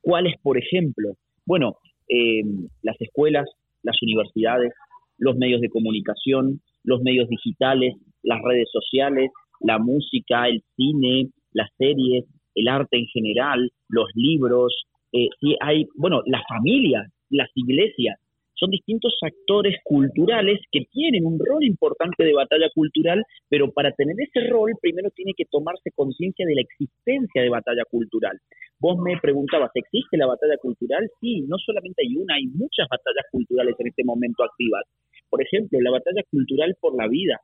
¿Cuáles, 0.00 0.34
por 0.40 0.56
ejemplo? 0.56 1.14
Bueno, 1.44 1.74
eh, 2.08 2.42
las 2.82 2.94
escuelas, 3.00 3.46
las 3.82 4.00
universidades, 4.02 4.72
los 5.18 5.36
medios 5.36 5.60
de 5.60 5.68
comunicación, 5.68 6.60
los 6.84 7.02
medios 7.02 7.28
digitales, 7.28 7.94
las 8.22 8.40
redes 8.40 8.68
sociales, 8.70 9.32
la 9.60 9.80
música, 9.80 10.46
el 10.46 10.62
cine, 10.76 11.30
las 11.54 11.70
series, 11.76 12.24
el 12.54 12.68
arte 12.68 12.98
en 12.98 13.06
general, 13.06 13.68
los 13.88 14.08
libros, 14.14 14.72
eh, 15.12 15.28
hay, 15.60 15.86
bueno, 15.96 16.22
la 16.26 16.40
familia, 16.48 17.10
las 17.30 17.50
iglesias, 17.56 18.20
son 18.58 18.70
distintos 18.70 19.14
actores 19.22 19.76
culturales 19.84 20.58
que 20.72 20.84
tienen 20.90 21.24
un 21.24 21.38
rol 21.38 21.64
importante 21.64 22.24
de 22.24 22.34
batalla 22.34 22.68
cultural, 22.74 23.22
pero 23.48 23.70
para 23.70 23.92
tener 23.92 24.16
ese 24.18 24.48
rol 24.48 24.72
primero 24.80 25.10
tiene 25.10 25.32
que 25.36 25.44
tomarse 25.44 25.90
conciencia 25.94 26.44
de 26.44 26.56
la 26.56 26.62
existencia 26.62 27.42
de 27.42 27.48
batalla 27.48 27.84
cultural. 27.88 28.36
Vos 28.80 28.98
me 28.98 29.18
preguntabas, 29.20 29.70
¿existe 29.74 30.16
la 30.16 30.26
batalla 30.26 30.56
cultural? 30.60 31.08
Sí, 31.20 31.42
no 31.42 31.56
solamente 31.58 32.02
hay 32.02 32.16
una, 32.16 32.34
hay 32.34 32.46
muchas 32.46 32.88
batallas 32.90 33.26
culturales 33.30 33.74
en 33.78 33.86
este 33.88 34.04
momento 34.04 34.42
activas. 34.42 34.84
Por 35.30 35.42
ejemplo, 35.42 35.80
la 35.80 35.90
batalla 35.90 36.22
cultural 36.30 36.76
por 36.80 36.96
la 36.96 37.08
vida, 37.08 37.40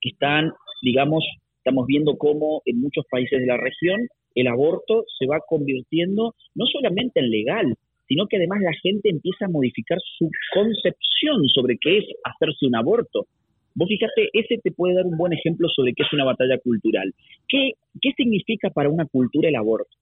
que 0.00 0.10
están, 0.10 0.52
digamos, 0.82 1.24
estamos 1.58 1.86
viendo 1.86 2.16
cómo 2.16 2.62
en 2.66 2.80
muchos 2.80 3.04
países 3.10 3.40
de 3.40 3.46
la 3.46 3.56
región 3.56 4.06
el 4.34 4.48
aborto 4.48 5.04
se 5.18 5.26
va 5.26 5.40
convirtiendo 5.46 6.34
no 6.54 6.66
solamente 6.66 7.20
en 7.20 7.30
legal, 7.30 7.74
sino 8.08 8.26
que 8.26 8.36
además 8.36 8.60
la 8.60 8.72
gente 8.82 9.10
empieza 9.10 9.46
a 9.46 9.48
modificar 9.48 9.98
su 10.18 10.30
concepción 10.52 11.48
sobre 11.48 11.78
qué 11.78 11.98
es 11.98 12.04
hacerse 12.24 12.66
un 12.66 12.76
aborto. 12.76 13.26
Vos 13.74 13.88
fíjate, 13.88 14.30
ese 14.32 14.58
te 14.62 14.70
puede 14.70 14.94
dar 14.94 15.06
un 15.06 15.16
buen 15.16 15.32
ejemplo 15.32 15.68
sobre 15.68 15.94
qué 15.94 16.04
es 16.04 16.12
una 16.12 16.24
batalla 16.24 16.58
cultural. 16.58 17.12
¿Qué, 17.48 17.72
qué 18.00 18.12
significa 18.16 18.70
para 18.70 18.88
una 18.88 19.04
cultura 19.06 19.48
el 19.48 19.56
aborto? 19.56 19.96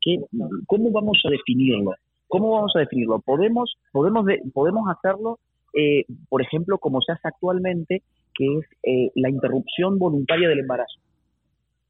¿Qué, 0.00 0.18
¿Cómo 0.66 0.90
vamos 0.90 1.20
a 1.24 1.30
definirlo? 1.30 1.94
¿Cómo 2.26 2.50
vamos 2.52 2.72
a 2.74 2.80
definirlo? 2.80 3.20
Podemos, 3.20 3.76
podemos, 3.92 4.24
podemos 4.52 4.88
hacerlo, 4.88 5.38
eh, 5.74 6.04
por 6.28 6.42
ejemplo, 6.42 6.78
como 6.78 7.00
se 7.00 7.12
hace 7.12 7.28
actualmente, 7.28 8.02
que 8.34 8.46
es 8.46 8.64
eh, 8.82 9.10
la 9.14 9.30
interrupción 9.30 9.98
voluntaria 9.98 10.48
del 10.48 10.60
embarazo. 10.60 10.98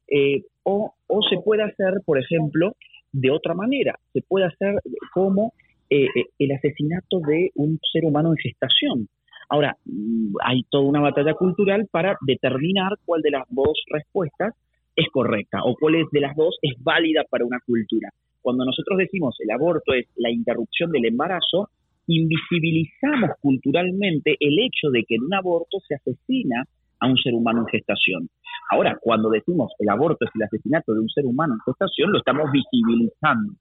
Eh, 0.07 0.43
o, 0.63 0.93
o 1.07 1.21
se 1.23 1.37
puede 1.37 1.63
hacer, 1.63 2.01
por 2.05 2.19
ejemplo, 2.19 2.75
de 3.13 3.31
otra 3.31 3.53
manera. 3.53 3.97
Se 4.11 4.21
puede 4.21 4.45
hacer 4.45 4.75
como 5.13 5.53
eh, 5.89 6.07
eh, 6.15 6.25
el 6.39 6.51
asesinato 6.51 7.19
de 7.25 7.51
un 7.55 7.79
ser 7.91 8.03
humano 8.03 8.31
en 8.31 8.37
gestación. 8.37 9.07
Ahora, 9.49 9.77
mm, 9.85 10.33
hay 10.43 10.63
toda 10.69 10.83
una 10.83 10.99
batalla 10.99 11.33
cultural 11.35 11.87
para 11.91 12.17
determinar 12.21 12.97
cuál 13.05 13.21
de 13.21 13.31
las 13.31 13.43
dos 13.49 13.77
respuestas 13.91 14.53
es 14.95 15.07
correcta 15.11 15.63
o 15.63 15.75
cuál 15.75 15.95
de 16.11 16.21
las 16.21 16.35
dos 16.35 16.57
es 16.61 16.73
válida 16.83 17.23
para 17.29 17.45
una 17.45 17.59
cultura. 17.65 18.09
Cuando 18.41 18.65
nosotros 18.65 18.97
decimos 18.97 19.35
el 19.39 19.51
aborto 19.51 19.93
es 19.93 20.07
la 20.17 20.29
interrupción 20.29 20.91
del 20.91 21.05
embarazo, 21.05 21.69
invisibilizamos 22.07 23.31
culturalmente 23.39 24.35
el 24.39 24.59
hecho 24.59 24.89
de 24.91 25.03
que 25.05 25.15
en 25.15 25.23
un 25.23 25.33
aborto 25.33 25.79
se 25.87 25.95
asesina 25.95 26.65
a 27.03 27.07
un 27.07 27.17
ser 27.17 27.33
humano 27.33 27.61
en 27.61 27.67
gestación. 27.67 28.29
Ahora, 28.71 28.97
cuando 28.99 29.29
decimos 29.29 29.73
el 29.79 29.89
aborto 29.89 30.25
es 30.25 30.31
el 30.33 30.43
asesinato 30.43 30.93
de 30.93 31.01
un 31.01 31.09
ser 31.09 31.25
humano 31.25 31.55
en 31.55 31.59
gestación, 31.59 32.11
lo 32.11 32.19
estamos 32.19 32.49
visibilizando. 32.51 33.53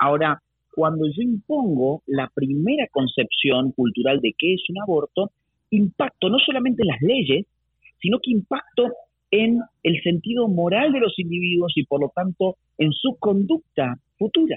Ahora, 0.00 0.40
cuando 0.74 1.06
yo 1.06 1.22
impongo 1.22 2.02
la 2.06 2.28
primera 2.34 2.86
concepción 2.90 3.72
cultural 3.72 4.20
de 4.20 4.34
qué 4.36 4.54
es 4.54 4.62
un 4.70 4.82
aborto, 4.82 5.30
impacto 5.70 6.28
no 6.28 6.38
solamente 6.38 6.82
en 6.82 6.88
las 6.88 7.00
leyes, 7.00 7.46
sino 8.00 8.18
que 8.20 8.32
impacto 8.32 8.88
en 9.30 9.60
el 9.84 10.02
sentido 10.02 10.48
moral 10.48 10.92
de 10.92 11.00
los 11.00 11.16
individuos 11.18 11.72
y 11.76 11.84
por 11.84 12.00
lo 12.00 12.10
tanto 12.14 12.56
en 12.78 12.92
su 12.92 13.16
conducta 13.20 13.94
futura. 14.18 14.56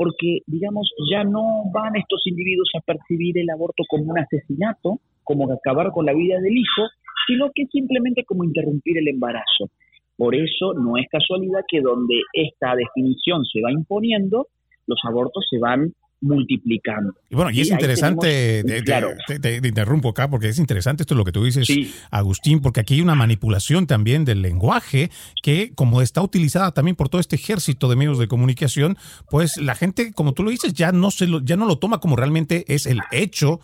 Porque, 0.00 0.38
digamos, 0.46 0.90
ya 1.12 1.24
no 1.24 1.70
van 1.74 1.94
estos 1.94 2.22
individuos 2.24 2.70
a 2.74 2.80
percibir 2.80 3.36
el 3.36 3.50
aborto 3.50 3.82
como 3.86 4.04
un 4.04 4.18
asesinato, 4.18 4.98
como 5.24 5.52
acabar 5.52 5.90
con 5.92 6.06
la 6.06 6.14
vida 6.14 6.40
del 6.40 6.56
hijo, 6.56 6.88
sino 7.26 7.50
que 7.54 7.66
simplemente 7.66 8.24
como 8.24 8.44
interrumpir 8.44 8.96
el 8.96 9.08
embarazo. 9.08 9.68
Por 10.16 10.34
eso 10.34 10.72
no 10.72 10.96
es 10.96 11.06
casualidad 11.10 11.66
que 11.68 11.82
donde 11.82 12.14
esta 12.32 12.74
definición 12.76 13.44
se 13.44 13.60
va 13.60 13.72
imponiendo, 13.72 14.46
los 14.86 14.98
abortos 15.04 15.44
se 15.50 15.58
van 15.58 15.92
multiplicando. 16.20 17.14
Y 17.28 17.34
bueno, 17.34 17.50
y 17.50 17.60
es 17.60 17.70
interesante, 17.70 18.62
te, 18.62 19.56
interrumpo 19.66 20.10
acá 20.10 20.28
porque 20.28 20.48
es 20.48 20.58
interesante 20.58 21.02
esto 21.02 21.14
lo 21.14 21.24
que 21.24 21.32
tú 21.32 21.44
dices, 21.44 21.68
Agustín, 22.10 22.60
porque 22.60 22.80
aquí 22.80 22.94
hay 22.94 23.00
una 23.00 23.14
manipulación 23.14 23.86
también 23.86 24.24
del 24.24 24.42
lenguaje 24.42 25.10
que 25.42 25.72
como 25.74 26.02
está 26.02 26.22
utilizada 26.22 26.72
también 26.72 26.96
por 26.96 27.08
todo 27.08 27.20
este 27.20 27.36
ejército 27.36 27.88
de 27.88 27.96
medios 27.96 28.18
de 28.18 28.28
comunicación, 28.28 28.96
pues 29.30 29.56
la 29.56 29.74
gente, 29.74 30.12
como 30.12 30.34
tú 30.34 30.42
lo 30.42 30.50
dices, 30.50 30.74
ya 30.74 30.92
no, 30.92 31.10
se 31.10 31.26
lo, 31.26 31.40
ya 31.40 31.56
no 31.56 31.66
lo 31.66 31.78
toma 31.78 31.98
como 31.98 32.16
realmente 32.16 32.64
es 32.68 32.86
el 32.86 33.00
hecho 33.12 33.60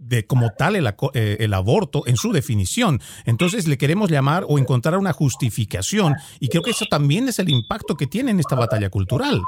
de 0.00 0.26
como 0.26 0.50
tal 0.56 0.76
el, 0.76 0.86
eh, 1.12 1.36
el, 1.40 1.52
aborto 1.52 2.04
en 2.06 2.16
su 2.16 2.32
definición. 2.32 3.00
Entonces 3.26 3.68
le 3.68 3.76
queremos 3.76 4.10
llamar 4.10 4.44
o 4.48 4.58
encontrar 4.58 4.98
una 4.98 5.12
justificación 5.12 6.14
y 6.40 6.48
creo 6.48 6.62
que 6.62 6.70
eso 6.70 6.86
también 6.90 7.28
es 7.28 7.38
el 7.38 7.50
impacto 7.50 7.96
que 7.96 8.06
tiene 8.06 8.30
en 8.30 8.40
esta 8.40 8.56
batalla 8.56 8.88
cultural. 8.88 9.42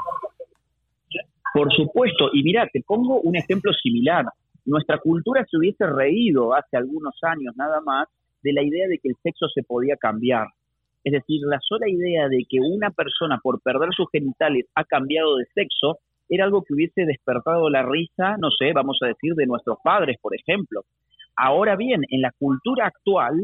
Por 1.53 1.71
supuesto, 1.71 2.29
y 2.33 2.41
mira, 2.41 2.67
te 2.73 2.81
pongo 2.81 3.21
un 3.21 3.35
ejemplo 3.35 3.71
similar. 3.73 4.25
Nuestra 4.65 4.97
cultura 4.97 5.45
se 5.49 5.57
hubiese 5.57 5.85
reído 5.85 6.55
hace 6.55 6.77
algunos 6.77 7.15
años 7.21 7.55
nada 7.55 7.79
más 7.81 8.07
de 8.41 8.53
la 8.53 8.63
idea 8.63 8.87
de 8.87 8.97
que 8.97 9.09
el 9.09 9.15
sexo 9.21 9.47
se 9.49 9.61
podía 9.61 9.95
cambiar. 9.95 10.47
Es 11.03 11.13
decir, 11.13 11.41
la 11.45 11.59
sola 11.59 11.87
idea 11.87 12.27
de 12.27 12.45
que 12.49 12.59
una 12.59 12.89
persona 12.89 13.39
por 13.43 13.61
perder 13.61 13.89
sus 13.93 14.07
genitales 14.11 14.65
ha 14.73 14.83
cambiado 14.83 15.35
de 15.35 15.45
sexo 15.53 15.99
era 16.29 16.45
algo 16.45 16.63
que 16.63 16.73
hubiese 16.73 17.05
despertado 17.05 17.69
la 17.69 17.83
risa, 17.83 18.37
no 18.39 18.49
sé, 18.49 18.71
vamos 18.73 18.97
a 19.03 19.07
decir, 19.07 19.35
de 19.35 19.45
nuestros 19.45 19.77
padres, 19.83 20.17
por 20.21 20.33
ejemplo. 20.35 20.81
Ahora 21.35 21.75
bien, 21.75 22.01
en 22.09 22.21
la 22.21 22.31
cultura 22.31 22.87
actual, 22.87 23.43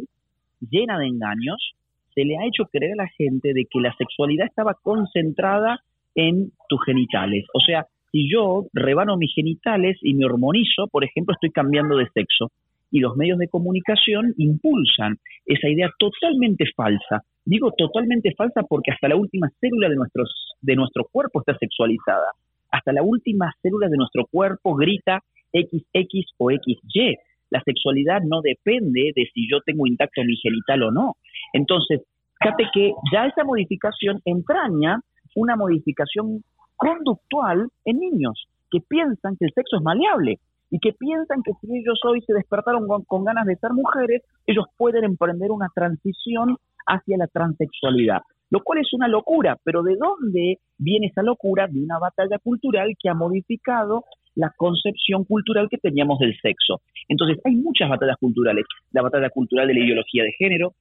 llena 0.61 0.97
de 0.97 1.07
engaños, 1.07 1.75
se 2.15 2.23
le 2.23 2.37
ha 2.37 2.47
hecho 2.47 2.65
creer 2.71 2.93
a 2.93 3.03
la 3.03 3.09
gente 3.09 3.53
de 3.53 3.65
que 3.69 3.79
la 3.81 3.93
sexualidad 3.95 4.47
estaba 4.47 4.73
concentrada 4.81 5.79
en 6.15 6.51
tus 6.67 6.83
genitales. 6.85 7.45
O 7.53 7.59
sea, 7.59 7.85
si 8.11 8.29
yo 8.31 8.65
rebano 8.73 9.17
mis 9.17 9.33
genitales 9.33 9.97
y 10.01 10.13
me 10.13 10.25
hormonizo, 10.25 10.87
por 10.87 11.03
ejemplo, 11.03 11.33
estoy 11.33 11.51
cambiando 11.51 11.97
de 11.97 12.07
sexo. 12.13 12.51
Y 12.91 13.01
los 13.01 13.15
medios 13.15 13.37
de 13.37 13.47
comunicación 13.47 14.33
impulsan 14.37 15.17
esa 15.45 15.69
idea 15.69 15.91
totalmente 15.99 16.65
falsa. 16.75 17.23
Digo 17.45 17.71
totalmente 17.77 18.33
falsa 18.35 18.63
porque 18.63 18.91
hasta 18.91 19.07
la 19.07 19.15
última 19.15 19.49
célula 19.59 19.89
de, 19.89 19.95
nuestros, 19.95 20.55
de 20.61 20.75
nuestro 20.75 21.05
cuerpo 21.11 21.39
está 21.39 21.55
sexualizada. 21.57 22.31
Hasta 22.71 22.91
la 22.91 23.03
última 23.03 23.53
célula 23.61 23.87
de 23.89 23.97
nuestro 23.97 24.25
cuerpo 24.25 24.75
grita 24.75 25.21
XX 25.53 26.25
o 26.37 26.49
XY. 26.49 27.15
La 27.51 27.61
sexualidad 27.63 28.21
no 28.21 28.41
depende 28.41 29.11
de 29.15 29.29
si 29.33 29.47
yo 29.49 29.61
tengo 29.61 29.85
intacto 29.85 30.23
mi 30.23 30.35
genital 30.37 30.83
o 30.83 30.91
no. 30.91 31.15
Entonces, 31.53 32.01
fíjate 32.39 32.65
que 32.73 32.91
ya 33.11 33.25
esa 33.25 33.43
modificación 33.43 34.19
entraña 34.25 35.01
una 35.35 35.55
modificación 35.55 36.43
conductual 36.79 37.67
en 37.85 37.99
niños 37.99 38.47
que 38.71 38.79
piensan 38.79 39.35
que 39.37 39.45
el 39.45 39.53
sexo 39.53 39.77
es 39.77 39.83
maleable 39.83 40.39
y 40.71 40.79
que 40.79 40.93
piensan 40.93 41.43
que 41.43 41.51
si 41.59 41.67
ellos 41.77 41.99
hoy 42.07 42.21
se 42.21 42.33
despertaron 42.33 42.87
con, 42.87 43.25
ganas 43.25 43.45
de 43.45 43.55
ser 43.57 43.71
mujeres, 43.73 44.23
ellos 44.47 44.65
pueden 44.77 45.03
emprender 45.03 45.51
una 45.51 45.67
transición 45.75 46.57
hacia 46.87 47.17
la 47.17 47.27
transexualidad, 47.27 48.21
lo 48.49 48.61
cual 48.63 48.79
es 48.79 48.93
una 48.93 49.07
locura, 49.07 49.57
pero 49.63 49.83
¿de 49.83 49.97
dónde 49.97 50.59
viene 50.77 51.07
esa 51.07 51.21
locura? 51.21 51.67
De 51.67 51.79
una 51.79 51.99
batalla 51.99 52.37
cultural 52.39 52.93
que 53.01 53.09
ha 53.09 53.13
modificado 53.13 54.05
la 54.35 54.53
concepción 54.55 55.25
cultural 55.25 55.67
que 55.69 55.77
teníamos 55.77 56.19
del 56.19 56.39
sexo. 56.39 56.81
Entonces, 57.09 57.39
hay 57.43 57.55
muchas 57.55 57.89
batallas 57.89 58.17
culturales, 58.17 58.65
la 58.91 59.01
batalla 59.01 59.29
cultural 59.31 59.67
de 59.67 59.73
la 59.73 59.85
ideología 59.85 60.23
de 60.23 60.31
género, 60.37 60.73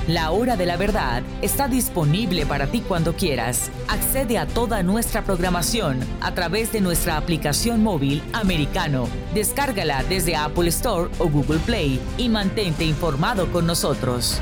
La 0.09 0.31
hora 0.31 0.57
de 0.57 0.65
la 0.65 0.75
verdad 0.75 1.23
está 1.41 1.69
disponible 1.69 2.45
para 2.45 2.67
ti 2.67 2.81
cuando 2.81 3.13
quieras. 3.13 3.71
Accede 3.87 4.37
a 4.37 4.45
toda 4.45 4.83
nuestra 4.83 5.23
programación 5.23 6.01
a 6.19 6.33
través 6.33 6.73
de 6.73 6.81
nuestra 6.81 7.15
aplicación 7.15 7.81
móvil 7.81 8.21
Americano. 8.33 9.07
Descárgala 9.33 10.03
desde 10.03 10.35
Apple 10.35 10.67
Store 10.67 11.09
o 11.19 11.29
Google 11.29 11.59
Play 11.59 11.97
y 12.17 12.27
mantente 12.27 12.83
informado 12.83 13.49
con 13.53 13.65
nosotros. 13.65 14.41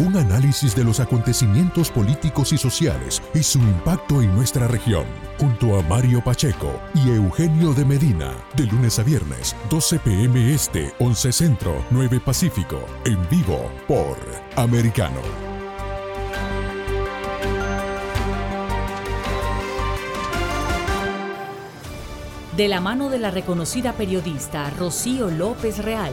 Un 0.00 0.16
análisis 0.16 0.74
de 0.74 0.82
los 0.82 0.98
acontecimientos 0.98 1.90
políticos 1.90 2.54
y 2.54 2.56
sociales 2.56 3.20
y 3.34 3.42
su 3.42 3.58
impacto 3.58 4.22
en 4.22 4.34
nuestra 4.34 4.66
región 4.66 5.04
junto 5.38 5.78
a 5.78 5.82
Mario 5.82 6.24
Pacheco 6.24 6.80
y 6.94 7.10
Eugenio 7.10 7.74
de 7.74 7.84
Medina, 7.84 8.32
de 8.56 8.64
lunes 8.64 8.98
a 8.98 9.02
viernes, 9.02 9.54
12 9.68 9.98
pm 9.98 10.54
este, 10.54 10.94
11 11.00 11.32
centro, 11.32 11.84
9 11.90 12.18
pacífico, 12.18 12.80
en 13.04 13.28
vivo 13.28 13.70
por 13.86 14.16
Americano. 14.56 15.20
De 22.56 22.68
la 22.68 22.80
mano 22.80 23.10
de 23.10 23.18
la 23.18 23.30
reconocida 23.30 23.92
periodista 23.92 24.70
Rocío 24.70 25.30
López 25.30 25.76
Real, 25.84 26.12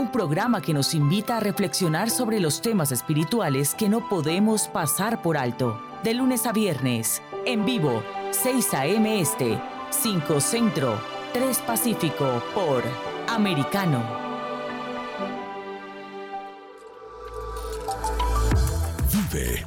un 0.00 0.10
programa 0.10 0.62
que 0.62 0.72
nos 0.72 0.94
invita 0.94 1.36
a 1.36 1.40
reflexionar 1.40 2.10
sobre 2.10 2.40
los 2.40 2.62
temas 2.62 2.90
espirituales 2.90 3.74
que 3.74 3.88
no 3.88 4.08
podemos 4.08 4.68
pasar 4.68 5.22
por 5.22 5.36
alto. 5.36 5.80
De 6.02 6.14
lunes 6.14 6.46
a 6.46 6.52
viernes, 6.52 7.22
en 7.44 7.64
vivo, 7.64 8.02
6 8.30 8.74
a.m. 8.74 9.20
Este, 9.20 9.60
5 9.90 10.40
Centro, 10.40 10.98
3 11.34 11.58
Pacífico 11.58 12.42
por 12.54 12.82
Americano. 13.28 14.30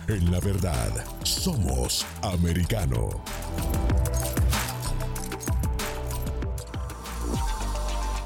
en 0.07 0.31
la 0.31 0.39
verdad. 0.39 0.89
Somos 1.23 2.05
americano. 2.21 3.09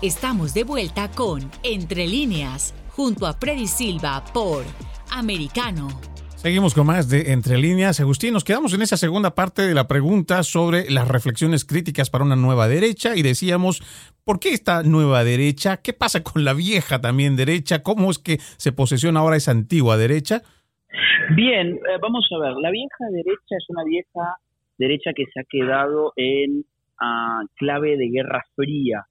Estamos 0.04 0.54
de 0.54 0.64
vuelta 0.64 1.10
con 1.10 1.40
Entre 1.64 2.06
líneas, 2.06 2.76
junto 2.90 3.26
a 3.26 3.34
Freddy 3.34 3.66
Silva 3.66 4.24
por 4.32 4.64
Americano. 5.12 5.88
Seguimos 6.36 6.76
con 6.76 6.86
más 6.86 7.10
de 7.10 7.32
Entre 7.34 7.58
líneas. 7.58 8.00
Agustín, 8.00 8.34
nos 8.34 8.44
quedamos 8.44 8.76
en 8.76 8.84
esa 8.84 8.96
segunda 8.96 9.34
parte 9.34 9.64
de 9.64 9.74
la 9.74 9.88
pregunta 9.88 10.44
sobre 10.44 10.92
las 10.92 11.08
reflexiones 11.08 11.66
críticas 11.66 12.12
para 12.12 12.24
una 12.24 12.36
nueva 12.36 12.68
derecha 12.68 13.16
y 13.16 13.24
decíamos, 13.24 13.82
¿por 14.24 14.40
qué 14.40 14.50
esta 14.50 14.84
nueva 14.84 15.24
derecha? 15.24 15.78
¿Qué 15.78 15.94
pasa 15.94 16.22
con 16.22 16.46
la 16.46 16.54
vieja 16.54 17.02
también 17.02 17.36
derecha? 17.36 17.82
¿Cómo 17.82 18.12
es 18.12 18.20
que 18.20 18.38
se 18.38 18.72
posesiona 18.72 19.22
ahora 19.22 19.38
esa 19.38 19.50
antigua 19.50 19.98
derecha? 19.98 20.44
Bien, 21.36 21.70
eh, 21.70 21.98
vamos 22.00 22.30
a 22.36 22.38
ver, 22.38 22.54
la 22.62 22.70
vieja 22.70 23.04
derecha 23.12 23.56
es 23.58 23.66
una 23.70 23.84
vieja 23.84 24.36
derecha 24.78 25.10
que 25.16 25.26
se 25.34 25.40
ha 25.40 25.44
quedado 25.50 26.14
en 26.18 26.66
ah, 27.02 27.42
clave 27.56 27.98
de 27.98 28.10
guerra 28.10 28.46
fría, 28.56 29.08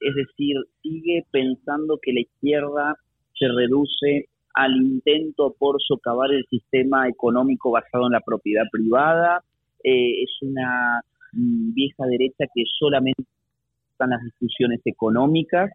es 0.00 0.14
decir, 0.14 0.56
sigue 0.82 1.24
pensando 1.30 1.98
que 2.00 2.12
la 2.12 2.20
izquierda 2.20 2.96
se 3.38 3.48
reduce 3.48 4.28
al 4.54 4.76
intento 4.76 5.54
por 5.58 5.76
socavar 5.80 6.32
el 6.32 6.44
sistema 6.50 7.08
económico 7.08 7.70
basado 7.70 8.06
en 8.06 8.12
la 8.12 8.20
propiedad 8.20 8.64
privada, 8.70 9.42
eh, 9.84 10.22
es 10.22 10.30
una 10.42 11.00
mm, 11.32 11.74
vieja 11.74 12.06
derecha 12.06 12.46
que 12.52 12.64
solamente 12.78 13.22
están 13.92 14.10
las 14.10 14.22
discusiones 14.24 14.80
económicas, 14.84 15.70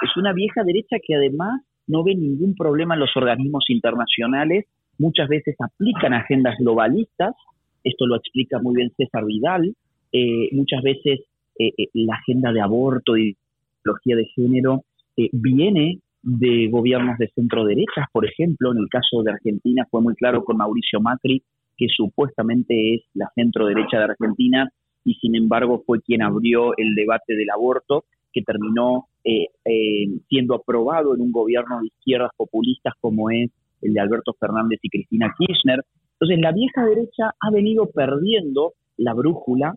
es 0.00 0.16
una 0.16 0.32
vieja 0.32 0.62
derecha 0.62 0.96
que 1.04 1.16
además 1.16 1.62
no 1.88 2.04
ve 2.04 2.14
ningún 2.14 2.54
problema 2.54 2.94
en 2.94 3.00
los 3.00 3.16
organismos 3.16 3.64
internacionales. 3.68 4.66
Muchas 4.98 5.28
veces 5.28 5.56
aplican 5.58 6.12
agendas 6.12 6.56
globalistas, 6.58 7.34
esto 7.82 8.06
lo 8.06 8.16
explica 8.16 8.60
muy 8.60 8.76
bien 8.76 8.92
César 8.96 9.24
Vidal, 9.24 9.74
eh, 10.12 10.48
muchas 10.52 10.82
veces 10.82 11.20
eh, 11.58 11.72
eh, 11.76 11.88
la 11.94 12.14
agenda 12.14 12.52
de 12.52 12.60
aborto 12.60 13.16
y 13.16 13.36
de 14.04 14.26
género 14.34 14.84
viene 15.32 16.00
de 16.22 16.68
gobiernos 16.68 17.16
de 17.18 17.28
centro 17.28 17.64
derechas, 17.64 18.06
por 18.12 18.26
ejemplo, 18.26 18.72
en 18.72 18.78
el 18.78 18.88
caso 18.88 19.22
de 19.22 19.32
Argentina 19.32 19.86
fue 19.90 20.02
muy 20.02 20.14
claro 20.14 20.44
con 20.44 20.56
Mauricio 20.56 21.00
Macri, 21.00 21.42
que 21.76 21.86
supuestamente 21.88 22.94
es 22.94 23.02
la 23.14 23.30
centro 23.34 23.66
derecha 23.66 23.98
de 23.98 24.04
Argentina 24.04 24.68
y 25.04 25.14
sin 25.14 25.36
embargo 25.36 25.82
fue 25.86 26.00
quien 26.02 26.22
abrió 26.22 26.76
el 26.76 26.94
debate 26.94 27.36
del 27.36 27.50
aborto 27.50 28.04
que 28.32 28.42
terminó 28.42 29.06
siendo 30.28 30.54
aprobado 30.54 31.14
en 31.14 31.20
un 31.20 31.32
gobierno 31.32 31.80
de 31.80 31.86
izquierdas 31.86 32.30
populistas 32.36 32.94
como 33.00 33.30
es 33.30 33.50
el 33.82 33.92
de 33.92 34.00
Alberto 34.00 34.34
Fernández 34.38 34.80
y 34.82 34.88
Cristina 34.88 35.34
Kirchner. 35.38 35.84
Entonces 36.14 36.40
la 36.40 36.52
vieja 36.52 36.84
derecha 36.84 37.34
ha 37.40 37.50
venido 37.50 37.86
perdiendo 37.86 38.72
la 38.96 39.14
brújula. 39.14 39.74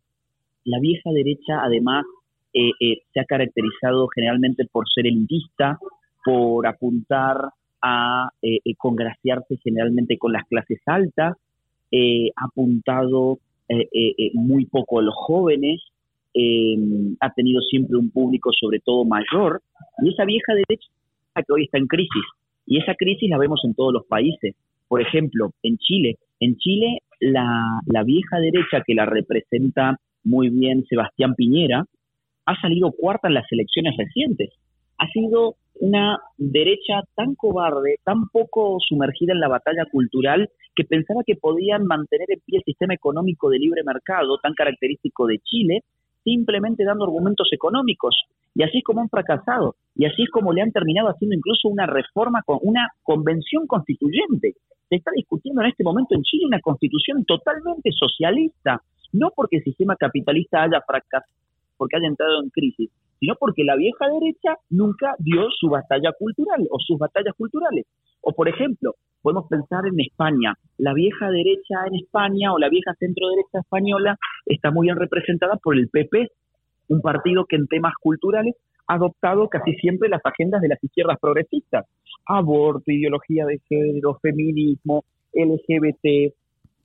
La 0.64 0.80
vieja 0.80 1.12
derecha 1.12 1.64
además 1.64 2.04
eh, 2.54 2.72
eh, 2.80 3.02
se 3.14 3.20
ha 3.20 3.26
caracterizado 3.26 4.08
generalmente 4.14 4.66
por 4.72 4.86
ser 4.94 5.08
elitista, 5.08 5.80
por 6.24 6.68
apuntar 6.68 7.38
a 7.82 8.30
eh, 8.42 8.60
congraciarse 8.78 9.58
generalmente 9.64 10.18
con 10.18 10.34
las 10.34 10.46
clases 10.48 10.80
altas, 10.86 11.36
ha 11.94 12.46
apuntado 12.46 13.40
muy 14.34 14.66
poco 14.66 15.00
a 15.00 15.02
los 15.02 15.16
jóvenes, 15.16 15.82
ha 17.20 17.34
tenido 17.34 17.62
siempre 17.62 17.98
un 17.98 18.12
público 18.12 18.52
sobre 18.58 18.80
todo 18.80 19.04
mayor, 19.04 19.62
y 20.02 20.10
esa 20.10 20.24
vieja 20.24 20.54
derecha 20.54 20.88
que 21.36 21.54
hoy 21.54 21.66
está 21.66 21.80
en 21.80 21.88
crisis, 21.88 22.24
y 22.66 22.78
esa 22.78 22.96
crisis 22.96 23.30
la 23.30 23.38
vemos 23.38 23.62
en 23.66 23.74
todos 23.74 23.94
los 23.94 24.06
países. 24.06 24.56
Por 24.88 25.02
ejemplo, 25.02 25.52
en 25.64 25.78
Chile. 25.78 26.18
En 26.40 26.58
Chile, 26.58 27.00
la, 27.20 28.04
vieja 28.06 28.40
derecha 28.40 28.84
que 28.86 28.96
la 28.96 29.06
representa 29.06 29.98
muy 30.24 30.50
bien 30.50 30.86
Sebastián 30.90 31.36
Piñera 31.36 31.86
ha 32.46 32.60
salido 32.62 32.92
cuarta 32.92 33.28
en 33.28 33.36
las 33.36 33.52
elecciones 33.52 33.96
recientes. 33.98 34.50
Ha 34.98 35.08
sido 35.08 35.56
una 35.80 36.20
derecha 36.38 37.02
tan 37.16 37.36
cobarde, 37.36 37.98
tan 38.04 38.28
poco 38.30 38.78
sumergida 38.80 39.34
en 39.34 39.40
la 39.40 39.48
batalla 39.48 39.86
cultural, 39.92 40.50
que 40.76 40.84
pensaba 40.84 41.22
que 41.26 41.36
podían 41.36 41.86
mantener 41.86 42.28
en 42.30 42.40
pie 42.46 42.58
el 42.60 42.64
sistema 42.64 42.94
económico 42.94 43.50
de 43.50 43.60
libre 43.60 43.84
mercado, 43.84 44.38
tan 44.42 44.54
característico 44.54 45.26
de 45.28 45.40
Chile, 45.40 45.80
simplemente 46.24 46.84
dando 46.84 47.06
argumentos 47.06 47.50
económicos. 47.52 48.16
Y 48.54 48.64
así 48.64 48.78
es 48.80 48.84
como 48.84 49.02
han 49.02 49.10
fracasado. 49.10 49.76
Y 49.96 50.06
así 50.06 50.24
es 50.24 50.30
como 50.30 50.54
le 50.54 50.62
han 50.62 50.72
terminado 50.72 51.10
haciendo 51.10 51.36
incluso 51.36 51.68
una 51.68 51.88
reforma, 51.88 52.42
con 52.46 52.60
una 52.62 52.88
convención 53.04 53.66
constituyente. 53.68 54.54
Se 54.90 54.96
está 54.98 55.12
discutiendo 55.16 55.62
en 55.62 55.70
este 55.70 55.84
momento 55.84 56.16
en 56.16 56.22
Chile 56.22 56.46
una 56.46 56.60
constitución 56.60 57.24
totalmente 57.26 57.90
socialista, 57.92 58.82
no 59.14 59.32
porque 59.36 59.58
el 59.58 59.64
sistema 59.64 59.96
capitalista 59.96 60.64
haya 60.64 60.82
fracasado, 60.86 61.41
porque 61.82 61.98
haya 61.98 62.10
entrado 62.10 62.44
en 62.44 62.52
crisis, 62.52 62.92
sino 63.20 63.34
porque 63.40 63.64
la 63.64 63.76
vieja 63.76 64.06
derecha 64.08 64.56
nunca 64.70 65.16
dio 65.18 65.50
su 65.50 65.68
batalla 65.68 66.12
cultural 66.12 66.68
o 66.70 66.78
sus 66.78 67.00
batallas 67.00 67.34
culturales. 67.36 67.88
O 68.22 68.34
por 68.34 68.48
ejemplo, 68.48 68.94
podemos 69.24 69.48
pensar 69.50 69.88
en 69.88 70.00
España. 70.00 70.54
La 70.78 70.94
vieja 70.94 71.32
derecha 71.32 71.88
en 71.88 71.96
España 71.96 72.54
o 72.54 72.60
la 72.60 72.70
vieja 72.70 72.94
centro 73.00 73.30
derecha 73.30 73.62
española 73.62 74.16
está 74.46 74.70
muy 74.70 74.86
bien 74.86 74.96
representada 74.96 75.56
por 75.56 75.76
el 75.76 75.90
PP, 75.90 76.28
un 76.90 77.02
partido 77.02 77.46
que 77.46 77.56
en 77.56 77.66
temas 77.66 77.94
culturales 78.00 78.54
ha 78.86 78.94
adoptado 78.94 79.50
casi 79.50 79.74
siempre 79.78 80.08
las 80.08 80.24
agendas 80.24 80.62
de 80.62 80.68
las 80.68 80.84
izquierdas 80.84 81.18
progresistas. 81.20 81.88
Aborto, 82.28 82.92
ideología 82.92 83.48
de 83.48 83.60
género, 83.68 84.20
feminismo, 84.22 85.04
LGBT, 85.34 86.06
eh, 86.06 86.34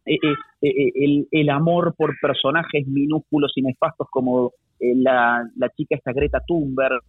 eh, 0.07 0.15
eh, 0.63 1.27
el, 1.33 1.51
amor 1.51 1.95
por 1.99 2.15
personajes 2.19 2.87
minúsculos 2.87 3.53
y 3.57 3.63
nefastos 3.63 4.07
como 4.09 4.53
la, 4.81 5.49
chica 5.77 5.97
esta 5.97 6.13
Greta 6.13 6.41
Thunberg. 6.47 7.01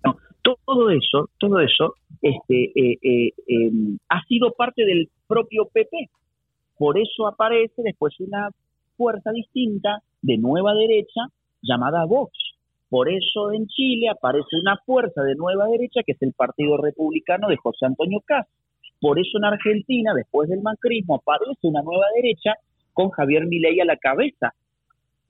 todo 0.41 0.89
eso, 0.89 1.29
todo 1.37 1.59
eso 1.59 1.95
este, 2.21 2.71
em, 3.47 3.97
ha 4.09 4.23
sido 4.25 4.51
parte 4.51 4.85
del 4.85 5.09
propio 5.27 5.67
PP. 5.71 6.09
Por 6.77 6.97
eso 6.97 7.27
aparece 7.27 7.81
después 7.83 8.19
una 8.19 8.49
fuerza 8.95 9.31
distinta 9.31 10.01
de 10.21 10.37
nueva 10.37 10.73
derecha 10.73 11.21
llamada 11.61 12.05
Vox. 12.05 12.31
Por 12.89 13.09
eso 13.09 13.51
en 13.51 13.67
Chile 13.67 14.09
aparece 14.09 14.55
una 14.61 14.77
fuerza 14.85 15.21
de 15.23 15.35
nueva 15.35 15.65
derecha 15.67 16.01
que 16.05 16.13
es 16.13 16.21
el 16.21 16.33
Partido 16.33 16.77
Republicano 16.77 17.49
de 17.49 17.57
José 17.57 17.85
Antonio 17.85 18.21
Caz. 18.25 18.47
Por 18.99 19.19
eso 19.19 19.37
en 19.37 19.45
Argentina, 19.45 20.13
después 20.15 20.49
del 20.49 20.61
macrismo, 20.61 21.15
aparece 21.15 21.67
una 21.67 21.81
nueva 21.81 22.05
derecha 22.15 22.53
con 22.93 23.09
Javier 23.09 23.45
Milei 23.45 23.79
a 23.79 23.85
la 23.85 23.97
cabeza. 23.97 24.53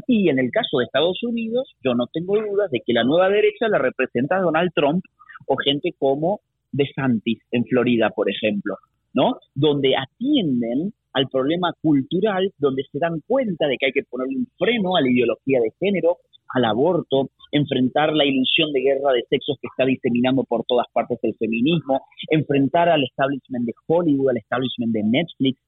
Y 0.05 0.29
en 0.29 0.39
el 0.39 0.51
caso 0.51 0.77
de 0.77 0.86
Estados 0.86 1.21
Unidos, 1.23 1.73
yo 1.83 1.95
no 1.95 2.07
tengo 2.07 2.38
dudas 2.39 2.69
de 2.71 2.81
que 2.86 2.93
la 2.93 3.03
nueva 3.03 3.29
derecha 3.29 3.67
la 3.67 3.79
representa 3.79 4.39
Donald 4.39 4.71
Trump 4.75 5.03
o 5.47 5.55
gente 5.57 5.93
como 5.97 6.41
DeSantis 6.71 7.39
en 7.51 7.65
Florida, 7.65 8.12
por 8.12 8.29
ejemplo. 8.29 8.75
¿no? 9.13 9.39
Donde 9.55 9.95
atienden 9.97 10.93
al 11.13 11.27
problema 11.27 11.73
cultural, 11.81 12.53
donde 12.60 12.83
se 12.91 12.99
dan 12.99 13.21
cuenta 13.25 13.67
de 13.67 13.77
que 13.77 13.88
hay 13.88 13.91
que 13.91 14.03
ponerle 14.03 14.38
un 14.38 14.47
freno 14.57 14.95
a 14.95 15.01
la 15.01 15.10
ideología 15.10 15.60
de 15.60 15.73
género, 15.79 16.17
al 16.53 16.65
aborto, 16.65 17.31
enfrentar 17.51 18.13
la 18.13 18.25
ilusión 18.25 18.72
de 18.74 18.82
guerra 18.82 19.13
de 19.13 19.24
sexos 19.30 19.57
que 19.61 19.67
está 19.67 19.86
diseminando 19.86 20.43
por 20.43 20.63
todas 20.65 20.86
partes 20.93 21.19
el 21.24 21.36
feminismo, 21.36 22.01
enfrentar 22.30 22.89
al 22.89 23.03
establishment 23.03 23.65
de 23.65 23.74
Hollywood, 23.88 24.30
al 24.30 24.38
establishment 24.38 24.93
de 24.93 25.03
Netflix, 25.03 25.59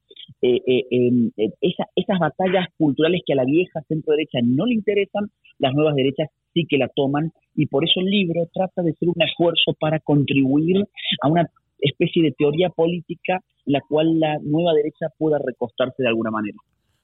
eh, 0.42 0.62
eh, 0.68 0.86
em, 0.92 1.32
eh, 1.38 1.50
esas 1.62 2.20
batallas 2.20 2.68
culturales 2.78 3.22
que 3.26 3.34
a 3.34 3.38
la 3.38 3.46
vieja 3.46 3.82
centro 3.88 4.14
derecha 4.14 4.40
no 4.44 4.66
le 4.66 4.76
interesan, 4.76 5.30
las 5.58 5.74
nuevas 5.74 5.96
derechas 5.96 6.30
sí 6.54 6.66
que 6.68 6.78
la 6.78 6.88
toman 6.90 7.32
y 7.56 7.68
por 7.68 7.84
eso 7.84 8.00
el 8.00 8.08
libro 8.08 8.48
trata 8.54 8.82
de 8.82 8.94
ser 8.94 9.10
un 9.10 9.22
esfuerzo 9.22 9.76
para 9.80 10.00
contribuir 10.00 10.86
a 11.22 11.28
una 11.28 11.50
especie 11.80 12.24
de 12.24 12.32
teoría 12.32 12.70
política 12.70 13.42
la 13.70 13.82
cual 13.88 14.20
la 14.20 14.38
nueva 14.42 14.74
derecha 14.74 15.08
pueda 15.18 15.38
recostarse 15.44 16.02
de 16.02 16.10
alguna 16.10 16.32
manera. 16.32 16.58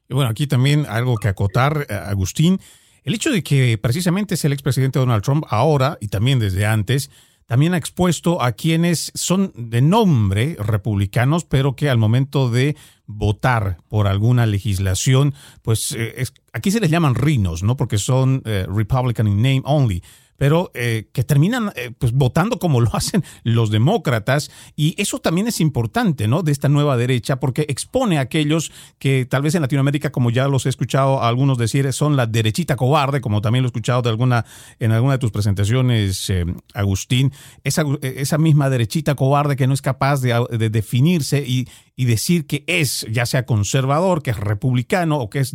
Bueno, 0.09 0.29
aquí 0.29 0.47
también 0.47 0.85
algo 0.87 1.17
que 1.17 1.27
acotar, 1.27 1.85
eh, 1.89 1.93
Agustín, 1.93 2.57
el 3.05 3.13
hecho 3.13 3.31
de 3.31 3.43
que 3.43 3.77
precisamente 3.77 4.33
es 4.33 4.43
el 4.43 4.51
expresidente 4.51 4.99
Donald 4.99 5.23
Trump 5.23 5.45
ahora 5.49 5.97
y 6.01 6.07
también 6.07 6.39
desde 6.39 6.65
antes, 6.65 7.11
también 7.45 7.75
ha 7.75 7.77
expuesto 7.77 8.41
a 8.41 8.53
quienes 8.53 9.11
son 9.13 9.53
de 9.55 9.81
nombre 9.81 10.57
republicanos, 10.59 11.45
pero 11.45 11.75
que 11.75 11.89
al 11.89 11.99
momento 11.99 12.49
de 12.49 12.75
votar 13.05 13.77
por 13.87 14.07
alguna 14.07 14.47
legislación, 14.47 15.35
pues 15.61 15.91
eh, 15.91 16.25
aquí 16.53 16.71
se 16.71 16.79
les 16.79 16.89
llaman 16.89 17.13
rinos, 17.13 17.61
¿no? 17.61 17.77
Porque 17.77 17.99
son 17.99 18.41
eh, 18.45 18.65
Republican 18.67 19.27
in 19.27 19.37
name 19.37 19.61
only 19.65 20.01
pero 20.37 20.71
eh, 20.73 21.07
que 21.13 21.23
terminan 21.23 21.71
eh, 21.75 21.91
pues 21.97 22.11
votando 22.11 22.59
como 22.59 22.81
lo 22.81 22.89
hacen 22.95 23.23
los 23.43 23.69
demócratas 23.69 24.51
y 24.75 24.95
eso 25.01 25.19
también 25.19 25.47
es 25.47 25.59
importante, 25.61 26.27
¿no? 26.27 26.43
De 26.43 26.51
esta 26.51 26.69
nueva 26.69 26.97
derecha 26.97 27.39
porque 27.39 27.65
expone 27.69 28.17
a 28.17 28.21
aquellos 28.21 28.71
que 28.99 29.25
tal 29.25 29.41
vez 29.41 29.55
en 29.55 29.61
Latinoamérica, 29.61 30.11
como 30.11 30.29
ya 30.29 30.47
los 30.47 30.65
he 30.65 30.69
escuchado 30.69 31.21
a 31.21 31.27
algunos 31.27 31.57
decir, 31.57 31.91
son 31.93 32.15
la 32.15 32.25
derechita 32.25 32.75
cobarde, 32.75 33.21
como 33.21 33.41
también 33.41 33.63
lo 33.63 33.67
he 33.67 33.69
escuchado 33.69 34.09
alguna 34.09 34.45
en 34.79 34.91
alguna 34.91 35.13
de 35.13 35.19
tus 35.19 35.31
presentaciones, 35.31 36.29
eh, 36.29 36.45
Agustín, 36.73 37.31
esa, 37.63 37.83
esa 38.01 38.37
misma 38.37 38.69
derechita 38.69 39.15
cobarde 39.15 39.55
que 39.55 39.67
no 39.67 39.73
es 39.73 39.81
capaz 39.81 40.21
de 40.21 40.69
definirse 40.69 41.43
y, 41.45 41.67
y 41.95 42.05
decir 42.05 42.45
que 42.45 42.63
es 42.67 43.05
ya 43.09 43.25
sea 43.25 43.45
conservador, 43.45 44.21
que 44.21 44.31
es 44.31 44.37
republicano 44.37 45.17
o 45.17 45.29
que 45.29 45.39
es 45.39 45.53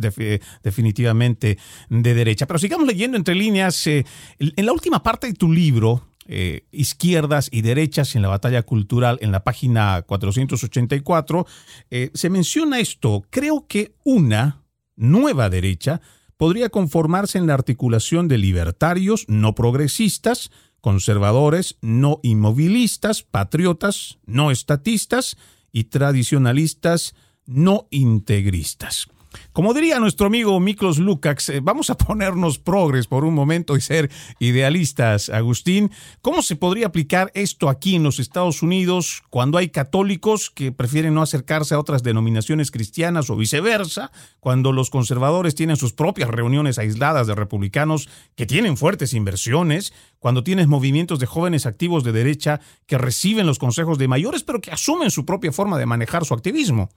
definitivamente 0.63 1.57
de 1.89 2.13
derecha. 2.13 2.47
Pero 2.47 2.59
sigamos 2.59 2.87
leyendo 2.87 3.17
entre 3.17 3.35
líneas. 3.35 3.85
Eh, 3.87 4.05
en 4.39 4.65
la 4.65 4.73
última 4.73 5.03
parte 5.03 5.27
de 5.27 5.33
tu 5.33 5.51
libro, 5.51 6.07
eh, 6.27 6.65
izquierdas 6.71 7.49
y 7.51 7.61
derechas 7.61 8.15
en 8.15 8.21
la 8.21 8.29
batalla 8.29 8.63
cultural, 8.63 9.17
en 9.21 9.31
la 9.31 9.43
página 9.43 10.01
484, 10.03 11.45
eh, 11.89 12.11
se 12.13 12.29
menciona 12.29 12.79
esto. 12.79 13.25
Creo 13.29 13.67
que 13.67 13.95
una 14.03 14.63
nueva 14.95 15.49
derecha 15.49 16.01
podría 16.37 16.69
conformarse 16.69 17.37
en 17.37 17.47
la 17.47 17.53
articulación 17.53 18.27
de 18.27 18.37
libertarios 18.37 19.25
no 19.27 19.53
progresistas, 19.55 20.51
conservadores 20.79 21.77
no 21.81 22.19
inmovilistas, 22.23 23.23
patriotas 23.23 24.19
no 24.25 24.51
estatistas, 24.51 25.37
y 25.71 25.85
tradicionalistas 25.85 27.15
no 27.45 27.87
integristas. 27.91 29.07
Como 29.53 29.73
diría 29.73 29.99
nuestro 29.99 30.27
amigo 30.27 30.59
Miklos 30.59 30.97
Lukács, 30.97 31.49
eh, 31.49 31.59
vamos 31.61 31.89
a 31.89 31.97
ponernos 31.97 32.59
progres 32.59 33.07
por 33.07 33.23
un 33.25 33.33
momento 33.33 33.75
y 33.75 33.81
ser 33.81 34.09
idealistas. 34.39 35.29
Agustín, 35.29 35.91
¿cómo 36.21 36.41
se 36.41 36.55
podría 36.55 36.87
aplicar 36.87 37.31
esto 37.33 37.69
aquí 37.69 37.95
en 37.95 38.03
los 38.03 38.19
Estados 38.19 38.61
Unidos 38.61 39.23
cuando 39.29 39.57
hay 39.57 39.69
católicos 39.69 40.49
que 40.49 40.71
prefieren 40.71 41.13
no 41.13 41.21
acercarse 41.21 41.75
a 41.75 41.79
otras 41.79 42.03
denominaciones 42.03 42.71
cristianas 42.71 43.29
o 43.29 43.35
viceversa? 43.35 44.11
Cuando 44.39 44.71
los 44.71 44.89
conservadores 44.89 45.55
tienen 45.55 45.77
sus 45.77 45.93
propias 45.93 46.29
reuniones 46.29 46.77
aisladas 46.77 47.27
de 47.27 47.35
republicanos 47.35 48.09
que 48.35 48.45
tienen 48.45 48.77
fuertes 48.77 49.13
inversiones, 49.13 49.93
cuando 50.19 50.43
tienes 50.43 50.67
movimientos 50.67 51.19
de 51.19 51.25
jóvenes 51.25 51.65
activos 51.65 52.03
de 52.03 52.11
derecha 52.11 52.61
que 52.85 52.97
reciben 52.97 53.47
los 53.47 53.59
consejos 53.59 53.97
de 53.97 54.07
mayores 54.07 54.43
pero 54.43 54.61
que 54.61 54.71
asumen 54.71 55.11
su 55.11 55.25
propia 55.25 55.51
forma 55.51 55.77
de 55.77 55.85
manejar 55.85 56.25
su 56.25 56.33
activismo. 56.33 56.89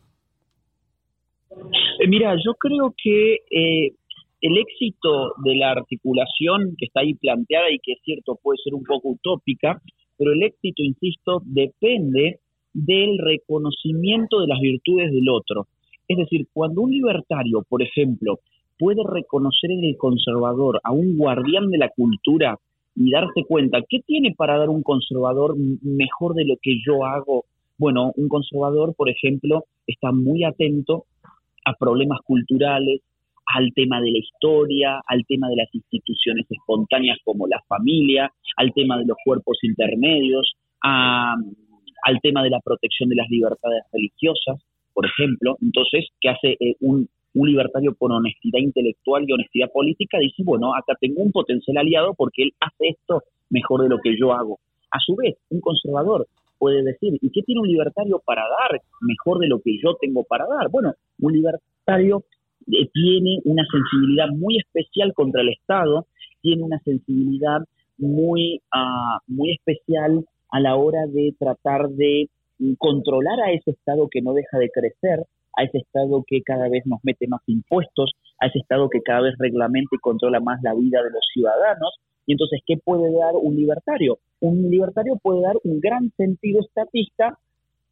Eh, 2.04 2.08
mira, 2.08 2.34
yo 2.44 2.52
creo 2.54 2.94
que 3.02 3.38
eh, 3.50 3.92
el 4.42 4.58
éxito 4.58 5.34
de 5.42 5.56
la 5.56 5.70
articulación 5.70 6.74
que 6.76 6.86
está 6.86 7.00
ahí 7.00 7.14
planteada 7.14 7.70
y 7.70 7.78
que 7.78 7.92
es 7.92 7.98
cierto 8.04 8.38
puede 8.42 8.58
ser 8.62 8.74
un 8.74 8.84
poco 8.84 9.10
utópica, 9.10 9.80
pero 10.18 10.32
el 10.32 10.42
éxito, 10.42 10.82
insisto, 10.82 11.40
depende 11.46 12.40
del 12.74 13.16
reconocimiento 13.18 14.40
de 14.40 14.48
las 14.48 14.60
virtudes 14.60 15.12
del 15.12 15.30
otro. 15.30 15.66
Es 16.06 16.18
decir, 16.18 16.46
cuando 16.52 16.82
un 16.82 16.90
libertario, 16.90 17.64
por 17.66 17.82
ejemplo, 17.82 18.40
puede 18.78 19.00
reconocer 19.02 19.70
en 19.70 19.84
el 19.84 19.96
conservador 19.96 20.80
a 20.84 20.92
un 20.92 21.16
guardián 21.16 21.70
de 21.70 21.78
la 21.78 21.88
cultura 21.88 22.58
y 22.94 23.10
darse 23.10 23.44
cuenta, 23.48 23.78
¿qué 23.88 24.00
tiene 24.06 24.34
para 24.36 24.58
dar 24.58 24.68
un 24.68 24.82
conservador 24.82 25.56
mejor 25.56 26.34
de 26.34 26.44
lo 26.44 26.56
que 26.60 26.76
yo 26.86 27.06
hago? 27.06 27.46
Bueno, 27.78 28.12
un 28.16 28.28
conservador, 28.28 28.94
por 28.94 29.08
ejemplo, 29.08 29.64
está 29.86 30.12
muy 30.12 30.44
atento 30.44 31.06
a 31.64 31.74
problemas 31.74 32.20
culturales, 32.24 33.00
al 33.46 33.72
tema 33.74 34.00
de 34.00 34.10
la 34.10 34.18
historia, 34.18 35.00
al 35.06 35.24
tema 35.26 35.48
de 35.48 35.56
las 35.56 35.74
instituciones 35.74 36.46
espontáneas 36.50 37.18
como 37.24 37.46
la 37.46 37.60
familia, 37.68 38.32
al 38.56 38.72
tema 38.72 38.98
de 38.98 39.06
los 39.06 39.16
cuerpos 39.24 39.58
intermedios, 39.62 40.54
al 40.80 42.20
tema 42.22 42.42
de 42.42 42.50
la 42.50 42.60
protección 42.60 43.08
de 43.08 43.16
las 43.16 43.28
libertades 43.28 43.82
religiosas, 43.92 44.62
por 44.92 45.06
ejemplo. 45.06 45.56
Entonces, 45.60 46.06
¿qué 46.20 46.30
hace 46.30 46.56
eh, 46.60 46.76
un, 46.80 47.08
un 47.34 47.48
libertario 47.48 47.94
con 47.96 48.12
honestidad 48.12 48.60
intelectual 48.60 49.24
y 49.26 49.32
honestidad 49.32 49.70
política? 49.72 50.18
Dice, 50.18 50.42
bueno, 50.44 50.74
acá 50.74 50.94
tengo 51.00 51.22
un 51.22 51.32
potencial 51.32 51.76
aliado 51.78 52.14
porque 52.14 52.44
él 52.44 52.52
hace 52.60 52.88
esto 52.88 53.22
mejor 53.50 53.82
de 53.82 53.88
lo 53.88 53.98
que 53.98 54.16
yo 54.18 54.32
hago. 54.32 54.58
A 54.90 54.98
su 55.00 55.16
vez, 55.16 55.36
un 55.50 55.60
conservador 55.60 56.26
puede 56.58 56.82
decir, 56.82 57.18
¿y 57.20 57.30
qué 57.30 57.42
tiene 57.42 57.60
un 57.60 57.68
libertario 57.68 58.22
para 58.24 58.42
dar 58.42 58.80
mejor 59.00 59.38
de 59.38 59.48
lo 59.48 59.60
que 59.60 59.78
yo 59.82 59.96
tengo 60.00 60.24
para 60.24 60.46
dar? 60.46 60.70
Bueno, 60.70 60.94
un 61.20 61.32
libertario 61.32 62.24
eh, 62.72 62.88
tiene 62.92 63.40
una 63.44 63.64
sensibilidad 63.70 64.28
muy 64.28 64.58
especial 64.58 65.12
contra 65.14 65.42
el 65.42 65.50
Estado, 65.50 66.06
tiene 66.40 66.62
una 66.62 66.78
sensibilidad 66.80 67.60
muy, 67.98 68.60
uh, 68.74 69.18
muy 69.26 69.52
especial 69.52 70.24
a 70.50 70.60
la 70.60 70.76
hora 70.76 71.06
de 71.06 71.34
tratar 71.38 71.88
de 71.90 72.28
controlar 72.78 73.40
a 73.40 73.52
ese 73.52 73.72
Estado 73.72 74.08
que 74.10 74.22
no 74.22 74.32
deja 74.32 74.58
de 74.58 74.70
crecer, 74.70 75.26
a 75.56 75.64
ese 75.64 75.78
Estado 75.78 76.24
que 76.26 76.42
cada 76.42 76.68
vez 76.68 76.86
nos 76.86 77.00
mete 77.02 77.26
más 77.26 77.40
impuestos, 77.46 78.12
a 78.40 78.46
ese 78.46 78.58
Estado 78.58 78.88
que 78.88 79.02
cada 79.02 79.22
vez 79.22 79.34
reglamenta 79.38 79.90
y 79.92 79.98
controla 79.98 80.40
más 80.40 80.60
la 80.62 80.74
vida 80.74 81.02
de 81.02 81.10
los 81.10 81.26
ciudadanos. 81.32 81.94
Y 82.26 82.32
entonces, 82.32 82.60
¿qué 82.66 82.76
puede 82.76 83.12
dar 83.12 83.34
un 83.34 83.56
libertario? 83.56 84.18
Un 84.40 84.70
libertario 84.70 85.16
puede 85.22 85.42
dar 85.42 85.56
un 85.64 85.80
gran 85.80 86.10
sentido 86.16 86.60
estatista, 86.60 87.38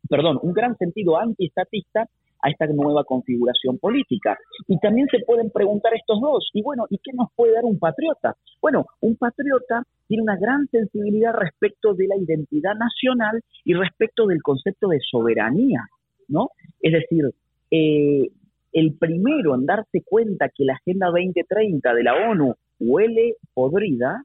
perdón, 0.09 0.39
un 0.43 0.53
gran 0.53 0.77
sentido 0.77 1.19
antiestatista 1.19 2.09
a 2.43 2.51
esta 2.51 2.67
nueva 2.67 3.05
configuración 3.05 3.79
política. 3.79 4.37
Y 4.67 4.79
también 4.79 5.07
se 5.09 5.25
pueden 5.25 5.51
preguntar 5.51 5.95
estos 5.95 6.21
dos, 6.21 6.51
y 6.53 6.63
bueno, 6.63 6.87
¿y 6.91 6.99
qué 6.99 7.13
nos 7.15 7.29
puede 7.35 7.55
dar 7.55 7.65
un 7.65 7.79
patriota? 7.79 8.37
Bueno, 8.61 8.87
un 9.01 9.17
patriota 9.17 9.85
tiene 10.09 10.25
una 10.25 10.37
gran 10.37 10.67
sensibilidad 10.67 11.33
respecto 11.33 11.95
de 11.95 12.09
la 12.09 12.17
identidad 12.17 12.75
nacional 12.75 13.41
y 13.65 13.75
respecto 13.75 14.27
del 14.27 14.43
concepto 14.43 14.89
de 14.89 14.99
soberanía, 15.09 15.87
¿no? 16.29 16.51
Es 16.81 16.93
decir, 16.93 17.31
eh, 17.71 18.29
el 18.73 18.95
primero 18.99 19.55
en 19.55 19.67
darse 19.67 20.03
cuenta 20.05 20.49
que 20.49 20.65
la 20.65 20.75
Agenda 20.75 21.07
2030 21.07 21.95
de 21.95 22.03
la 22.03 22.31
ONU 22.31 22.55
huele 22.81 23.37
podrida, 23.55 24.25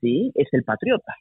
¿sí? 0.00 0.30
Es 0.34 0.48
el 0.52 0.62
patriota. 0.62 1.14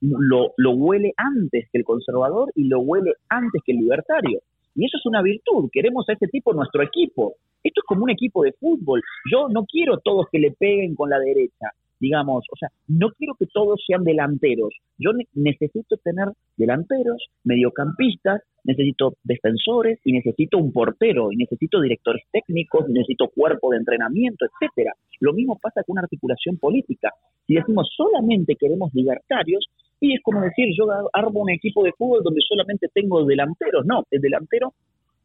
Lo, 0.00 0.52
lo 0.56 0.70
huele 0.72 1.12
antes 1.16 1.68
que 1.72 1.78
el 1.78 1.84
conservador 1.84 2.52
y 2.54 2.64
lo 2.64 2.80
huele 2.80 3.12
antes 3.28 3.62
que 3.64 3.72
el 3.72 3.78
libertario. 3.78 4.40
Y 4.74 4.84
eso 4.84 4.98
es 4.98 5.06
una 5.06 5.22
virtud. 5.22 5.70
Queremos 5.72 6.08
a 6.08 6.12
ese 6.12 6.28
tipo 6.28 6.52
nuestro 6.52 6.82
equipo. 6.82 7.36
Esto 7.62 7.80
es 7.80 7.86
como 7.86 8.04
un 8.04 8.10
equipo 8.10 8.42
de 8.42 8.52
fútbol. 8.52 9.02
Yo 9.32 9.48
no 9.48 9.64
quiero 9.64 9.98
todos 9.98 10.26
que 10.30 10.38
le 10.38 10.52
peguen 10.52 10.94
con 10.94 11.10
la 11.10 11.18
derecha 11.18 11.72
digamos, 12.00 12.44
o 12.50 12.56
sea, 12.56 12.68
no 12.88 13.10
quiero 13.10 13.34
que 13.34 13.46
todos 13.46 13.82
sean 13.86 14.04
delanteros. 14.04 14.74
Yo 14.98 15.10
necesito 15.34 15.96
tener 15.98 16.28
delanteros, 16.56 17.28
mediocampistas, 17.44 18.42
necesito 18.64 19.14
defensores 19.22 19.98
y 20.04 20.12
necesito 20.12 20.58
un 20.58 20.72
portero 20.72 21.32
y 21.32 21.36
necesito 21.36 21.80
directores 21.80 22.24
técnicos, 22.32 22.88
necesito 22.88 23.28
cuerpo 23.28 23.70
de 23.70 23.78
entrenamiento, 23.78 24.44
etcétera. 24.44 24.92
Lo 25.20 25.32
mismo 25.32 25.58
pasa 25.58 25.82
con 25.84 25.94
una 25.94 26.02
articulación 26.02 26.58
política. 26.58 27.10
Si 27.46 27.54
decimos 27.54 27.88
solamente 27.96 28.56
queremos 28.56 28.92
libertarios, 28.92 29.66
y 30.00 30.14
es 30.14 30.22
como 30.22 30.40
decir, 30.42 30.68
yo 30.76 30.86
armo 31.12 31.40
un 31.40 31.50
equipo 31.50 31.82
de 31.82 31.92
fútbol 31.92 32.22
donde 32.22 32.40
solamente 32.46 32.88
tengo 32.92 33.24
delanteros. 33.24 33.86
No, 33.86 34.04
el 34.10 34.20
delantero 34.20 34.74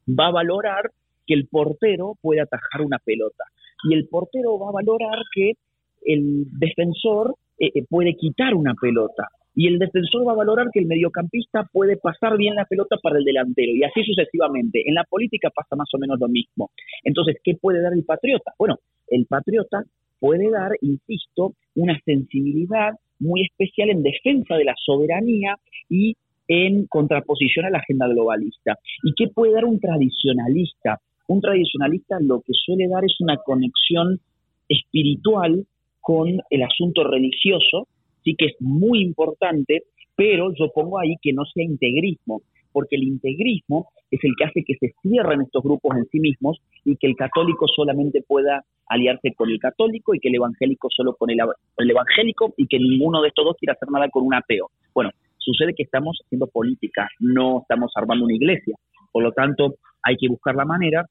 va 0.08 0.28
a 0.28 0.32
valorar 0.32 0.92
que 1.28 1.34
el 1.34 1.48
portero 1.48 2.16
puede 2.22 2.42
atajar 2.42 2.82
una 2.82 3.00
pelota. 3.00 3.44
Y 3.84 3.94
el 3.94 4.08
portero 4.08 4.58
va 4.60 4.70
a 4.70 4.74
valorar 4.74 5.20
que 5.34 5.54
el 6.06 6.46
defensor 6.58 7.36
eh, 7.60 7.72
eh, 7.76 7.86
puede 7.90 8.16
quitar 8.16 8.54
una 8.54 8.74
pelota 8.74 9.28
y 9.54 9.68
el 9.68 9.80
defensor 9.80 10.28
va 10.28 10.32
a 10.32 10.36
valorar 10.36 10.68
que 10.72 10.80
el 10.80 10.86
mediocampista 10.86 11.68
puede 11.72 11.98
pasar 11.98 12.38
bien 12.38 12.56
la 12.56 12.66
pelota 12.66 12.96
para 13.02 13.18
el 13.18 13.26
delantero 13.26 13.74
y 13.76 13.84
así 13.84 14.04
sucesivamente. 14.04 14.82
En 14.86 14.96
la 14.96 15.04
política 15.04 15.50
pasa 15.54 15.76
más 15.76 15.90
o 15.94 15.98
menos 15.98 16.20
lo 16.20 16.28
mismo. 16.28 16.72
Entonces, 17.04 17.38
¿qué 17.44 17.56
puede 17.56 17.82
dar 17.82 17.94
el 17.94 18.06
patriota? 18.06 18.54
Bueno, 18.58 18.78
el 19.10 19.26
patriota 19.26 19.84
puede 20.20 20.50
dar, 20.50 20.72
insisto, 20.82 21.54
una 21.76 22.00
sensibilidad 22.06 22.94
muy 23.22 23.44
especial 23.44 23.90
en 23.90 24.04
defensa 24.04 24.56
de 24.56 24.66
la 24.66 24.76
soberanía 24.84 25.56
y 25.90 26.16
en 26.48 26.86
contraposición 26.88 27.66
a 27.66 27.70
la 27.70 27.78
agenda 27.78 28.08
globalista. 28.08 28.78
¿Y 29.04 29.14
qué 29.16 29.30
puede 29.30 29.54
dar 29.54 29.66
un 29.66 29.80
tradicionalista? 29.80 31.00
Un 31.28 31.40
tradicionalista 31.40 32.18
lo 32.20 32.42
que 32.42 32.54
suele 32.54 32.90
dar 32.90 33.06
es 33.06 33.16
una 33.22 33.38
conexión 33.38 34.20
espiritual 34.68 35.66
con 36.02 36.28
el 36.50 36.64
asunto 36.64 37.04
religioso, 37.04 37.88
sí 38.24 38.36
que 38.38 38.48
es 38.48 38.56
muy 38.60 39.02
importante, 39.02 39.84
pero 40.16 40.52
yo 40.54 40.72
pongo 40.74 41.00
ahí 41.00 41.16
que 41.22 41.32
no 41.32 41.44
sea 41.46 41.64
integrismo, 41.64 42.42
porque 42.72 42.96
el 42.96 43.04
integrismo 43.04 43.90
es 44.10 44.20
el 44.24 44.34
que 44.38 44.46
hace 44.46 44.64
que 44.66 44.76
se 44.76 44.94
cierren 45.02 45.42
estos 45.42 45.64
grupos 45.64 45.98
en 45.98 46.06
sí 46.06 46.20
mismos 46.20 46.60
y 46.86 46.96
que 46.98 47.08
el 47.08 47.16
católico 47.16 47.66
solamente 47.68 48.22
pueda 48.22 48.64
aliarse 48.88 49.34
con 49.36 49.50
el 49.50 49.60
católico 49.60 50.14
y 50.14 50.20
que 50.20 50.30
el 50.30 50.36
evangélico 50.36 50.90
solo 50.90 51.16
con 51.16 51.30
el, 51.30 51.40
evangélico 51.78 52.54
y 52.58 52.68
que 52.68 52.78
ninguno 52.78 53.22
de 53.22 53.30
estos 53.30 53.46
dos 53.46 53.56
quiera 53.58 53.74
hacer 53.74 53.90
nada 53.90 54.10
con 54.10 54.26
un 54.26 54.34
ateo. 54.34 54.70
Bueno, 54.94 55.12
sucede 55.38 55.74
que 55.74 55.84
estamos 55.84 56.20
haciendo 56.26 56.48
política, 56.48 57.08
no 57.20 57.62
estamos 57.62 57.92
armando 57.96 58.26
una 58.26 58.36
iglesia. 58.36 58.76
Por 59.12 59.24
lo 59.24 59.32
tanto, 59.32 59.76
hay 60.04 60.18
que 60.18 60.28
buscar 60.28 60.56
la 60.56 60.66
manera 60.66 61.06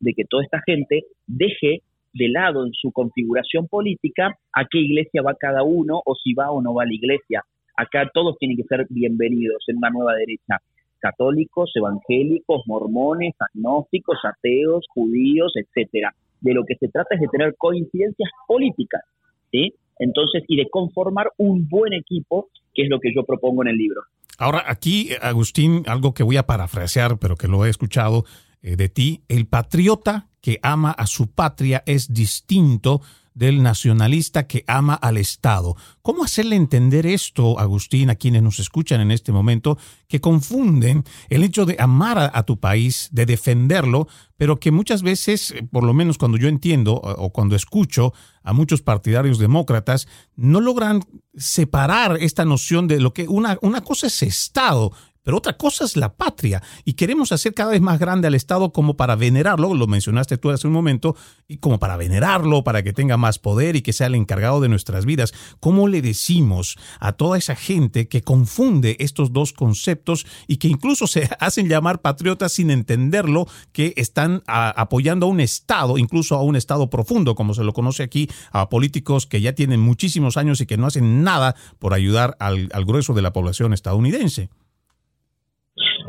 de 0.00 0.14
que 0.14 0.24
toda 0.24 0.44
esta 0.44 0.60
gente 0.64 1.04
deje 1.26 1.82
de 2.14 2.28
lado 2.28 2.64
en 2.64 2.72
su 2.72 2.90
configuración 2.92 3.68
política 3.68 4.34
a 4.52 4.64
qué 4.64 4.78
iglesia 4.78 5.22
va 5.22 5.34
cada 5.38 5.62
uno 5.62 6.00
o 6.04 6.14
si 6.14 6.34
va 6.34 6.50
o 6.50 6.62
no 6.62 6.74
va 6.74 6.84
a 6.84 6.86
la 6.86 6.94
iglesia. 6.94 7.42
Acá 7.76 8.10
todos 8.12 8.36
tienen 8.38 8.56
que 8.56 8.64
ser 8.64 8.86
bienvenidos 8.90 9.62
en 9.68 9.76
una 9.76 9.90
nueva 9.90 10.14
derecha. 10.14 10.58
Católicos, 10.98 11.70
evangélicos, 11.74 12.62
mormones, 12.66 13.34
agnósticos, 13.38 14.18
ateos, 14.24 14.84
judíos, 14.94 15.52
etcétera. 15.54 16.14
De 16.40 16.54
lo 16.54 16.64
que 16.64 16.76
se 16.76 16.88
trata 16.88 17.14
es 17.14 17.20
de 17.20 17.28
tener 17.28 17.54
coincidencias 17.56 18.30
políticas, 18.46 19.02
¿sí? 19.50 19.74
Entonces, 19.98 20.44
y 20.46 20.56
de 20.56 20.68
conformar 20.70 21.32
un 21.36 21.68
buen 21.68 21.92
equipo, 21.92 22.48
que 22.74 22.82
es 22.82 22.88
lo 22.88 23.00
que 23.00 23.12
yo 23.14 23.24
propongo 23.24 23.62
en 23.62 23.68
el 23.68 23.76
libro. 23.76 24.02
Ahora, 24.38 24.62
aquí, 24.66 25.10
Agustín, 25.20 25.82
algo 25.86 26.14
que 26.14 26.22
voy 26.22 26.36
a 26.36 26.46
parafrasear, 26.46 27.18
pero 27.18 27.34
que 27.34 27.48
lo 27.48 27.64
he 27.66 27.70
escuchado 27.70 28.24
eh, 28.62 28.76
de 28.76 28.88
ti, 28.88 29.22
el 29.28 29.46
patriota 29.46 30.28
que 30.40 30.60
ama 30.62 30.92
a 30.92 31.06
su 31.06 31.32
patria 31.32 31.82
es 31.86 32.12
distinto 32.12 33.00
del 33.38 33.62
nacionalista 33.62 34.48
que 34.48 34.64
ama 34.66 34.94
al 34.94 35.16
Estado. 35.16 35.76
¿Cómo 36.02 36.24
hacerle 36.24 36.56
entender 36.56 37.06
esto, 37.06 37.58
Agustín, 37.60 38.10
a 38.10 38.16
quienes 38.16 38.42
nos 38.42 38.58
escuchan 38.58 39.00
en 39.00 39.12
este 39.12 39.30
momento, 39.30 39.78
que 40.08 40.20
confunden 40.20 41.04
el 41.28 41.44
hecho 41.44 41.64
de 41.64 41.76
amar 41.78 42.32
a, 42.34 42.42
tu 42.42 42.58
país, 42.58 43.08
de 43.12 43.26
defenderlo, 43.26 44.08
pero 44.36 44.58
que 44.58 44.72
muchas 44.72 45.02
veces, 45.02 45.52
eh, 45.52 45.62
por 45.70 45.84
lo 45.84 45.94
menos 45.94 46.18
cuando 46.18 46.36
yo 46.36 46.48
entiendo 46.48 46.94
o 46.94 47.30
cuando 47.30 47.54
escucho 47.54 48.12
a 48.42 48.52
muchos 48.52 48.82
partidarios 48.82 49.38
demócratas, 49.38 50.08
no 50.34 50.60
logran 50.60 51.04
separar 51.36 52.16
esta 52.20 52.44
noción 52.44 52.88
de 52.88 52.98
lo 52.98 53.12
que 53.12 53.28
una, 53.28 53.58
una 53.62 53.82
cosa 53.82 54.08
es 54.08 54.22
Estado 54.22 54.92
pero 55.28 55.36
otra 55.36 55.58
cosa 55.58 55.84
es 55.84 55.98
la 55.98 56.14
patria 56.14 56.62
y 56.86 56.94
queremos 56.94 57.32
hacer 57.32 57.52
cada 57.52 57.72
vez 57.72 57.82
más 57.82 57.98
grande 57.98 58.28
al 58.28 58.34
Estado 58.34 58.72
como 58.72 58.96
para 58.96 59.14
venerarlo, 59.14 59.74
lo 59.74 59.86
mencionaste 59.86 60.38
tú 60.38 60.48
hace 60.48 60.66
un 60.66 60.72
momento, 60.72 61.16
y 61.46 61.58
como 61.58 61.78
para 61.78 61.98
venerarlo, 61.98 62.64
para 62.64 62.82
que 62.82 62.94
tenga 62.94 63.18
más 63.18 63.38
poder 63.38 63.76
y 63.76 63.82
que 63.82 63.92
sea 63.92 64.06
el 64.06 64.14
encargado 64.14 64.62
de 64.62 64.70
nuestras 64.70 65.04
vidas. 65.04 65.34
¿Cómo 65.60 65.86
le 65.86 66.00
decimos 66.00 66.78
a 66.98 67.12
toda 67.12 67.36
esa 67.36 67.56
gente 67.56 68.08
que 68.08 68.22
confunde 68.22 68.96
estos 69.00 69.34
dos 69.34 69.52
conceptos 69.52 70.24
y 70.46 70.56
que 70.56 70.68
incluso 70.68 71.06
se 71.06 71.28
hacen 71.40 71.68
llamar 71.68 72.00
patriotas 72.00 72.52
sin 72.52 72.70
entenderlo, 72.70 73.48
que 73.72 73.92
están 73.98 74.42
apoyando 74.46 75.26
a 75.26 75.28
un 75.28 75.40
Estado, 75.40 75.98
incluso 75.98 76.36
a 76.36 76.42
un 76.42 76.56
Estado 76.56 76.88
profundo, 76.88 77.34
como 77.34 77.52
se 77.52 77.64
lo 77.64 77.74
conoce 77.74 78.02
aquí, 78.02 78.30
a 78.50 78.70
políticos 78.70 79.26
que 79.26 79.42
ya 79.42 79.52
tienen 79.52 79.80
muchísimos 79.80 80.38
años 80.38 80.62
y 80.62 80.66
que 80.66 80.78
no 80.78 80.86
hacen 80.86 81.22
nada 81.22 81.54
por 81.78 81.92
ayudar 81.92 82.34
al 82.40 82.84
grueso 82.86 83.12
de 83.12 83.20
la 83.20 83.34
población 83.34 83.74
estadounidense? 83.74 84.48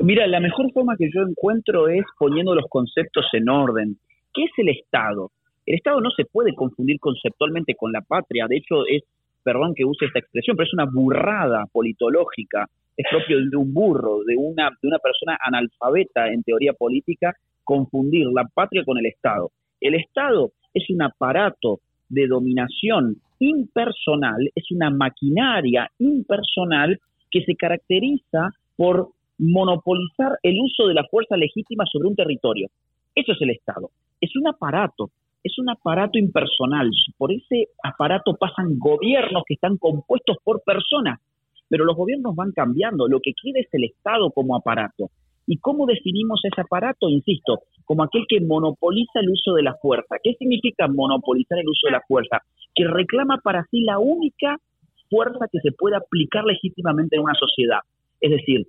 Mira, 0.02 0.28
la 0.28 0.40
mejor 0.40 0.72
forma 0.72 0.96
que 0.96 1.10
yo 1.14 1.24
encuentro 1.24 1.90
es 1.90 2.04
poniendo 2.18 2.56
los 2.56 2.66
conceptos 2.70 3.26
en 3.34 3.50
orden. 3.50 3.98
¿Qué 4.34 4.44
es 4.44 4.52
el 4.58 4.70
Estado? 4.70 5.32
El 5.66 5.76
Estado 5.76 6.00
no 6.00 6.10
se 6.12 6.24
puede 6.24 6.56
confundir 6.56 7.00
conceptualmente 7.02 7.76
con 7.76 7.92
la 7.92 8.02
patria. 8.02 8.48
De 8.48 8.58
hecho, 8.58 8.86
es, 8.88 9.04
perdón 9.44 9.74
que 9.76 9.84
use 9.84 10.06
esta 10.06 10.20
expresión, 10.20 10.56
pero 10.56 10.68
es 10.68 10.74
una 10.74 10.86
burrada 10.86 11.66
politológica. 11.72 12.66
Es 12.96 13.06
propio 13.12 13.38
de 13.40 13.58
un 13.58 13.74
burro, 13.74 14.24
de 14.26 14.36
una, 14.38 14.70
de 14.82 14.88
una 14.88 15.00
persona 15.00 15.38
analfabeta 15.42 16.32
en 16.32 16.44
teoría 16.44 16.72
política, 16.74 17.34
confundir 17.66 18.26
la 18.34 18.46
patria 18.46 18.84
con 18.86 18.98
el 18.98 19.06
Estado. 19.06 19.52
El 19.82 19.96
Estado 19.96 20.52
es 20.74 20.90
un 20.90 21.02
aparato 21.02 21.82
de 22.08 22.26
dominación 22.26 23.18
impersonal, 23.40 24.50
es 24.56 24.72
una 24.72 24.90
maquinaria 24.90 25.92
impersonal 26.00 27.00
que 27.30 27.44
se 27.44 27.56
caracteriza 27.56 28.52
por 28.76 29.10
monopolizar 29.40 30.38
el 30.44 30.60
uso 30.62 30.88
de 30.88 30.94
la 30.94 31.06
fuerza 31.10 31.38
legítima 31.38 31.86
sobre 31.92 32.10
un 32.10 32.16
territorio. 32.16 32.68
Eso 33.16 33.32
es 33.32 33.42
el 33.42 33.52
Estado. 33.52 33.90
Es 34.22 34.36
un 34.36 34.48
aparato, 34.48 35.10
es 35.44 35.58
un 35.58 35.70
aparato 35.70 36.20
impersonal. 36.20 36.90
Por 37.18 37.32
ese 37.32 37.70
aparato 37.84 38.36
pasan 38.36 38.78
gobiernos 38.78 39.44
que 39.48 39.56
están 39.56 39.78
compuestos 39.78 40.38
por 40.44 40.62
personas, 40.64 41.20
pero 41.70 41.86
los 41.86 41.96
gobiernos 41.96 42.36
van 42.36 42.52
cambiando. 42.52 43.08
Lo 43.08 43.20
que 43.22 43.34
queda 43.42 43.60
es 43.60 43.68
el 43.72 43.86
Estado 43.86 44.30
como 44.32 44.56
aparato. 44.56 45.10
¿Y 45.48 45.58
cómo 45.58 45.88
definimos 45.88 46.42
ese 46.44 46.62
aparato? 46.62 47.10
Insisto, 47.10 47.62
como 47.86 48.04
aquel 48.04 48.26
que 48.28 48.40
monopoliza 48.40 49.20
el 49.20 49.30
uso 49.30 49.54
de 49.56 49.64
la 49.64 49.76
fuerza. 49.82 50.18
¿Qué 50.22 50.36
significa 50.36 50.88
monopolizar 50.88 51.58
el 51.58 51.68
uso 51.68 51.88
de 51.88 51.94
la 51.94 52.02
fuerza? 52.08 52.44
Que 52.76 52.86
reclama 52.86 53.40
para 53.44 53.66
sí 53.72 53.82
la 53.82 53.98
única 53.98 54.58
fuerza 55.10 55.48
que 55.52 55.60
se 55.62 55.72
puede 55.72 55.96
aplicar 55.96 56.44
legítimamente 56.46 57.16
en 57.16 57.24
una 57.24 57.34
sociedad. 57.34 57.80
Es 58.22 58.30
decir, 58.30 58.68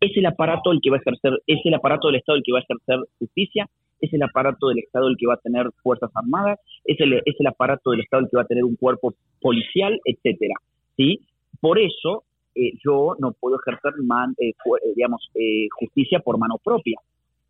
es 0.00 0.16
el 0.16 0.26
aparato 0.26 0.72
el 0.72 0.80
que 0.82 0.90
va 0.90 0.96
a 0.96 1.00
ejercer, 1.00 1.32
es 1.46 1.60
el 1.64 1.74
aparato 1.74 2.08
del 2.08 2.16
Estado 2.16 2.36
el 2.36 2.44
que 2.44 2.52
va 2.52 2.58
a 2.58 2.62
ejercer 2.62 2.98
justicia, 3.18 3.68
es 4.00 4.12
el 4.12 4.22
aparato 4.22 4.68
del 4.68 4.78
Estado 4.78 5.08
el 5.08 5.16
que 5.16 5.26
va 5.26 5.34
a 5.34 5.38
tener 5.38 5.66
fuerzas 5.82 6.10
armadas, 6.14 6.60
es 6.84 7.00
el, 7.00 7.14
es 7.14 7.34
el 7.38 7.46
aparato 7.46 7.90
del 7.90 8.00
Estado 8.00 8.22
el 8.22 8.30
que 8.30 8.36
va 8.36 8.42
a 8.42 8.46
tener 8.46 8.64
un 8.64 8.76
cuerpo 8.76 9.14
policial, 9.40 10.00
etcétera. 10.04 10.54
¿sí? 10.96 11.20
Por 11.60 11.78
eso 11.78 12.22
eh, 12.54 12.72
yo 12.84 13.14
no 13.18 13.32
puedo 13.32 13.58
ejercer 13.60 13.92
eh, 14.38 14.50
eh, 14.50 14.92
digamos, 14.94 15.30
justicia 15.78 16.20
por 16.20 16.38
mano 16.38 16.56
propia. 16.62 16.98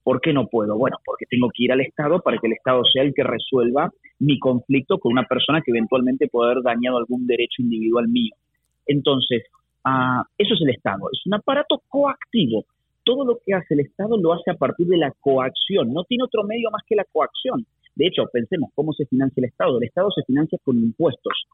¿Por 0.03 0.23
qué 0.23 0.33
no 0.33 0.47
puedo? 0.47 0.79
Bueno, 0.79 0.97
porque 1.05 1.27
tengo 1.27 1.51
que 1.55 1.65
ir 1.65 1.73
al 1.73 1.83
Estado 1.83 2.21
para 2.21 2.39
que 2.39 2.47
el 2.47 2.55
Estado 2.55 2.83
sea 2.85 3.03
el 3.03 3.13
que 3.13 3.25
resuelva 3.25 3.93
mi 4.19 4.39
conflicto 4.39 4.99
con 4.99 5.13
una 5.13 5.25
persona 5.25 5.61
que 5.61 5.71
eventualmente 5.71 6.29
puede 6.29 6.53
haber 6.53 6.63
dañado 6.63 6.97
algún 6.97 7.27
derecho 7.27 7.61
individual 7.61 8.09
mío. 8.09 8.35
Entonces, 8.87 9.43
eso 10.39 10.55
es 10.55 10.61
el 10.61 10.71
Estado, 10.71 11.09
es 11.13 11.21
un 11.27 11.35
aparato 11.35 11.83
coactivo. 11.89 12.65
Todo 13.05 13.25
lo 13.25 13.39
que 13.45 13.55
hace 13.55 13.75
el 13.75 13.81
Estado 13.81 14.17
lo 14.19 14.33
hace 14.35 14.51
a 14.51 14.55
partir 14.55 14.87
de 14.87 14.99
la 14.99 15.13
coacción, 15.21 15.93
no 15.93 16.05
tiene 16.05 16.25
otro 16.25 16.45
medio 16.45 16.71
más 16.71 16.83
que 16.87 16.97
la 16.97 17.05
coacción. 17.11 17.65
De 17.95 18.07
hecho, 18.07 18.25
pensemos 18.33 18.71
cómo 18.75 18.93
se 18.93 19.07
financia 19.07 19.41
el 19.41 19.47
Estado. 19.47 19.79
El 19.79 19.89
Estado 19.89 20.11
se 20.11 20.23
financia 20.25 20.59
con 20.63 20.77
impuestos. 20.77 21.47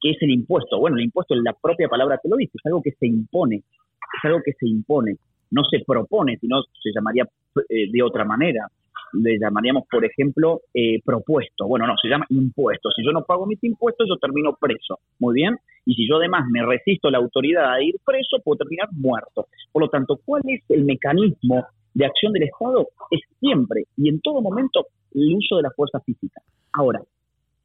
¿Qué 0.00 0.10
es 0.10 0.16
el 0.20 0.30
impuesto? 0.30 0.78
Bueno, 0.78 0.96
el 0.96 1.04
impuesto, 1.04 1.34
la 1.34 1.54
propia 1.54 1.88
palabra 1.88 2.18
te 2.22 2.28
lo 2.28 2.36
dice, 2.36 2.52
es 2.54 2.66
algo 2.66 2.82
que 2.82 2.92
se 2.92 3.06
impone, 3.06 3.56
es 3.56 4.24
algo 4.24 4.40
que 4.44 4.52
se 4.52 4.68
impone, 4.68 5.16
no 5.50 5.64
se 5.64 5.80
propone, 5.84 6.36
sino 6.38 6.62
se 6.62 6.92
llamaría 6.94 7.24
eh, 7.68 7.90
de 7.90 8.02
otra 8.02 8.24
manera 8.24 8.68
le 9.12 9.38
llamaríamos, 9.38 9.84
por 9.90 10.04
ejemplo, 10.04 10.62
eh, 10.74 11.00
propuesto. 11.04 11.66
Bueno, 11.66 11.86
no, 11.86 11.94
se 12.00 12.08
llama 12.08 12.26
impuesto. 12.30 12.90
Si 12.90 13.04
yo 13.04 13.12
no 13.12 13.24
pago 13.24 13.46
mis 13.46 13.62
impuestos, 13.64 14.08
yo 14.08 14.16
termino 14.16 14.56
preso. 14.60 14.98
Muy 15.18 15.34
bien. 15.34 15.56
Y 15.84 15.94
si 15.94 16.08
yo 16.08 16.16
además 16.16 16.44
me 16.50 16.64
resisto 16.64 17.10
la 17.10 17.18
autoridad 17.18 17.72
a 17.72 17.82
ir 17.82 17.94
preso, 18.04 18.38
puedo 18.44 18.58
terminar 18.58 18.88
muerto. 18.92 19.46
Por 19.72 19.82
lo 19.82 19.88
tanto, 19.88 20.18
¿cuál 20.24 20.42
es 20.46 20.62
el 20.68 20.84
mecanismo 20.84 21.66
de 21.94 22.06
acción 22.06 22.32
del 22.32 22.44
Estado? 22.44 22.88
Es 23.10 23.20
siempre 23.40 23.84
y 23.96 24.08
en 24.08 24.20
todo 24.20 24.40
momento 24.40 24.86
el 25.14 25.34
uso 25.34 25.56
de 25.56 25.62
la 25.62 25.70
fuerza 25.70 26.00
física. 26.00 26.42
Ahora, 26.72 27.00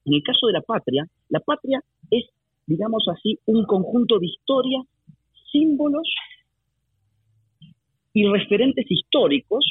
en 0.05 0.13
el 0.13 0.23
caso 0.23 0.47
de 0.47 0.53
la 0.53 0.61
patria, 0.61 1.05
la 1.29 1.39
patria 1.39 1.81
es, 2.09 2.25
digamos 2.65 3.05
así, 3.11 3.39
un 3.45 3.65
conjunto 3.65 4.19
de 4.19 4.27
historias, 4.27 4.85
símbolos 5.51 6.07
y 8.13 8.27
referentes 8.27 8.85
históricos 8.89 9.65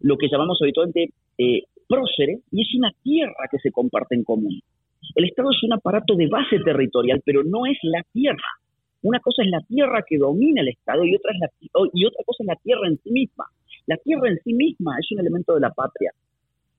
lo 0.00 0.16
que 0.16 0.28
llamamos 0.30 0.58
habitualmente 0.62 1.12
eh, 1.38 1.62
próceres, 1.88 2.40
y 2.50 2.62
es 2.62 2.74
una 2.76 2.92
tierra 3.02 3.48
que 3.50 3.58
se 3.58 3.70
comparte 3.70 4.14
en 4.14 4.24
común. 4.24 4.60
El 5.14 5.24
Estado 5.24 5.50
es 5.50 5.62
un 5.64 5.72
aparato 5.72 6.14
de 6.14 6.28
base 6.28 6.58
territorial, 6.64 7.20
pero 7.24 7.42
no 7.42 7.66
es 7.66 7.78
la 7.82 8.02
tierra. 8.12 8.60
Una 9.02 9.18
cosa 9.20 9.42
es 9.42 9.50
la 9.50 9.60
tierra 9.60 10.04
que 10.06 10.18
domina 10.18 10.60
el 10.60 10.68
Estado 10.68 11.04
y 11.04 11.14
otra, 11.14 11.32
es 11.32 11.40
la, 11.40 11.50
y 11.92 12.04
otra 12.04 12.22
cosa 12.24 12.42
es 12.42 12.46
la 12.46 12.56
tierra 12.56 12.86
en 12.86 12.98
sí 12.98 13.10
misma. 13.10 13.46
La 13.86 13.96
tierra 13.96 14.28
en 14.28 14.38
sí 14.44 14.52
misma 14.52 14.96
es 15.00 15.10
un 15.12 15.20
elemento 15.20 15.54
de 15.54 15.60
la 15.60 15.70
patria. 15.70 16.12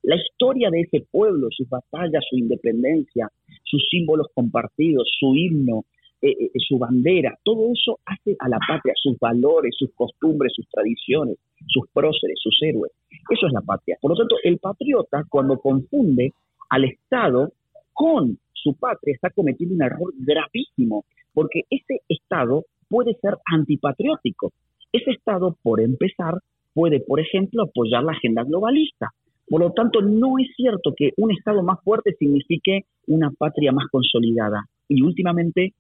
La 0.03 0.15
historia 0.15 0.69
de 0.69 0.82
ese 0.82 1.05
pueblo, 1.11 1.47
sus 1.51 1.67
batallas, 1.69 2.24
su 2.30 2.38
independencia, 2.38 3.28
sus 3.63 3.88
símbolos 3.89 4.28
compartidos, 4.34 5.09
su 5.19 5.36
himno, 5.36 5.86
eh, 6.22 6.30
eh, 6.30 6.51
su 6.67 6.78
bandera, 6.78 7.38
todo 7.43 7.72
eso 7.74 7.99
hace 8.05 8.36
a 8.39 8.47
la 8.47 8.59
patria, 8.67 8.93
sus 8.95 9.17
valores, 9.19 9.76
sus 9.78 9.91
costumbres, 9.93 10.53
sus 10.55 10.67
tradiciones, 10.69 11.38
sus 11.68 11.88
próceres, 11.93 12.38
sus 12.41 12.57
héroes. 12.62 12.91
Eso 13.30 13.47
es 13.47 13.53
la 13.53 13.62
patria. 13.62 13.97
Por 14.01 14.12
lo 14.12 14.18
tanto, 14.18 14.36
el 14.43 14.57
patriota, 14.57 15.24
cuando 15.30 15.57
confunde 15.57 16.34
al 16.70 16.86
Estado 16.86 17.51
con 17.93 18.38
su 18.53 18.74
patria, 18.76 19.16
está 19.16 19.30
cometiendo 19.30 19.76
un 19.76 19.84
error 19.84 20.14
gravísimo, 20.18 21.05
porque 21.34 21.62
ese 21.70 22.01
Estado 22.07 22.66
puede 22.89 23.16
ser 23.22 23.38
antipatriótico. 23.45 24.51
Ese 24.91 25.12
Estado, 25.12 25.55
por 25.64 25.82
empezar, 25.82 26.36
puede, 26.74 26.99
por 26.99 27.20
ejemplo, 27.20 27.64
apoyar 27.64 28.03
la 28.03 28.14
agenda 28.14 28.43
globalista. 28.43 29.09
Por 29.47 29.62
lo 29.62 29.72
tanto, 29.72 30.01
no 30.01 30.39
es 30.39 30.47
cierto 30.55 30.93
que 30.95 31.12
un 31.18 31.32
Estado 31.32 31.64
más 31.64 31.80
fuerte 31.84 32.14
signifique 32.18 32.86
una 33.07 33.32
patria 33.32 33.72
más 33.72 33.88
consolidada. 33.91 34.66
Y 34.88 35.01
últimamente 35.01 35.74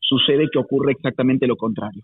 sucede 0.00 0.48
que 0.52 0.58
ocurre 0.58 0.92
exactamente 0.92 1.46
lo 1.46 1.56
contrario. 1.56 2.02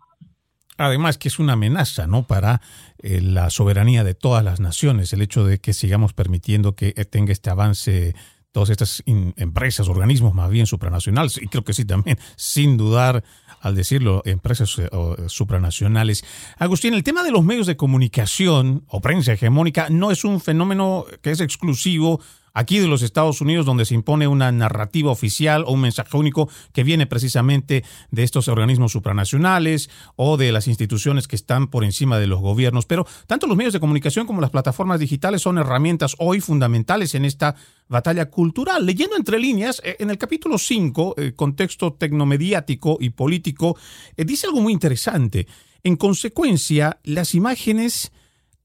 Además 0.79 1.19
que 1.19 1.29
es 1.29 1.39
una 1.39 1.55
amenaza, 1.55 2.07
¿no? 2.07 2.27
Para 2.27 2.63
eh, 2.99 3.21
la 3.21 3.51
soberanía 3.51 4.05
de 4.05 4.15
todas 4.15 4.43
las 4.45 4.61
naciones, 4.61 5.13
el 5.13 5.23
hecho 5.23 5.45
de 5.45 5.59
que 5.59 5.75
sigamos 5.75 6.15
permitiendo 6.15 6.75
que 6.75 6.95
eh, 6.97 7.05
tenga 7.05 7.33
este 7.33 7.51
avance 7.51 8.15
todas 8.53 8.71
estas 8.71 9.03
empresas, 9.07 9.89
organismos 9.89 10.35
más 10.35 10.51
bien 10.51 10.67
supranacionales, 10.67 11.37
y 11.37 11.49
creo 11.49 11.65
que 11.65 11.75
sí 11.75 11.85
también, 11.85 12.19
sin 12.35 12.77
dudar, 12.79 13.23
al 13.61 13.75
decirlo, 13.75 14.23
empresas 14.25 14.75
eh, 14.79 14.89
supranacionales. 15.27 16.25
Agustín, 16.57 16.95
el 16.95 17.05
tema 17.05 17.23
de 17.23 17.31
los 17.31 17.45
medios 17.45 17.67
de 17.67 17.77
comunicación 17.77 18.85
o 18.89 19.01
prensa 19.01 19.35
hegemónica 19.35 19.89
no 19.91 20.11
es 20.11 20.25
un 20.25 20.41
fenómeno 20.41 21.05
que 21.21 21.31
es 21.31 21.41
exclusivo 21.41 22.21
aquí 22.59 22.81
de 22.81 22.89
los 22.89 23.03
Estados 23.03 23.41
Unidos, 23.41 23.65
donde 23.65 23.85
se 23.85 23.95
impone 23.95 24.27
una 24.27 24.51
narrativa 24.51 25.13
oficial 25.13 25.63
o 25.65 25.73
un 25.73 25.81
mensaje 25.81 26.17
único 26.17 26.49
que 26.73 26.83
viene 26.83 27.07
precisamente 27.07 27.85
de 28.11 28.23
estos 28.25 28.49
organismos 28.49 28.91
supranacionales 28.91 29.91
o 30.17 30.37
de 30.37 30.51
las 30.51 30.67
instituciones 30.67 31.29
que 31.29 31.37
están 31.37 31.69
por 31.69 31.85
encima 31.85 32.19
de 32.19 32.27
los 32.27 32.41
gobiernos. 32.41 32.85
Pero 32.85 33.07
tanto 33.29 33.47
los 33.47 33.57
medios 33.57 33.75
de 33.75 33.81
comunicación 33.81 34.27
como 34.27 34.41
las 34.41 34.51
plataformas 34.51 34.99
digitales 34.99 35.43
son 35.43 35.59
herramientas 35.59 36.17
hoy 36.19 36.41
fundamentales 36.41 37.15
en 37.15 37.25
esta 37.25 37.55
batalla 37.87 38.29
cultural. 38.29 38.85
Leyendo 38.85 39.17
entre 39.17 39.39
líneas, 39.39 39.81
eh, 39.85 39.95
en 40.01 40.11
el 40.11 40.19
capítulo 40.19 40.59
5, 40.59 41.15
el 41.17 41.25
eh, 41.29 41.35
contexto 41.35 41.93
tecnomediático 41.93 42.99
y 43.01 43.11
político, 43.11 43.77
eh, 44.17 44.25
dice 44.25 44.49
algo 44.49 44.61
muy 44.61 44.73
interesante. 44.73 45.47
En 45.85 45.95
consecuencia, 45.95 46.99
las 47.05 47.37
imágenes 47.37 48.11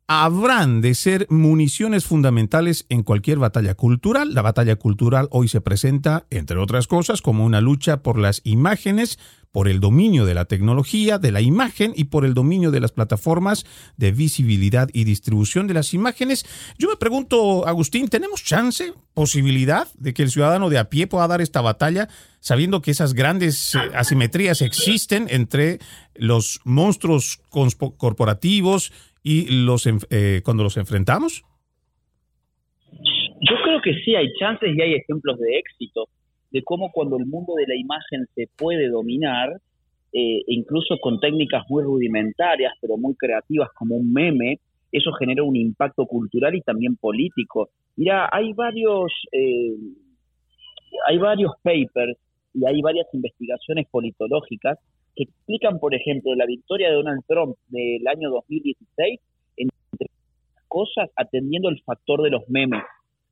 habrán 0.07 0.81
de 0.81 0.95
ser 0.95 1.27
municiones 1.29 2.05
fundamentales 2.05 2.85
en 2.89 3.03
cualquier 3.03 3.39
batalla 3.39 3.75
cultural. 3.75 4.33
La 4.33 4.41
batalla 4.41 4.75
cultural 4.75 5.27
hoy 5.31 5.47
se 5.47 5.61
presenta, 5.61 6.25
entre 6.29 6.57
otras 6.57 6.87
cosas, 6.87 7.21
como 7.21 7.45
una 7.45 7.61
lucha 7.61 8.03
por 8.03 8.19
las 8.19 8.41
imágenes, 8.43 9.17
por 9.53 9.67
el 9.67 9.79
dominio 9.79 10.25
de 10.25 10.33
la 10.33 10.45
tecnología, 10.45 11.19
de 11.19 11.31
la 11.31 11.39
imagen 11.39 11.93
y 11.95 12.05
por 12.05 12.25
el 12.25 12.33
dominio 12.33 12.71
de 12.71 12.79
las 12.79 12.91
plataformas 12.91 13.65
de 13.97 14.11
visibilidad 14.11 14.89
y 14.91 15.03
distribución 15.03 15.67
de 15.67 15.75
las 15.75 15.93
imágenes. 15.93 16.43
Yo 16.79 16.89
me 16.89 16.97
pregunto, 16.97 17.67
Agustín, 17.67 18.07
¿tenemos 18.07 18.43
chance, 18.43 18.93
posibilidad 19.13 19.87
de 19.93 20.13
que 20.15 20.23
el 20.23 20.31
ciudadano 20.31 20.71
de 20.71 20.79
a 20.79 20.89
pie 20.89 21.05
pueda 21.05 21.27
dar 21.27 21.39
esta 21.39 21.61
batalla 21.61 22.09
sabiendo 22.39 22.81
que 22.81 22.91
esas 22.91 23.13
grandes 23.13 23.75
eh, 23.75 23.79
asimetrías 23.93 24.61
existen 24.61 25.27
entre 25.29 25.79
los 26.15 26.59
monstruos 26.63 27.39
corporativos 27.97 28.91
y 29.23 29.65
los 29.65 29.87
eh, 29.87 30.41
cuando 30.43 30.63
los 30.63 30.77
enfrentamos? 30.77 31.43
Yo 32.91 33.55
creo 33.63 33.81
que 33.81 33.93
sí 34.03 34.15
hay 34.15 34.31
chances 34.39 34.75
y 34.75 34.81
hay 34.81 34.93
ejemplos 34.93 35.39
de 35.39 35.57
éxito 35.57 36.07
de 36.51 36.63
cómo 36.63 36.91
cuando 36.91 37.17
el 37.17 37.25
mundo 37.25 37.55
de 37.55 37.65
la 37.67 37.75
imagen 37.75 38.27
se 38.35 38.47
puede 38.55 38.87
dominar, 38.87 39.49
eh, 40.13 40.41
incluso 40.47 40.97
con 41.01 41.19
técnicas 41.19 41.63
muy 41.67 41.83
rudimentarias, 41.83 42.73
pero 42.79 42.95
muy 42.95 43.15
creativas 43.15 43.69
como 43.75 43.95
un 43.95 44.13
meme, 44.13 44.59
eso 44.91 45.11
genera 45.13 45.41
un 45.43 45.55
impacto 45.55 46.05
cultural 46.05 46.53
y 46.53 46.61
también 46.61 46.95
político. 46.95 47.69
Mira, 47.95 48.29
hay 48.31 48.53
varios, 48.53 49.11
eh, 49.31 49.75
hay 51.07 51.17
varios 51.17 51.51
papers 51.63 52.15
y 52.53 52.63
hay 52.67 52.79
varias 52.81 53.07
investigaciones 53.13 53.87
politológicas 53.89 54.77
que 55.15 55.23
explican, 55.23 55.79
por 55.79 55.93
ejemplo, 55.93 56.35
la 56.35 56.45
victoria 56.45 56.89
de 56.89 56.95
Donald 56.95 57.21
Trump 57.27 57.55
del 57.69 58.07
año 58.07 58.29
2016, 58.29 59.19
entre 59.57 60.07
cosas, 60.67 61.09
atendiendo 61.15 61.69
el 61.69 61.81
factor 61.83 62.21
de 62.21 62.31
los 62.31 62.47
memes. 62.49 62.81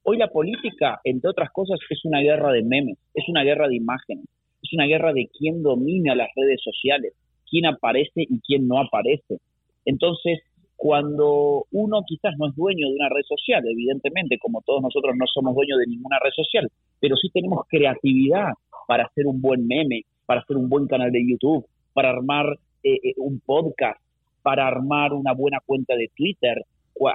Hoy 0.03 0.17
la 0.17 0.27
política, 0.27 0.99
entre 1.03 1.29
otras 1.29 1.51
cosas, 1.51 1.79
es 1.89 2.05
una 2.05 2.19
guerra 2.21 2.51
de 2.51 2.63
memes, 2.63 2.97
es 3.13 3.27
una 3.29 3.43
guerra 3.43 3.67
de 3.67 3.75
imágenes, 3.75 4.25
es 4.63 4.73
una 4.73 4.85
guerra 4.85 5.13
de 5.13 5.29
quién 5.37 5.61
domina 5.61 6.15
las 6.15 6.29
redes 6.35 6.61
sociales, 6.63 7.13
quién 7.49 7.65
aparece 7.65 8.23
y 8.27 8.39
quién 8.39 8.67
no 8.67 8.79
aparece. 8.79 9.39
Entonces, 9.85 10.39
cuando 10.81 11.65
uno 11.71 12.01
quizás 12.07 12.33
no 12.39 12.47
es 12.47 12.55
dueño 12.55 12.89
de 12.89 12.95
una 12.95 13.09
red 13.09 13.21
social, 13.27 13.63
evidentemente, 13.69 14.39
como 14.39 14.61
todos 14.61 14.81
nosotros 14.81 15.15
no 15.15 15.25
somos 15.31 15.53
dueños 15.53 15.77
de 15.77 15.85
ninguna 15.85 16.17
red 16.23 16.31
social, 16.31 16.67
pero 16.99 17.15
sí 17.17 17.29
tenemos 17.29 17.67
creatividad 17.67 18.53
para 18.87 19.03
hacer 19.03 19.27
un 19.27 19.41
buen 19.41 19.67
meme, 19.67 20.01
para 20.25 20.41
hacer 20.41 20.57
un 20.57 20.69
buen 20.69 20.87
canal 20.87 21.11
de 21.11 21.23
YouTube, 21.23 21.65
para 21.93 22.09
armar 22.09 22.57
eh, 22.83 22.99
eh, 23.03 23.13
un 23.17 23.39
podcast, 23.39 23.99
para 24.41 24.67
armar 24.67 25.13
una 25.13 25.33
buena 25.33 25.59
cuenta 25.65 25.95
de 25.95 26.09
Twitter. 26.15 26.65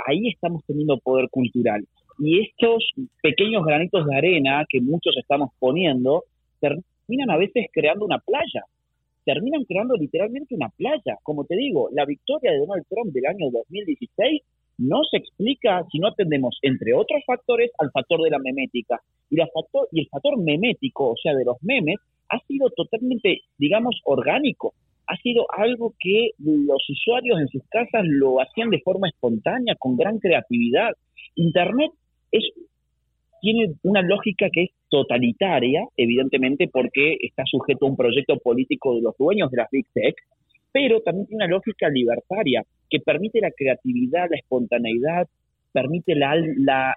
Ahí 0.06 0.28
estamos 0.28 0.64
teniendo 0.66 0.98
poder 0.98 1.28
cultural. 1.30 1.84
Y 2.18 2.40
estos 2.40 2.92
pequeños 3.22 3.64
granitos 3.64 4.06
de 4.06 4.16
arena 4.16 4.64
que 4.68 4.80
muchos 4.80 5.16
estamos 5.16 5.50
poniendo 5.58 6.24
terminan 6.60 7.30
a 7.30 7.36
veces 7.36 7.66
creando 7.72 8.04
una 8.04 8.18
playa. 8.18 8.64
Terminan 9.24 9.64
creando 9.64 9.96
literalmente 9.96 10.54
una 10.54 10.68
playa. 10.70 11.18
Como 11.22 11.44
te 11.44 11.56
digo, 11.56 11.88
la 11.92 12.04
victoria 12.04 12.52
de 12.52 12.58
Donald 12.58 12.84
Trump 12.88 13.12
del 13.12 13.26
año 13.26 13.50
2016 13.50 14.42
no 14.78 15.02
se 15.10 15.18
explica 15.18 15.84
si 15.90 15.98
no 15.98 16.08
atendemos, 16.08 16.58
entre 16.62 16.94
otros 16.94 17.22
factores, 17.26 17.70
al 17.78 17.90
factor 17.90 18.22
de 18.22 18.30
la 18.30 18.38
memética. 18.38 19.00
Y, 19.30 19.36
la 19.36 19.46
factor, 19.52 19.88
y 19.90 20.00
el 20.00 20.08
factor 20.08 20.38
memético, 20.38 21.10
o 21.10 21.16
sea, 21.16 21.34
de 21.34 21.44
los 21.44 21.56
memes, 21.62 21.96
ha 22.28 22.38
sido 22.46 22.70
totalmente, 22.70 23.42
digamos, 23.58 24.00
orgánico. 24.04 24.74
Ha 25.06 25.16
sido 25.18 25.46
algo 25.56 25.94
que 26.00 26.30
los 26.38 26.88
usuarios 26.88 27.40
en 27.40 27.48
sus 27.48 27.62
casas 27.68 28.02
lo 28.04 28.40
hacían 28.40 28.70
de 28.70 28.80
forma 28.80 29.08
espontánea, 29.08 29.76
con 29.78 29.96
gran 29.96 30.18
creatividad. 30.18 30.90
Internet 31.36 31.92
es, 32.32 32.44
tiene 33.40 33.74
una 33.84 34.02
lógica 34.02 34.48
que 34.50 34.64
es 34.64 34.70
totalitaria, 34.88 35.86
evidentemente, 35.96 36.68
porque 36.68 37.16
está 37.20 37.44
sujeto 37.46 37.86
a 37.86 37.90
un 37.90 37.96
proyecto 37.96 38.38
político 38.38 38.96
de 38.96 39.02
los 39.02 39.16
dueños 39.16 39.50
de 39.50 39.58
las 39.58 39.70
Big 39.70 39.86
Tech, 39.92 40.16
pero 40.72 41.00
también 41.00 41.26
tiene 41.26 41.44
una 41.44 41.54
lógica 41.54 41.88
libertaria 41.88 42.62
que 42.90 43.00
permite 43.00 43.40
la 43.40 43.50
creatividad, 43.50 44.28
la 44.30 44.36
espontaneidad, 44.36 45.28
permite 45.72 46.14
la, 46.14 46.34
la 46.58 46.96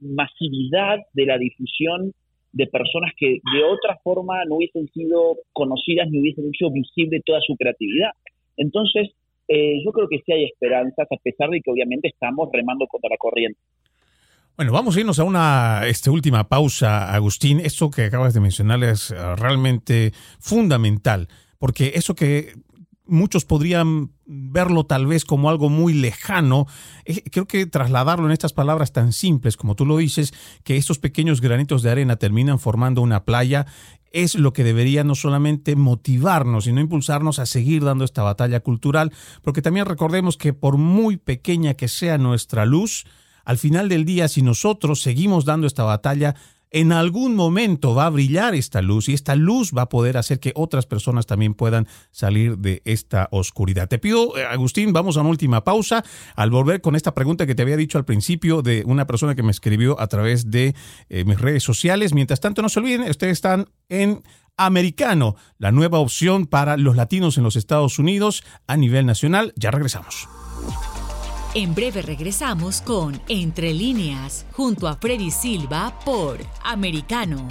masividad 0.00 0.98
de 1.12 1.26
la 1.26 1.38
difusión 1.38 2.12
de 2.52 2.66
personas 2.66 3.12
que 3.16 3.40
de 3.54 3.64
otra 3.64 3.98
forma 4.04 4.44
no 4.46 4.56
hubiesen 4.56 4.88
sido 4.88 5.36
conocidas 5.52 6.08
ni 6.10 6.20
hubiesen 6.20 6.48
hecho 6.48 6.70
visible 6.70 7.20
toda 7.24 7.40
su 7.40 7.56
creatividad. 7.56 8.10
Entonces, 8.56 9.10
eh, 9.48 9.82
yo 9.84 9.92
creo 9.92 10.08
que 10.08 10.20
sí 10.24 10.32
hay 10.32 10.44
esperanzas, 10.44 11.06
a 11.10 11.16
pesar 11.22 11.50
de 11.50 11.60
que 11.60 11.70
obviamente 11.70 12.08
estamos 12.08 12.48
remando 12.52 12.86
contra 12.86 13.10
la 13.10 13.16
corriente. 13.16 13.58
Bueno, 14.56 14.72
vamos 14.72 14.96
a 14.96 15.00
irnos 15.00 15.18
a 15.18 15.24
una 15.24 15.86
este, 15.86 16.10
última 16.10 16.48
pausa, 16.48 17.12
Agustín. 17.14 17.58
Esto 17.58 17.90
que 17.90 18.04
acabas 18.04 18.34
de 18.34 18.40
mencionar 18.40 18.84
es 18.84 19.10
eh, 19.10 19.16
realmente 19.36 20.12
fundamental, 20.40 21.28
porque 21.58 21.92
eso 21.94 22.14
que 22.14 22.52
muchos 23.12 23.44
podrían 23.44 24.10
verlo 24.24 24.84
tal 24.84 25.06
vez 25.06 25.24
como 25.24 25.50
algo 25.50 25.68
muy 25.68 25.92
lejano. 25.92 26.66
Eh, 27.04 27.22
creo 27.30 27.46
que 27.46 27.66
trasladarlo 27.66 28.26
en 28.26 28.32
estas 28.32 28.52
palabras 28.52 28.92
tan 28.92 29.12
simples 29.12 29.56
como 29.56 29.76
tú 29.76 29.86
lo 29.86 29.98
dices, 29.98 30.32
que 30.64 30.76
estos 30.76 30.98
pequeños 30.98 31.40
granitos 31.40 31.82
de 31.82 31.90
arena 31.90 32.16
terminan 32.16 32.58
formando 32.58 33.02
una 33.02 33.24
playa, 33.24 33.66
es 34.12 34.34
lo 34.34 34.52
que 34.52 34.64
debería 34.64 35.04
no 35.04 35.14
solamente 35.14 35.76
motivarnos, 35.76 36.64
sino 36.64 36.80
impulsarnos 36.80 37.38
a 37.38 37.46
seguir 37.46 37.84
dando 37.84 38.04
esta 38.04 38.22
batalla 38.22 38.60
cultural, 38.60 39.12
porque 39.42 39.62
también 39.62 39.86
recordemos 39.86 40.36
que 40.36 40.52
por 40.52 40.76
muy 40.76 41.16
pequeña 41.16 41.74
que 41.74 41.88
sea 41.88 42.18
nuestra 42.18 42.66
luz, 42.66 43.04
al 43.44 43.58
final 43.58 43.88
del 43.88 44.04
día, 44.04 44.28
si 44.28 44.42
nosotros 44.42 45.02
seguimos 45.02 45.44
dando 45.44 45.66
esta 45.66 45.82
batalla, 45.82 46.36
en 46.72 46.90
algún 46.90 47.36
momento 47.36 47.94
va 47.94 48.06
a 48.06 48.10
brillar 48.10 48.54
esta 48.54 48.80
luz 48.80 49.08
y 49.08 49.12
esta 49.12 49.36
luz 49.36 49.72
va 49.76 49.82
a 49.82 49.88
poder 49.88 50.16
hacer 50.16 50.40
que 50.40 50.52
otras 50.54 50.86
personas 50.86 51.26
también 51.26 51.54
puedan 51.54 51.86
salir 52.10 52.58
de 52.58 52.80
esta 52.86 53.28
oscuridad. 53.30 53.88
Te 53.88 53.98
pido, 53.98 54.36
eh, 54.36 54.46
Agustín, 54.46 54.92
vamos 54.92 55.16
a 55.16 55.20
una 55.20 55.30
última 55.30 55.64
pausa 55.64 56.02
al 56.34 56.50
volver 56.50 56.80
con 56.80 56.96
esta 56.96 57.14
pregunta 57.14 57.46
que 57.46 57.54
te 57.54 57.62
había 57.62 57.76
dicho 57.76 57.98
al 57.98 58.06
principio 58.06 58.62
de 58.62 58.82
una 58.86 59.06
persona 59.06 59.34
que 59.34 59.42
me 59.42 59.50
escribió 59.50 60.00
a 60.00 60.06
través 60.06 60.50
de 60.50 60.74
eh, 61.10 61.24
mis 61.24 61.38
redes 61.38 61.62
sociales. 61.62 62.14
Mientras 62.14 62.40
tanto, 62.40 62.62
no 62.62 62.70
se 62.70 62.80
olviden, 62.80 63.02
ustedes 63.02 63.32
están 63.32 63.68
en 63.90 64.22
Americano, 64.56 65.36
la 65.58 65.72
nueva 65.72 65.98
opción 65.98 66.46
para 66.46 66.76
los 66.76 66.96
latinos 66.96 67.36
en 67.36 67.44
los 67.44 67.56
Estados 67.56 67.98
Unidos 67.98 68.44
a 68.66 68.76
nivel 68.76 69.04
nacional. 69.04 69.52
Ya 69.56 69.70
regresamos. 69.70 70.28
En 71.54 71.74
breve 71.74 72.00
regresamos 72.00 72.80
con 72.80 73.20
Entre 73.28 73.74
líneas, 73.74 74.46
junto 74.52 74.88
a 74.88 74.96
Freddy 74.96 75.30
Silva 75.30 75.98
por 76.02 76.38
Americano. 76.64 77.46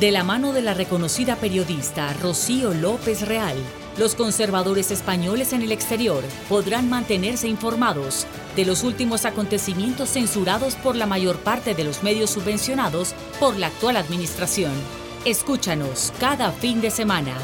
De 0.00 0.10
la 0.10 0.24
mano 0.24 0.52
de 0.52 0.62
la 0.62 0.74
reconocida 0.74 1.36
periodista 1.36 2.12
Rocío 2.14 2.74
López 2.74 3.22
Real, 3.28 3.56
los 3.96 4.16
conservadores 4.16 4.90
españoles 4.90 5.52
en 5.52 5.62
el 5.62 5.70
exterior 5.70 6.24
podrán 6.48 6.90
mantenerse 6.90 7.46
informados 7.46 8.26
de 8.56 8.64
los 8.64 8.82
últimos 8.82 9.24
acontecimientos 9.24 10.10
censurados 10.10 10.74
por 10.74 10.96
la 10.96 11.06
mayor 11.06 11.36
parte 11.38 11.76
de 11.76 11.84
los 11.84 12.02
medios 12.02 12.30
subvencionados 12.30 13.14
por 13.38 13.56
la 13.56 13.68
actual 13.68 13.96
administración. 13.96 14.72
Escúchanos 15.24 16.12
cada 16.18 16.50
fin 16.50 16.80
de 16.80 16.90
semana. 16.90 17.34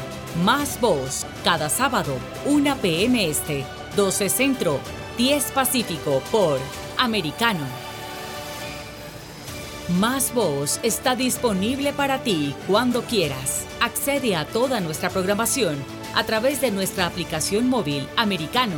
Más 0.43 0.81
voz, 0.81 1.25
cada 1.45 1.69
sábado, 1.69 2.17
1 2.45 2.77
p.m. 2.81 3.29
Este 3.29 3.63
12 3.95 4.29
Centro, 4.29 4.79
10 5.17 5.51
Pacífico 5.51 6.21
por 6.31 6.59
Americano. 6.97 7.65
Más 9.99 10.33
Voz 10.33 10.79
está 10.81 11.15
disponible 11.15 11.93
para 11.93 12.23
ti 12.23 12.55
cuando 12.67 13.03
quieras. 13.03 13.65
Accede 13.81 14.35
a 14.35 14.45
toda 14.45 14.79
nuestra 14.79 15.09
programación 15.09 15.77
a 16.15 16.23
través 16.23 16.61
de 16.61 16.71
nuestra 16.71 17.05
aplicación 17.05 17.69
móvil 17.69 18.07
americano. 18.17 18.77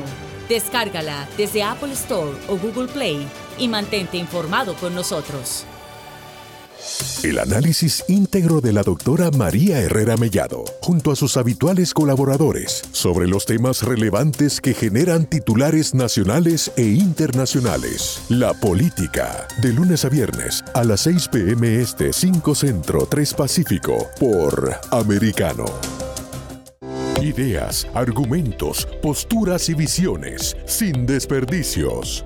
Descárgala 0.50 1.28
desde 1.38 1.64
Apple 1.64 1.94
Store 1.94 2.38
o 2.48 2.58
Google 2.58 2.88
Play 2.88 3.26
y 3.58 3.68
mantente 3.68 4.18
informado 4.18 4.76
con 4.76 4.94
nosotros. 4.96 5.66
El 7.24 7.40
análisis 7.40 8.04
íntegro 8.08 8.62
de 8.62 8.72
la 8.72 8.84
doctora 8.84 9.32
María 9.32 9.80
Herrera 9.80 10.18
Mellado, 10.18 10.64
junto 10.82 11.12
a 11.12 11.16
sus 11.16 11.38
habituales 11.38 11.94
colaboradores, 11.94 12.84
sobre 12.92 13.28
los 13.28 13.46
temas 13.46 13.82
relevantes 13.84 14.62
que 14.62 14.74
generan 14.74 15.26
titulares 15.26 15.94
nacionales 15.96 16.72
e 16.78 16.84
internacionales. 16.84 18.22
La 18.30 18.54
política, 18.54 19.48
de 19.62 19.74
lunes 19.74 20.06
a 20.06 20.10
viernes, 20.10 20.64
a 20.74 20.84
las 20.84 21.02
6 21.02 21.30
pm 21.30 21.82
este 21.82 22.14
5 22.14 22.56
Centro 22.56 23.06
3 23.06 23.34
Pacífico, 23.34 24.08
por 24.20 24.80
Americano. 24.92 25.66
Ideas, 27.22 27.88
argumentos, 27.96 28.88
posturas 29.02 29.70
y 29.70 29.74
visiones, 29.74 30.56
sin 30.66 31.06
desperdicios. 31.06 32.26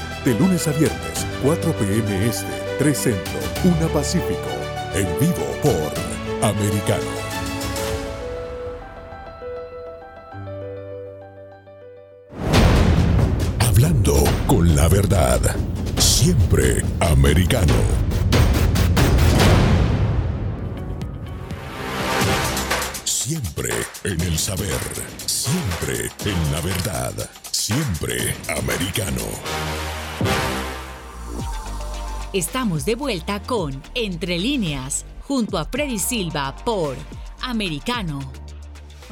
De 0.25 0.35
lunes 0.35 0.67
a 0.67 0.71
viernes, 0.73 1.25
4 1.43 1.73
p.m. 1.73 2.27
Este, 2.27 2.45
3 2.77 2.95
Centro, 2.97 3.39
1 3.63 3.87
Pacífico. 3.87 4.37
En 4.93 5.07
vivo 5.19 5.47
por 5.63 6.47
Americano. 6.47 7.09
Hablando 13.67 14.23
con 14.45 14.75
la 14.75 14.87
verdad. 14.87 15.39
Siempre 15.97 16.83
americano. 16.99 17.73
Siempre 23.05 23.73
en 24.03 24.21
el 24.21 24.37
saber. 24.37 24.69
Siempre 25.25 26.11
en 26.25 26.51
la 26.51 26.61
verdad. 26.61 27.13
Siempre 27.51 28.35
americano. 28.55 30.00
Estamos 32.33 32.85
de 32.85 32.95
vuelta 32.95 33.41
con 33.41 33.81
Entre 33.93 34.39
líneas, 34.39 35.05
junto 35.21 35.57
a 35.57 35.65
Freddy 35.65 35.99
Silva 35.99 36.55
por 36.63 36.95
Americano. 37.41 38.19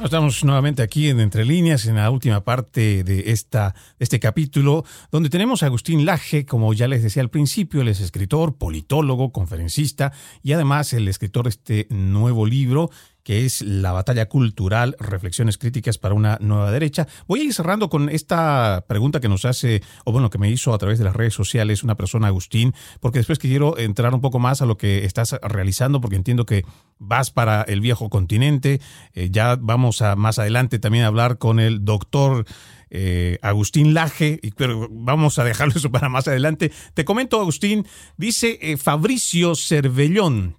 Estamos 0.02 0.42
nuevamente 0.44 0.80
aquí 0.80 1.10
en 1.10 1.20
Entre 1.20 1.44
Líneas, 1.44 1.84
en 1.84 1.96
la 1.96 2.10
última 2.10 2.42
parte 2.42 3.04
de 3.04 3.32
esta, 3.32 3.74
este 3.98 4.18
capítulo, 4.18 4.86
donde 5.12 5.28
tenemos 5.28 5.62
a 5.62 5.66
Agustín 5.66 6.06
Laje, 6.06 6.46
como 6.46 6.72
ya 6.72 6.88
les 6.88 7.02
decía 7.02 7.20
al 7.20 7.28
principio, 7.28 7.82
él 7.82 7.88
es 7.88 8.00
escritor, 8.00 8.56
politólogo, 8.56 9.30
conferencista 9.30 10.12
y 10.42 10.54
además 10.54 10.94
el 10.94 11.06
escritor 11.06 11.44
de 11.44 11.50
este 11.50 11.86
nuevo 11.90 12.46
libro 12.46 12.90
es 13.30 13.62
la 13.62 13.92
batalla 13.92 14.28
cultural, 14.28 14.96
reflexiones 14.98 15.58
críticas 15.58 15.98
para 15.98 16.14
una 16.14 16.38
nueva 16.40 16.70
derecha. 16.70 17.06
Voy 17.26 17.40
a 17.40 17.44
ir 17.44 17.54
cerrando 17.54 17.88
con 17.88 18.08
esta 18.08 18.84
pregunta 18.88 19.20
que 19.20 19.28
nos 19.28 19.44
hace, 19.44 19.82
o 20.04 20.12
bueno, 20.12 20.30
que 20.30 20.38
me 20.38 20.50
hizo 20.50 20.74
a 20.74 20.78
través 20.78 20.98
de 20.98 21.04
las 21.04 21.14
redes 21.14 21.34
sociales 21.34 21.82
una 21.82 21.96
persona, 21.96 22.26
Agustín, 22.26 22.74
porque 23.00 23.18
después 23.18 23.38
quiero 23.38 23.78
entrar 23.78 24.14
un 24.14 24.20
poco 24.20 24.38
más 24.38 24.62
a 24.62 24.66
lo 24.66 24.76
que 24.76 25.04
estás 25.04 25.36
realizando, 25.42 26.00
porque 26.00 26.16
entiendo 26.16 26.46
que 26.46 26.64
vas 26.98 27.30
para 27.30 27.62
el 27.62 27.80
viejo 27.80 28.10
continente. 28.10 28.80
Eh, 29.14 29.28
ya 29.30 29.56
vamos 29.56 30.02
a 30.02 30.16
más 30.16 30.38
adelante 30.38 30.78
también 30.78 31.04
a 31.04 31.08
hablar 31.08 31.38
con 31.38 31.60
el 31.60 31.84
doctor. 31.84 32.46
Eh, 32.92 33.38
Agustín 33.40 33.94
Laje, 33.94 34.40
pero 34.56 34.88
vamos 34.90 35.38
a 35.38 35.44
dejarlo 35.44 35.74
eso 35.76 35.92
para 35.92 36.08
más 36.08 36.26
adelante. 36.26 36.72
Te 36.92 37.04
comento, 37.04 37.40
Agustín, 37.40 37.86
dice 38.16 38.58
eh, 38.60 38.76
Fabricio 38.76 39.54
Cervellón, 39.54 40.56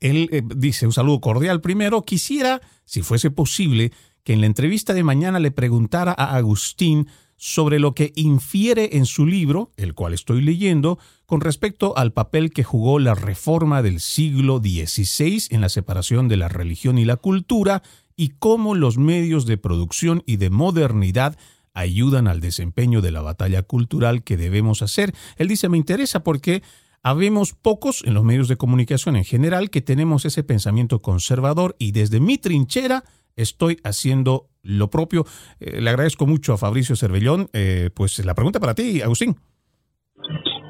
él 0.00 0.28
eh, 0.32 0.42
dice, 0.56 0.86
un 0.86 0.92
saludo 0.92 1.20
cordial 1.20 1.60
primero, 1.60 2.02
quisiera, 2.02 2.60
si 2.84 3.02
fuese 3.02 3.30
posible, 3.30 3.92
que 4.24 4.32
en 4.32 4.40
la 4.40 4.46
entrevista 4.46 4.94
de 4.94 5.04
mañana 5.04 5.38
le 5.38 5.50
preguntara 5.50 6.14
a 6.16 6.36
Agustín 6.36 7.08
sobre 7.36 7.78
lo 7.78 7.94
que 7.94 8.12
infiere 8.16 8.98
en 8.98 9.06
su 9.06 9.24
libro, 9.24 9.72
el 9.78 9.94
cual 9.94 10.12
estoy 10.12 10.42
leyendo, 10.42 10.98
con 11.24 11.40
respecto 11.40 11.96
al 11.96 12.12
papel 12.12 12.50
que 12.50 12.64
jugó 12.64 12.98
la 12.98 13.14
reforma 13.14 13.82
del 13.82 14.00
siglo 14.00 14.58
XVI 14.58 15.44
en 15.48 15.62
la 15.62 15.70
separación 15.70 16.28
de 16.28 16.36
la 16.36 16.48
religión 16.48 16.98
y 16.98 17.06
la 17.06 17.16
cultura 17.16 17.82
y 18.14 18.30
cómo 18.38 18.74
los 18.74 18.98
medios 18.98 19.46
de 19.46 19.56
producción 19.56 20.22
y 20.26 20.36
de 20.36 20.50
modernidad 20.50 21.38
ayudan 21.72 22.28
al 22.28 22.40
desempeño 22.40 23.00
de 23.00 23.12
la 23.12 23.22
batalla 23.22 23.62
cultural 23.62 24.22
que 24.22 24.36
debemos 24.36 24.82
hacer. 24.82 25.14
Él 25.36 25.48
dice, 25.48 25.70
me 25.70 25.78
interesa 25.78 26.22
porque 26.22 26.62
Habemos 27.02 27.54
pocos 27.54 28.04
en 28.04 28.12
los 28.12 28.24
medios 28.24 28.46
de 28.48 28.56
comunicación 28.56 29.16
en 29.16 29.24
general 29.24 29.70
que 29.70 29.80
tenemos 29.80 30.26
ese 30.26 30.44
pensamiento 30.44 31.00
conservador 31.00 31.74
y 31.78 31.92
desde 31.92 32.20
mi 32.20 32.36
trinchera 32.36 33.04
estoy 33.36 33.78
haciendo 33.84 34.48
lo 34.62 34.90
propio. 34.90 35.24
Eh, 35.60 35.80
le 35.80 35.88
agradezco 35.88 36.26
mucho 36.26 36.52
a 36.52 36.58
Fabricio 36.58 36.96
Cervellón. 36.96 37.48
Eh, 37.54 37.88
pues 37.96 38.22
la 38.22 38.34
pregunta 38.34 38.60
para 38.60 38.74
ti, 38.74 39.00
Agustín. 39.00 39.34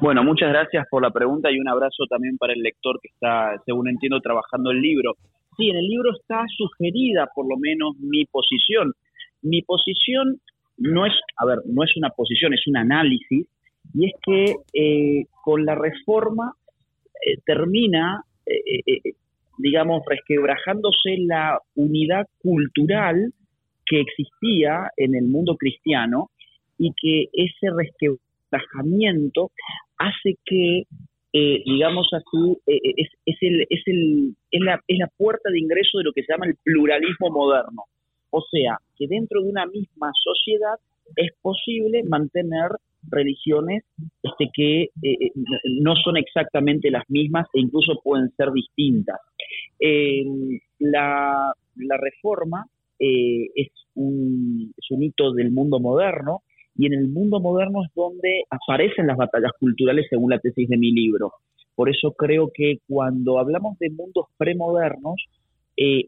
Bueno, 0.01 0.23
muchas 0.23 0.47
gracias 0.49 0.87
por 0.89 1.03
la 1.03 1.11
pregunta 1.11 1.51
y 1.51 1.59
un 1.59 1.67
abrazo 1.67 2.05
también 2.09 2.37
para 2.37 2.53
el 2.53 2.61
lector 2.61 2.97
que 3.01 3.09
está, 3.09 3.61
según 3.65 3.89
entiendo, 3.89 4.21
trabajando 4.21 4.71
el 4.71 4.81
libro. 4.81 5.15
Sí, 5.57 5.69
en 5.69 5.75
el 5.75 5.85
libro 5.85 6.11
está 6.17 6.45
sugerida 6.55 7.27
por 7.35 7.45
lo 7.45 7.57
menos 7.57 7.97
mi 7.99 8.23
posición. 8.23 8.93
Mi 9.41 9.63
posición 9.63 10.39
no 10.77 11.05
es, 11.05 11.13
a 11.35 11.45
ver, 11.45 11.57
no 11.65 11.83
es 11.83 11.91
una 11.97 12.09
posición, 12.11 12.53
es 12.53 12.65
un 12.67 12.77
análisis 12.77 13.47
y 13.93 14.05
es 14.05 14.13
que 14.23 14.55
eh, 14.73 15.25
con 15.43 15.65
la 15.65 15.75
reforma 15.75 16.53
eh, 17.25 17.37
termina, 17.45 18.23
eh, 18.45 19.13
digamos, 19.57 20.03
resquebrajándose 20.07 21.17
la 21.19 21.59
unidad 21.75 22.27
cultural 22.41 23.33
que 23.85 24.01
existía 24.01 24.89
en 24.97 25.15
el 25.15 25.25
mundo 25.25 25.57
cristiano 25.57 26.29
y 26.77 26.93
que 26.99 27.29
ese 27.33 27.69
resquebrajamiento 27.75 29.51
hace 29.97 30.35
que, 30.45 30.83
digamos 31.33 32.09
así, 32.13 32.57
es, 32.65 33.09
es, 33.25 33.37
el, 33.41 33.61
es, 33.69 33.81
el, 33.85 34.35
es, 34.49 34.61
la, 34.61 34.79
es 34.87 34.97
la 34.97 35.07
puerta 35.17 35.51
de 35.51 35.59
ingreso 35.59 35.97
de 35.97 36.05
lo 36.05 36.13
que 36.13 36.23
se 36.23 36.33
llama 36.33 36.47
el 36.47 36.55
pluralismo 36.63 37.29
moderno. 37.29 37.83
O 38.31 38.41
sea, 38.49 38.77
que 38.97 39.07
dentro 39.07 39.41
de 39.41 39.49
una 39.49 39.65
misma 39.65 40.11
sociedad 40.23 40.75
es 41.15 41.31
posible 41.41 42.03
mantener 42.03 42.71
religiones 43.09 43.83
este, 44.21 44.49
que 44.53 44.81
eh, 44.83 44.89
eh, 45.01 45.31
no 45.81 45.95
son 45.95 46.17
exactamente 46.17 46.91
las 46.91 47.09
mismas 47.09 47.47
e 47.53 47.59
incluso 47.59 47.99
pueden 48.03 48.29
ser 48.35 48.51
distintas. 48.51 49.19
Eh, 49.79 50.23
la, 50.79 51.53
reforma 51.99 52.65
es, 52.99 53.71
un, 53.95 54.73
es 54.77 54.91
un 54.91 55.03
hito 55.03 55.33
del 55.33 55.51
mundo 55.51 55.79
moderno 55.79 56.41
y 56.75 56.85
en 56.85 56.93
el 56.93 57.07
mundo 57.07 57.39
moderno 57.39 57.83
es 57.83 57.91
donde 57.95 58.43
aparecen 58.49 59.07
las 59.07 59.17
batallas 59.17 59.51
culturales 59.59 60.05
según 60.09 60.31
la 60.31 60.39
tesis 60.39 60.69
de 60.69 60.77
mi 60.77 60.91
libro. 60.91 61.33
Por 61.75 61.89
eso 61.89 62.13
creo 62.13 62.51
que 62.53 62.77
cuando 62.87 63.39
hablamos 63.39 63.77
de 63.79 63.89
mundos 63.89 64.25
premodernos, 64.37 65.15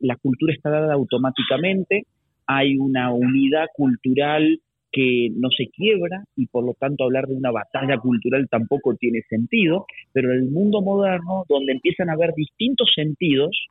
la 0.01 0.15
cultura 0.17 0.53
está 0.53 0.69
dada 0.69 0.93
automáticamente, 0.93 2.05
hay 2.45 2.77
una 2.77 3.11
unidad 3.11 3.67
cultural 3.75 4.59
que 4.93 5.29
no 5.35 5.49
se 5.49 5.67
quiebra 5.67 6.23
y 6.37 6.45
por 6.45 6.63
lo 6.63 6.75
tanto 6.75 7.03
hablar 7.03 7.27
de 7.27 7.35
una 7.35 7.51
batalla 7.51 7.97
cultural 7.97 8.47
tampoco 8.49 8.95
tiene 8.95 9.21
sentido, 9.27 9.85
pero 10.13 10.31
en 10.31 10.39
el 10.39 10.51
mundo 10.51 10.81
moderno, 10.81 11.45
donde 11.49 11.73
empiezan 11.73 12.09
a 12.09 12.13
haber 12.13 12.33
distintos 12.35 12.91
sentidos, 12.95 13.67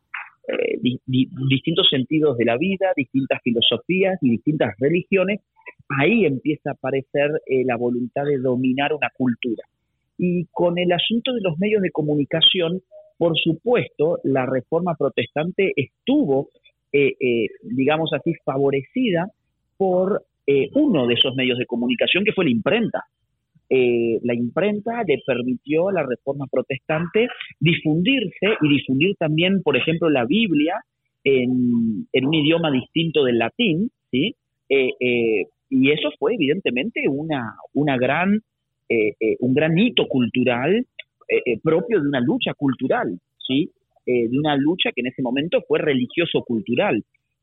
eh, 0.48 0.78
distintos 0.82 1.86
sentidos 1.88 2.36
de 2.36 2.44
la 2.44 2.58
vida, 2.58 2.92
distintas 2.96 3.40
filosofías 3.42 4.18
y 4.20 4.30
distintas 4.30 4.74
religiones, 4.78 5.40
ahí 6.00 6.24
empieza 6.26 6.70
a 6.70 6.72
aparecer 6.72 7.30
eh, 7.46 7.64
la 7.64 7.76
voluntad 7.76 8.24
de 8.24 8.38
dominar 8.38 8.92
una 8.92 9.10
cultura. 9.16 9.62
Y 10.18 10.46
con 10.50 10.78
el 10.78 10.92
asunto 10.92 11.32
de 11.32 11.40
los 11.40 11.58
medios 11.58 11.82
de 11.82 11.90
comunicación, 11.90 12.82
por 13.16 13.38
supuesto, 13.38 14.18
la 14.24 14.46
reforma 14.46 14.96
protestante 14.96 15.72
estuvo, 15.76 16.48
eh, 16.92 17.14
eh, 17.20 17.46
digamos 17.62 18.12
así, 18.12 18.34
favorecida 18.44 19.28
por 19.76 20.24
eh, 20.46 20.68
uno 20.74 21.06
de 21.06 21.14
esos 21.14 21.34
medios 21.34 21.58
de 21.58 21.66
comunicación 21.66 22.24
que 22.24 22.32
fue 22.32 22.44
la 22.44 22.50
imprenta. 22.50 23.00
la 23.70 24.34
imprenta 24.34 25.02
le 25.06 25.22
permitió 25.26 25.88
a 25.88 25.92
la 25.92 26.06
reforma 26.06 26.46
protestante 26.50 27.28
difundirse 27.58 28.48
y 28.60 28.68
difundir 28.68 29.16
también, 29.16 29.62
por 29.62 29.76
ejemplo, 29.76 30.10
la 30.10 30.26
Biblia 30.26 30.74
en, 31.24 32.06
un 32.12 32.34
idioma 32.34 32.70
distinto 32.70 33.24
del 33.24 33.38
latín, 33.38 33.90
¿sí? 34.10 34.34
y 34.68 35.90
eso 35.90 36.10
fue 36.18 36.34
evidentemente 36.34 37.00
una, 37.08 37.54
una 37.72 37.96
gran, 37.96 38.40
un 39.40 39.54
gran 39.54 39.78
hito 39.78 40.06
cultural 40.06 40.86
eh, 41.32 41.40
eh, 41.46 41.60
propio 41.62 42.00
de 42.00 42.08
una 42.08 42.20
lucha 42.20 42.52
cultural, 42.52 43.18
¿sí? 43.38 43.70
Eh, 44.04 44.28
de 44.28 44.38
una 44.38 44.54
lucha 44.56 44.90
que 44.94 45.00
en 45.00 45.06
ese 45.06 45.22
momento 45.22 45.62
fue 45.66 45.78
religioso-cultural. 45.78 47.02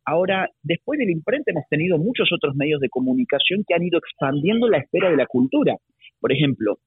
Ahora, 0.09 0.49
después 0.63 0.97
del 0.97 1.11
imprenta 1.11 1.51
hemos 1.51 1.67
tenido 1.69 1.99
muchos 1.99 2.31
otros 2.31 2.55
medios 2.55 2.81
de 2.81 2.89
comunicación 2.89 3.63
que 3.67 3.75
han 3.75 3.83
ido 3.83 3.99
expandiendo 3.99 4.67
la 4.67 4.79
esfera 4.79 5.11
de 5.11 5.15
la 5.15 5.27
cultura. 5.27 5.75
Por 6.19 6.31
ejemplo, 6.31 6.79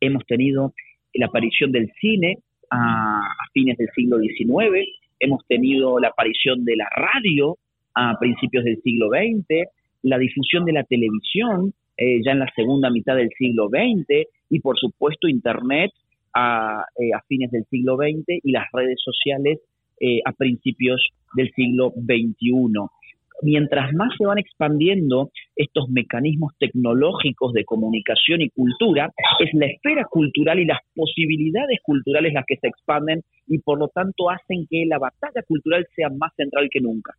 hemos 0.00 0.26
tenido 0.26 0.74
la 1.14 1.26
aparición 1.26 1.70
del 1.70 1.88
cine 2.00 2.38
a, 2.72 3.20
fines 3.52 3.78
del 3.78 3.88
siglo 3.94 4.18
XIX, 4.18 4.88
hemos 5.20 5.46
tenido 5.46 6.00
la 6.00 6.08
aparición 6.08 6.64
de 6.64 6.74
la 6.74 6.88
radio 6.96 7.58
a 7.94 8.18
principios 8.18 8.64
del 8.64 8.82
siglo 8.82 9.08
XX, 9.10 9.68
la 10.02 10.18
difusión 10.18 10.64
de 10.64 10.72
la 10.72 10.82
televisión 10.82 11.72
ya 11.96 12.32
en 12.32 12.40
la 12.40 12.50
segunda 12.56 12.90
mitad 12.90 13.14
del 13.14 13.30
siglo 13.38 13.68
XX 13.68 14.26
y 14.50 14.60
por 14.60 14.76
supuesto 14.78 15.28
Internet 15.28 15.92
eh, 15.94 17.12
a, 17.14 17.22
fines 17.28 17.52
del 17.52 17.64
siglo 17.70 17.96
XX 17.96 18.40
y 18.42 18.50
las 18.50 18.66
redes 18.72 18.98
sociales 19.00 19.60
eh, 20.00 20.20
a 20.24 20.32
principios 20.32 21.00
del 21.34 21.50
siglo 21.52 21.92
XXI. 21.96 22.88
Mientras 23.42 23.92
más 23.94 24.10
se 24.18 24.26
van 24.26 24.38
expandiendo 24.38 25.30
estos 25.54 25.88
mecanismos 25.90 26.52
tecnológicos 26.58 27.52
de 27.52 27.64
comunicación 27.64 28.42
y 28.42 28.50
cultura, 28.50 29.12
es 29.38 29.50
la 29.54 29.66
esfera 29.66 30.04
cultural 30.10 30.58
y 30.58 30.64
las 30.64 30.80
posibilidades 30.94 31.78
culturales 31.82 32.32
las 32.32 32.44
que 32.46 32.56
se 32.56 32.66
expanden 32.66 33.22
y 33.46 33.58
por 33.58 33.78
lo 33.78 33.88
tanto 33.88 34.30
hacen 34.30 34.66
que 34.68 34.84
la 34.86 34.98
batalla 34.98 35.42
cultural 35.46 35.86
sea 35.94 36.08
más 36.10 36.32
central 36.36 36.68
que 36.70 36.80
nunca. 36.80 37.14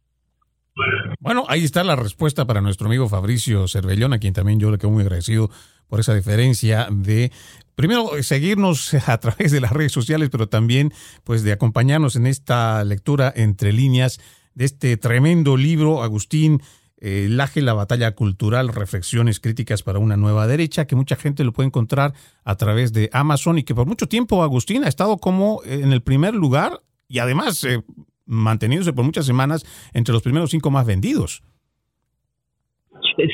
Bueno, 1.20 1.46
ahí 1.48 1.64
está 1.64 1.84
la 1.84 1.96
respuesta 1.96 2.46
para 2.46 2.62
nuestro 2.62 2.88
amigo 2.88 3.10
Fabricio 3.10 3.68
Cervellón, 3.68 4.14
a 4.14 4.20
quien 4.20 4.34
también 4.34 4.60
yo 4.60 4.72
le 4.72 4.78
quedo 4.78 4.92
muy 4.92 5.04
agradecido 5.04 5.50
por 5.88 6.00
esa 6.00 6.14
diferencia 6.14 6.88
de 6.92 7.32
primero 7.80 8.12
seguirnos 8.24 8.94
a 9.08 9.18
través 9.20 9.54
de 9.54 9.62
las 9.62 9.72
redes 9.72 9.94
sociales, 9.94 10.28
pero 10.30 10.50
también 10.50 10.92
pues 11.24 11.44
de 11.44 11.54
acompañarnos 11.54 12.18
en 12.18 12.28
esta 12.28 12.84
lectura 12.84 13.32
entre 13.34 13.72
líneas 13.72 14.20
de 14.54 14.66
este 14.66 14.98
tremendo 14.98 15.56
libro, 15.56 16.04
Agustín 16.04 16.62
eh, 16.98 17.28
Laje, 17.30 17.62
la 17.62 17.74
batalla 17.74 18.16
cultural, 18.16 18.68
reflexiones 18.68 19.40
críticas 19.40 19.82
para 19.82 20.00
una 20.00 20.18
nueva 20.18 20.46
derecha, 20.46 20.88
que 20.88 20.98
mucha 20.98 21.16
gente 21.16 21.46
lo 21.46 21.54
puede 21.54 21.68
encontrar 21.68 22.14
a 22.44 22.56
través 22.58 22.92
de 22.92 23.10
Amazon 23.14 23.58
y 23.58 23.64
que 23.64 23.74
por 23.74 23.88
mucho 23.88 24.10
tiempo 24.10 24.44
Agustín 24.44 24.84
ha 24.84 24.90
estado 24.90 25.18
como 25.18 25.62
en 25.64 25.94
el 25.94 26.02
primer 26.02 26.36
lugar 26.36 26.82
y 27.08 27.20
además 27.20 27.64
eh, 27.64 27.82
manteniéndose 28.26 28.92
por 28.92 29.06
muchas 29.06 29.26
semanas 29.26 29.66
entre 29.94 30.12
los 30.12 30.22
primeros 30.22 30.52
cinco 30.52 30.70
más 30.70 30.86
vendidos. 30.86 31.44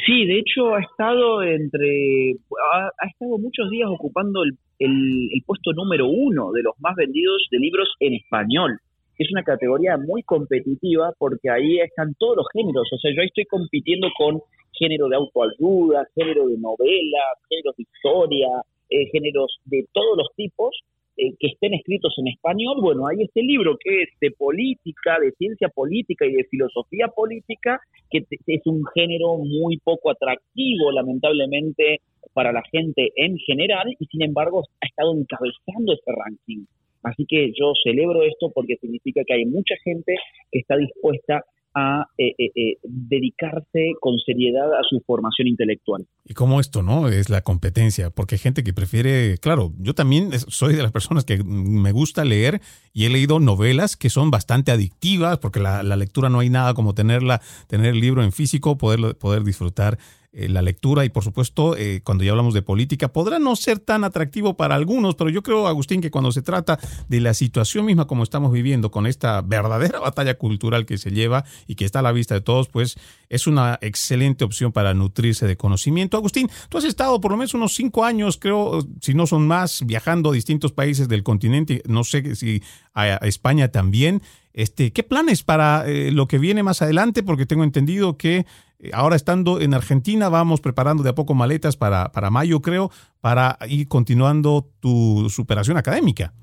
Sí, 0.05 0.25
de 0.25 0.39
hecho 0.39 0.73
ha 0.73 0.81
estado 0.81 1.43
entre, 1.43 2.33
ha, 2.73 3.07
estado 3.07 3.37
muchos 3.37 3.69
días 3.69 3.87
ocupando 3.87 4.41
el, 4.43 5.43
puesto 5.45 5.73
número 5.73 6.07
uno 6.07 6.51
de 6.53 6.63
los 6.63 6.73
más 6.79 6.95
vendidos 6.95 7.45
de 7.51 7.59
libros 7.59 7.89
en 7.99 8.15
español. 8.15 8.79
Es 9.19 9.31
una 9.31 9.43
categoría 9.43 9.97
muy 9.97 10.23
competitiva 10.23 11.13
porque 11.19 11.51
ahí 11.51 11.79
están 11.79 12.15
todos 12.17 12.37
los 12.37 12.47
géneros. 12.51 12.89
O 12.91 12.97
sea, 12.97 13.11
yo 13.15 13.21
estoy 13.21 13.45
compitiendo 13.45 14.07
con 14.17 14.41
género 14.73 15.07
de 15.07 15.17
autoayuda, 15.17 16.07
género 16.15 16.47
de 16.47 16.57
novela, 16.57 17.21
géneros 17.47 17.75
de 17.77 17.83
historia, 17.83 18.47
eh, 18.89 19.05
géneros 19.11 19.59
de 19.65 19.85
todos 19.93 20.17
los 20.17 20.27
tipos 20.35 20.75
eh, 21.17 21.33
que 21.39 21.47
estén 21.47 21.73
escritos 21.73 22.13
en 22.17 22.27
español, 22.27 22.77
bueno, 22.81 23.07
hay 23.07 23.23
este 23.23 23.41
libro 23.41 23.77
que 23.79 24.03
es 24.03 24.09
de 24.19 24.31
política, 24.31 25.17
de 25.19 25.31
ciencia 25.31 25.69
política 25.69 26.25
y 26.25 26.33
de 26.33 26.43
filosofía 26.45 27.07
política, 27.07 27.79
que 28.09 28.25
es 28.29 28.61
un 28.65 28.83
género 28.93 29.37
muy 29.37 29.77
poco 29.77 30.11
atractivo, 30.11 30.91
lamentablemente, 30.91 32.01
para 32.33 32.51
la 32.51 32.63
gente 32.71 33.11
en 33.15 33.37
general, 33.37 33.95
y 33.99 34.05
sin 34.07 34.23
embargo 34.23 34.63
ha 34.81 34.87
estado 34.87 35.13
encabezando 35.15 35.93
ese 35.93 36.11
ranking. 36.11 36.65
Así 37.03 37.25
que 37.27 37.53
yo 37.57 37.71
celebro 37.83 38.23
esto 38.23 38.51
porque 38.53 38.77
significa 38.77 39.21
que 39.25 39.35
hay 39.35 39.45
mucha 39.45 39.75
gente 39.83 40.15
que 40.51 40.59
está 40.59 40.75
dispuesta 40.75 41.45
a 41.75 42.07
eh, 42.17 42.33
eh, 42.37 42.51
eh, 42.55 42.77
dedicarse 42.83 43.91
con 43.99 44.17
seriedad 44.25 44.73
a 44.73 44.81
su 44.89 45.01
formación 45.05 45.49
intelectual. 45.49 46.07
Y 46.23 46.33
como 46.33 46.61
esto, 46.61 46.81
¿no? 46.81 47.09
Es 47.09 47.29
la 47.29 47.41
competencia, 47.41 48.09
porque 48.09 48.35
hay 48.35 48.39
gente 48.39 48.63
que 48.63 48.73
prefiere, 48.73 49.37
claro, 49.39 49.73
yo 49.77 49.93
también 49.93 50.31
soy 50.39 50.75
de 50.75 50.81
las 50.81 50.93
personas 50.93 51.25
que 51.25 51.43
me 51.43 51.91
gusta 51.91 52.23
leer 52.23 52.61
y 52.93 53.05
he 53.05 53.09
leído 53.09 53.41
novelas 53.41 53.97
que 53.97 54.09
son 54.09 54.31
bastante 54.31 54.71
adictivas, 54.71 55.37
porque 55.39 55.59
la, 55.59 55.83
la 55.83 55.97
lectura 55.97 56.29
no 56.29 56.39
hay 56.39 56.49
nada 56.49 56.73
como 56.73 56.95
tenerla, 56.95 57.41
tener 57.67 57.87
el 57.93 57.99
libro 57.99 58.23
en 58.23 58.31
físico, 58.31 58.77
poder, 58.77 59.17
poder 59.17 59.43
disfrutar 59.43 59.97
eh, 60.37 60.49
la 60.49 60.61
lectura 60.61 61.05
y 61.05 61.09
por 61.09 61.23
supuesto 61.23 61.77
eh, 61.77 62.01
cuando 62.03 62.25
ya 62.25 62.31
hablamos 62.31 62.53
de 62.53 62.61
política 62.61 63.07
podrá 63.07 63.39
no 63.39 63.55
ser 63.55 63.79
tan 63.79 64.03
atractivo 64.03 64.57
para 64.57 64.75
algunos, 64.75 65.15
pero 65.15 65.29
yo 65.29 65.41
creo, 65.41 65.65
Agustín, 65.65 66.01
que 66.01 66.11
cuando 66.11 66.33
se 66.33 66.41
trata 66.41 66.77
de 67.07 67.21
la 67.21 67.33
situación 67.33 67.85
misma 67.85 68.05
como 68.05 68.21
estamos 68.21 68.51
viviendo 68.51 68.91
con 68.91 69.07
esta 69.07 69.41
verdadera 69.41 69.99
batalla 70.01 70.33
cultural 70.33 70.85
que 70.85 70.97
se 70.97 71.11
lleva 71.11 71.45
y 71.67 71.75
que 71.75 71.85
está 71.85 71.99
a 71.99 72.01
la 72.01 72.11
vista 72.11 72.35
de 72.35 72.41
todos, 72.41 72.67
pues 72.67 72.97
es 73.29 73.47
una 73.47 73.79
excelente 73.81 74.43
opción 74.43 74.73
para 74.73 74.93
nutrirse 74.93 75.47
de 75.47 75.55
conocimiento. 75.55 76.17
Agustín, 76.17 76.49
tú 76.67 76.79
has 76.79 76.83
estado 76.83 77.21
por 77.21 77.31
lo 77.31 77.37
menos 77.37 77.53
unos 77.53 77.73
cinco 77.73 78.03
años, 78.03 78.37
creo, 78.37 78.85
si 78.99 79.13
no 79.13 79.27
son 79.27 79.47
más, 79.47 79.85
viajando 79.85 80.31
a 80.31 80.33
distintos 80.33 80.73
países 80.73 81.07
del 81.07 81.23
continente, 81.23 81.81
no 81.87 82.03
sé 82.03 82.35
si 82.35 82.61
a 82.93 83.15
España 83.27 83.69
también. 83.69 84.21
Este, 84.53 84.91
¿Qué 84.91 85.03
planes 85.03 85.43
para 85.43 85.85
eh, 85.85 86.11
lo 86.11 86.27
que 86.27 86.39
viene 86.39 86.63
más 86.63 86.81
adelante? 86.81 87.23
Porque 87.23 87.45
tengo 87.45 87.65
entendido 87.65 88.17
que 88.17 88.45
ahora 88.93 89.15
estando 89.15 89.59
en 89.61 89.73
Argentina 89.73 90.29
vamos 90.29 90.61
preparando 90.61 91.03
de 91.03 91.09
a 91.09 91.15
poco 91.15 91.33
maletas 91.33 91.77
para, 91.77 92.11
para 92.11 92.29
mayo, 92.29 92.61
creo, 92.61 92.89
para 93.21 93.57
ir 93.67 93.87
continuando 93.87 94.65
tu 94.79 95.29
superación 95.29 95.77
académica. 95.77 96.33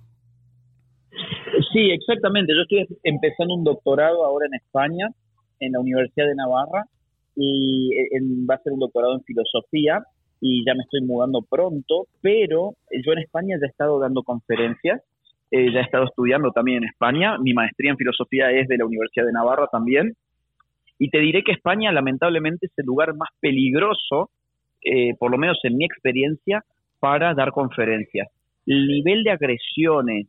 Sí, 1.73 1.91
exactamente. 1.91 2.53
Yo 2.55 2.63
estoy 2.63 2.99
empezando 3.03 3.55
un 3.55 3.65
doctorado 3.65 4.25
ahora 4.25 4.47
en 4.47 4.55
España, 4.55 5.09
en 5.61 5.73
la 5.73 5.81
Universidad 5.81 6.27
de 6.27 6.35
Navarra, 6.35 6.85
y 7.35 7.91
eh, 7.95 8.21
va 8.49 8.57
a 8.57 8.63
ser 8.63 8.73
un 8.73 8.81
doctorado 8.81 9.15
en 9.15 9.23
filosofía 9.23 10.05
y 10.41 10.65
ya 10.67 10.75
me 10.75 10.83
estoy 10.83 11.03
mudando 11.03 11.41
pronto, 11.49 12.09
pero 12.21 12.75
yo 12.91 13.13
en 13.13 13.21
España 13.21 13.57
ya 13.61 13.67
he 13.67 13.71
estado 13.71 14.01
dando 14.01 14.23
conferencias, 14.23 15.01
eh, 15.51 15.73
ya 15.73 15.81
he 15.81 15.83
estado 15.83 16.05
estudiando 16.05 16.51
también 16.51 16.79
en 16.79 16.89
España, 16.89 17.39
mi 17.39 17.55
maestría 17.55 17.93
en 17.93 17.97
filosofía 17.97 18.51
es 18.51 18.67
de 18.67 18.77
la 18.77 18.85
Universidad 18.85 19.25
de 19.25 19.33
Navarra 19.33 19.69
también, 19.71 20.15
y 21.03 21.11
te 21.11 21.19
diré 21.19 21.43
que 21.43 21.51
España 21.51 21.91
lamentablemente 21.91 22.67
es 22.67 22.73
el 22.77 22.87
lugar 22.87 23.13
más 23.17 23.29
peligroso, 23.41 24.31
eh, 24.85 25.17
por 25.19 25.33
lo 25.33 25.37
menos 25.37 25.59
en 25.65 25.77
mi 25.77 25.85
experiencia, 25.85 26.63
para 27.01 27.35
dar 27.35 27.51
conferencias. 27.51 28.29
El 28.67 28.87
nivel 28.87 29.25
de 29.25 29.33
agresiones, 29.33 30.29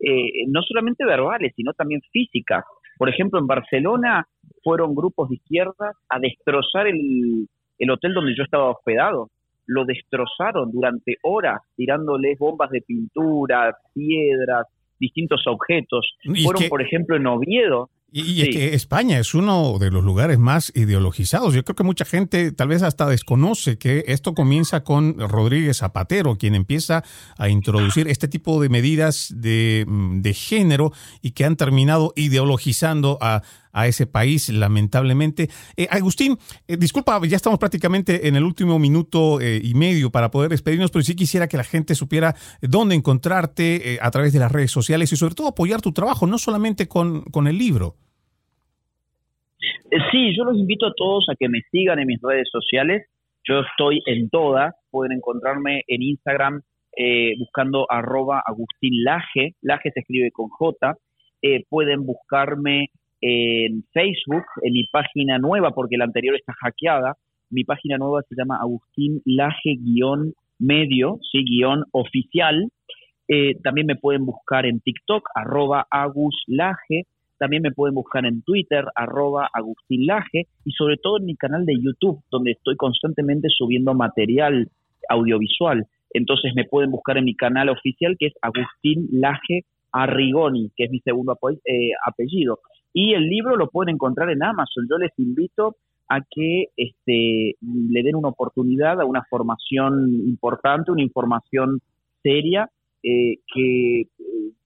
eh, 0.00 0.46
no 0.48 0.62
solamente 0.62 1.04
verbales, 1.04 1.52
sino 1.54 1.74
también 1.74 2.00
físicas. 2.10 2.64
Por 2.96 3.10
ejemplo, 3.10 3.38
en 3.38 3.46
Barcelona 3.46 4.26
fueron 4.62 4.94
grupos 4.94 5.28
de 5.28 5.34
izquierda 5.34 5.92
a 6.08 6.18
destrozar 6.18 6.86
el, 6.86 7.46
el 7.78 7.90
hotel 7.90 8.14
donde 8.14 8.34
yo 8.34 8.44
estaba 8.44 8.70
hospedado. 8.70 9.28
Lo 9.66 9.84
destrozaron 9.84 10.72
durante 10.72 11.18
horas, 11.22 11.60
tirándoles 11.76 12.38
bombas 12.38 12.70
de 12.70 12.80
pintura, 12.80 13.76
piedras, 13.92 14.66
distintos 14.98 15.46
objetos. 15.46 16.16
Fueron, 16.42 16.66
por 16.70 16.80
ejemplo, 16.80 17.14
en 17.14 17.26
Oviedo, 17.26 17.90
y, 18.16 18.42
es 18.42 18.48
que 18.50 18.74
España 18.74 19.18
es 19.18 19.34
uno 19.34 19.76
de 19.80 19.90
los 19.90 20.04
lugares 20.04 20.38
más 20.38 20.70
ideologizados. 20.76 21.52
Yo 21.52 21.64
creo 21.64 21.74
que 21.74 21.82
mucha 21.82 22.04
gente 22.04 22.52
tal 22.52 22.68
vez 22.68 22.82
hasta 22.82 23.08
desconoce 23.08 23.76
que 23.76 24.04
esto 24.06 24.34
comienza 24.34 24.84
con 24.84 25.18
Rodríguez 25.18 25.78
Zapatero, 25.78 26.36
quien 26.36 26.54
empieza 26.54 27.02
a 27.36 27.48
introducir 27.48 28.06
este 28.06 28.28
tipo 28.28 28.62
de 28.62 28.68
medidas 28.68 29.34
de, 29.34 29.84
mm, 29.88 30.22
género 30.32 30.92
y 31.22 31.32
que 31.32 31.44
han 31.44 31.56
terminado 31.56 32.12
ideologizando 32.14 33.18
a, 33.20 33.42
ese 33.88 34.06
país, 34.06 34.50
lamentablemente. 34.50 35.50
Eh, 35.76 35.88
Agustín, 35.90 36.38
eh, 36.68 36.76
disculpa, 36.76 37.20
ya 37.26 37.34
estamos 37.34 37.58
prácticamente 37.58 38.28
en 38.28 38.36
el 38.36 38.44
último 38.44 38.78
minuto 38.78 39.40
eh, 39.40 39.60
y 39.60 39.74
medio 39.74 40.12
para 40.12 40.30
poder 40.30 40.50
despedirnos, 40.50 40.92
pero 40.92 41.04
sí 41.04 41.16
quisiera 41.16 41.48
que 41.48 41.56
la 41.56 41.64
gente 41.64 41.96
supiera 41.96 42.36
dónde 42.62 42.94
encontrarte 42.94 43.98
a 44.00 44.12
través 44.12 44.32
de 44.32 44.38
las 44.38 44.52
redes 44.52 44.70
sociales 44.70 45.12
y 45.12 45.16
sobre 45.16 45.34
todo 45.34 45.48
apoyar 45.48 45.80
tu 45.80 45.90
trabajo, 45.90 46.28
no 46.28 46.38
solamente 46.38 46.86
con, 46.86 47.22
con 47.22 47.48
el 47.48 47.58
libro. 47.58 47.96
Sí, 50.10 50.36
yo 50.36 50.44
los 50.44 50.56
invito 50.56 50.86
a 50.86 50.92
todos 50.96 51.26
a 51.28 51.34
que 51.34 51.48
me 51.48 51.60
sigan 51.70 51.98
en 51.98 52.06
mis 52.06 52.20
redes 52.22 52.48
sociales. 52.50 53.06
Yo 53.48 53.60
estoy 53.60 54.00
en 54.06 54.28
todas. 54.30 54.74
Pueden 54.90 55.12
encontrarme 55.12 55.82
en 55.86 56.02
Instagram 56.02 56.62
eh, 56.96 57.34
buscando 57.38 57.86
arroba 57.90 58.40
Agustín 58.46 59.02
Laje, 59.02 59.54
se 59.60 60.00
escribe 60.00 60.30
con 60.30 60.48
J, 60.48 60.96
eh, 61.42 61.64
pueden 61.68 62.06
buscarme 62.06 62.90
en 63.20 63.82
Facebook, 63.92 64.44
en 64.62 64.74
mi 64.74 64.86
página 64.92 65.38
nueva, 65.38 65.72
porque 65.72 65.96
la 65.96 66.04
anterior 66.04 66.36
está 66.36 66.52
hackeada, 66.60 67.14
mi 67.50 67.64
página 67.64 67.98
nueva 67.98 68.22
se 68.28 68.36
llama 68.36 68.58
Agustín 68.60 69.22
Laje-medio, 69.24 71.18
sí, 71.32 71.44
guion 71.44 71.84
oficial, 71.90 72.68
eh, 73.26 73.56
también 73.64 73.88
me 73.88 73.96
pueden 73.96 74.24
buscar 74.24 74.64
en 74.64 74.80
TikTok, 74.80 75.28
arroba 75.34 75.86
Agus 75.90 76.44
también 77.44 77.62
me 77.62 77.72
pueden 77.72 77.94
buscar 77.94 78.24
en 78.24 78.40
Twitter, 78.40 78.86
arroba 78.94 79.50
Agustín 79.52 80.08
y 80.64 80.72
sobre 80.72 80.96
todo 80.96 81.18
en 81.18 81.26
mi 81.26 81.36
canal 81.36 81.66
de 81.66 81.74
YouTube, 81.78 82.22
donde 82.30 82.52
estoy 82.52 82.74
constantemente 82.74 83.48
subiendo 83.50 83.92
material 83.92 84.70
audiovisual. 85.10 85.86
Entonces 86.14 86.54
me 86.56 86.64
pueden 86.64 86.90
buscar 86.90 87.18
en 87.18 87.26
mi 87.26 87.36
canal 87.36 87.68
oficial, 87.68 88.16
que 88.18 88.28
es 88.28 88.32
Agustín 88.40 89.08
Laje 89.12 89.66
Arrigoni, 89.92 90.70
que 90.74 90.84
es 90.84 90.90
mi 90.90 91.00
segundo 91.00 91.36
eh, 91.66 91.90
apellido. 92.06 92.60
Y 92.94 93.12
el 93.12 93.28
libro 93.28 93.56
lo 93.56 93.68
pueden 93.68 93.96
encontrar 93.96 94.30
en 94.30 94.42
Amazon. 94.42 94.86
Yo 94.88 94.96
les 94.96 95.12
invito 95.18 95.76
a 96.08 96.22
que 96.22 96.68
este, 96.78 97.56
le 97.60 98.02
den 98.02 98.16
una 98.16 98.28
oportunidad 98.28 99.02
a 99.02 99.04
una 99.04 99.22
formación 99.28 100.14
importante, 100.26 100.92
una 100.92 101.02
información 101.02 101.82
seria 102.22 102.70
eh, 103.02 103.36
que 103.54 104.00
eh, 104.00 104.06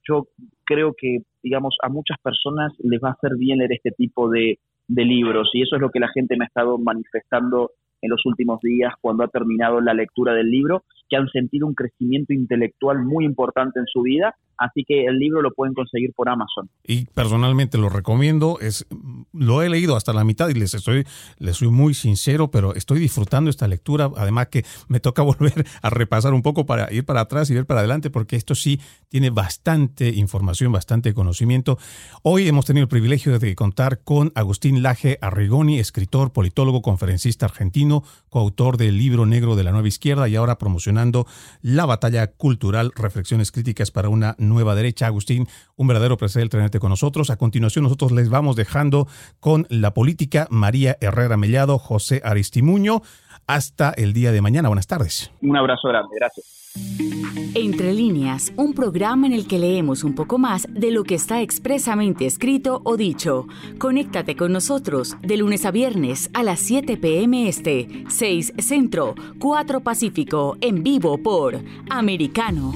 yo 0.09 0.27
creo 0.65 0.95
que, 0.97 1.19
digamos, 1.43 1.77
a 1.83 1.89
muchas 1.89 2.19
personas 2.23 2.73
les 2.79 3.01
va 3.03 3.11
a 3.11 3.13
hacer 3.13 3.37
bien 3.37 3.59
leer 3.59 3.73
este 3.73 3.91
tipo 3.91 4.31
de, 4.31 4.59
de 4.89 5.05
libros 5.05 5.51
y 5.53 5.63
eso 5.63 5.77
es 5.77 5.83
lo 5.83 5.91
que 5.91 6.01
la 6.01 6.09
gente 6.09 6.37
me 6.37 6.45
ha 6.45 6.49
estado 6.49 6.79
manifestando 6.79 7.71
en 8.01 8.11
los 8.11 8.25
últimos 8.27 8.61
días 8.61 8.95
cuando 9.01 9.25
ha 9.25 9.29
terminado 9.29 9.81
la 9.81 9.95
lectura 9.95 10.33
del 10.35 10.51
libro, 10.51 10.85
que 11.09 11.17
han 11.17 11.29
sentido 11.29 11.67
un 11.67 11.75
crecimiento 11.75 12.33
intelectual 12.33 12.99
muy 13.05 13.25
importante 13.25 13.81
en 13.81 13.87
su 13.87 14.03
vida 14.03 14.37
Así 14.59 14.85
que 14.87 15.05
el 15.05 15.19
libro 15.19 15.41
lo 15.41 15.53
pueden 15.53 15.73
conseguir 15.73 16.13
por 16.15 16.29
Amazon. 16.29 16.69
Y 16.85 17.07
personalmente 17.07 17.79
lo 17.79 17.89
recomiendo. 17.89 18.59
Es, 18.61 18.87
lo 19.33 19.63
he 19.63 19.69
leído 19.69 19.97
hasta 19.97 20.13
la 20.13 20.25
mitad 20.25 20.49
y 20.49 20.55
les 20.55 20.75
estoy, 20.75 21.07
les 21.39 21.57
soy 21.57 21.69
muy 21.69 21.95
sincero, 21.95 22.51
pero 22.51 22.75
estoy 22.75 22.99
disfrutando 22.99 23.51
esta 23.51 23.69
lectura. 23.69 24.11
Además 24.17 24.49
que 24.49 24.65
me 24.89 25.01
toca 25.01 25.23
volver 25.29 25.65
a 25.81 25.91
repasar 25.91 26.35
un 26.35 26.43
poco 26.43 26.67
para 26.67 26.93
ir 26.93 27.05
para 27.05 27.21
atrás 27.21 27.51
y 27.51 27.55
ver 27.55 27.67
para 27.67 27.81
adelante, 27.81 28.11
porque 28.11 28.37
esto 28.37 28.55
sí 28.55 28.81
tiene 29.09 29.31
bastante 29.31 30.09
información, 30.09 30.73
bastante 30.73 31.15
conocimiento. 31.15 31.79
Hoy 32.23 32.49
hemos 32.49 32.67
tenido 32.67 32.83
el 32.83 32.89
privilegio 32.89 33.39
de 33.39 33.55
contar 33.55 34.01
con 34.03 34.33
Agustín 34.35 34.83
Laje 34.83 35.19
Arrigoni, 35.21 35.79
escritor, 35.79 36.33
politólogo, 36.33 36.83
conferencista 36.83 37.47
argentino, 37.47 38.03
coautor 38.29 38.77
del 38.77 38.99
libro 38.99 39.25
negro 39.25 39.55
de 39.55 39.65
la 39.65 39.73
nueva 39.73 39.89
izquierda 39.89 40.29
y 40.29 40.37
ahora 40.37 40.59
promocionando 40.59 41.27
la 41.63 41.87
batalla 41.87 42.27
cultural, 42.33 42.93
reflexiones 42.97 43.53
críticas 43.53 43.91
para 43.91 44.09
una 44.09 44.35
Nueva 44.49 44.75
Derecha. 44.75 45.07
Agustín, 45.07 45.47
un 45.77 45.87
verdadero 45.87 46.17
placer 46.17 46.49
tenerte 46.49 46.81
con 46.81 46.91
nosotros. 46.91 47.31
A 47.31 47.37
continuación, 47.37 47.85
nosotros 47.85 48.13
les 48.13 48.29
vamos 48.29 48.57
dejando 48.57 49.07
con 49.41 49.67
la 49.71 49.95
política 49.95 50.47
María 50.51 50.97
Herrera 51.01 51.37
Mellado, 51.37 51.79
José 51.79 52.21
Aristimuño. 52.25 53.03
Hasta 53.47 53.91
el 53.91 54.13
día 54.13 54.31
de 54.31 54.43
mañana. 54.43 54.69
Buenas 54.69 54.87
tardes. 54.87 55.31
Un 55.41 55.57
abrazo 55.57 55.89
grande. 55.89 56.15
Gracias. 56.19 56.59
Entre 57.55 57.93
líneas, 57.93 58.53
un 58.57 58.75
programa 58.75 59.27
en 59.27 59.33
el 59.33 59.49
que 59.49 59.59
leemos 59.59 60.05
un 60.05 60.15
poco 60.15 60.39
más 60.39 60.67
de 60.71 60.91
lo 60.91 61.03
que 61.03 61.15
está 61.15 61.41
expresamente 61.41 62.27
escrito 62.27 62.83
o 62.85 62.97
dicho. 62.97 63.47
Conéctate 63.79 64.37
con 64.37 64.53
nosotros 64.53 65.17
de 65.23 65.39
lunes 65.39 65.65
a 65.65 65.71
viernes 65.71 66.31
a 66.35 66.43
las 66.43 66.61
7 66.61 66.97
p.m. 66.99 67.49
Este, 67.49 68.05
6 68.09 68.55
Centro, 68.59 69.15
4 69.39 69.81
Pacífico, 69.81 70.57
en 70.61 70.83
vivo 70.83 71.19
por 71.23 71.59
Americano. 71.91 72.75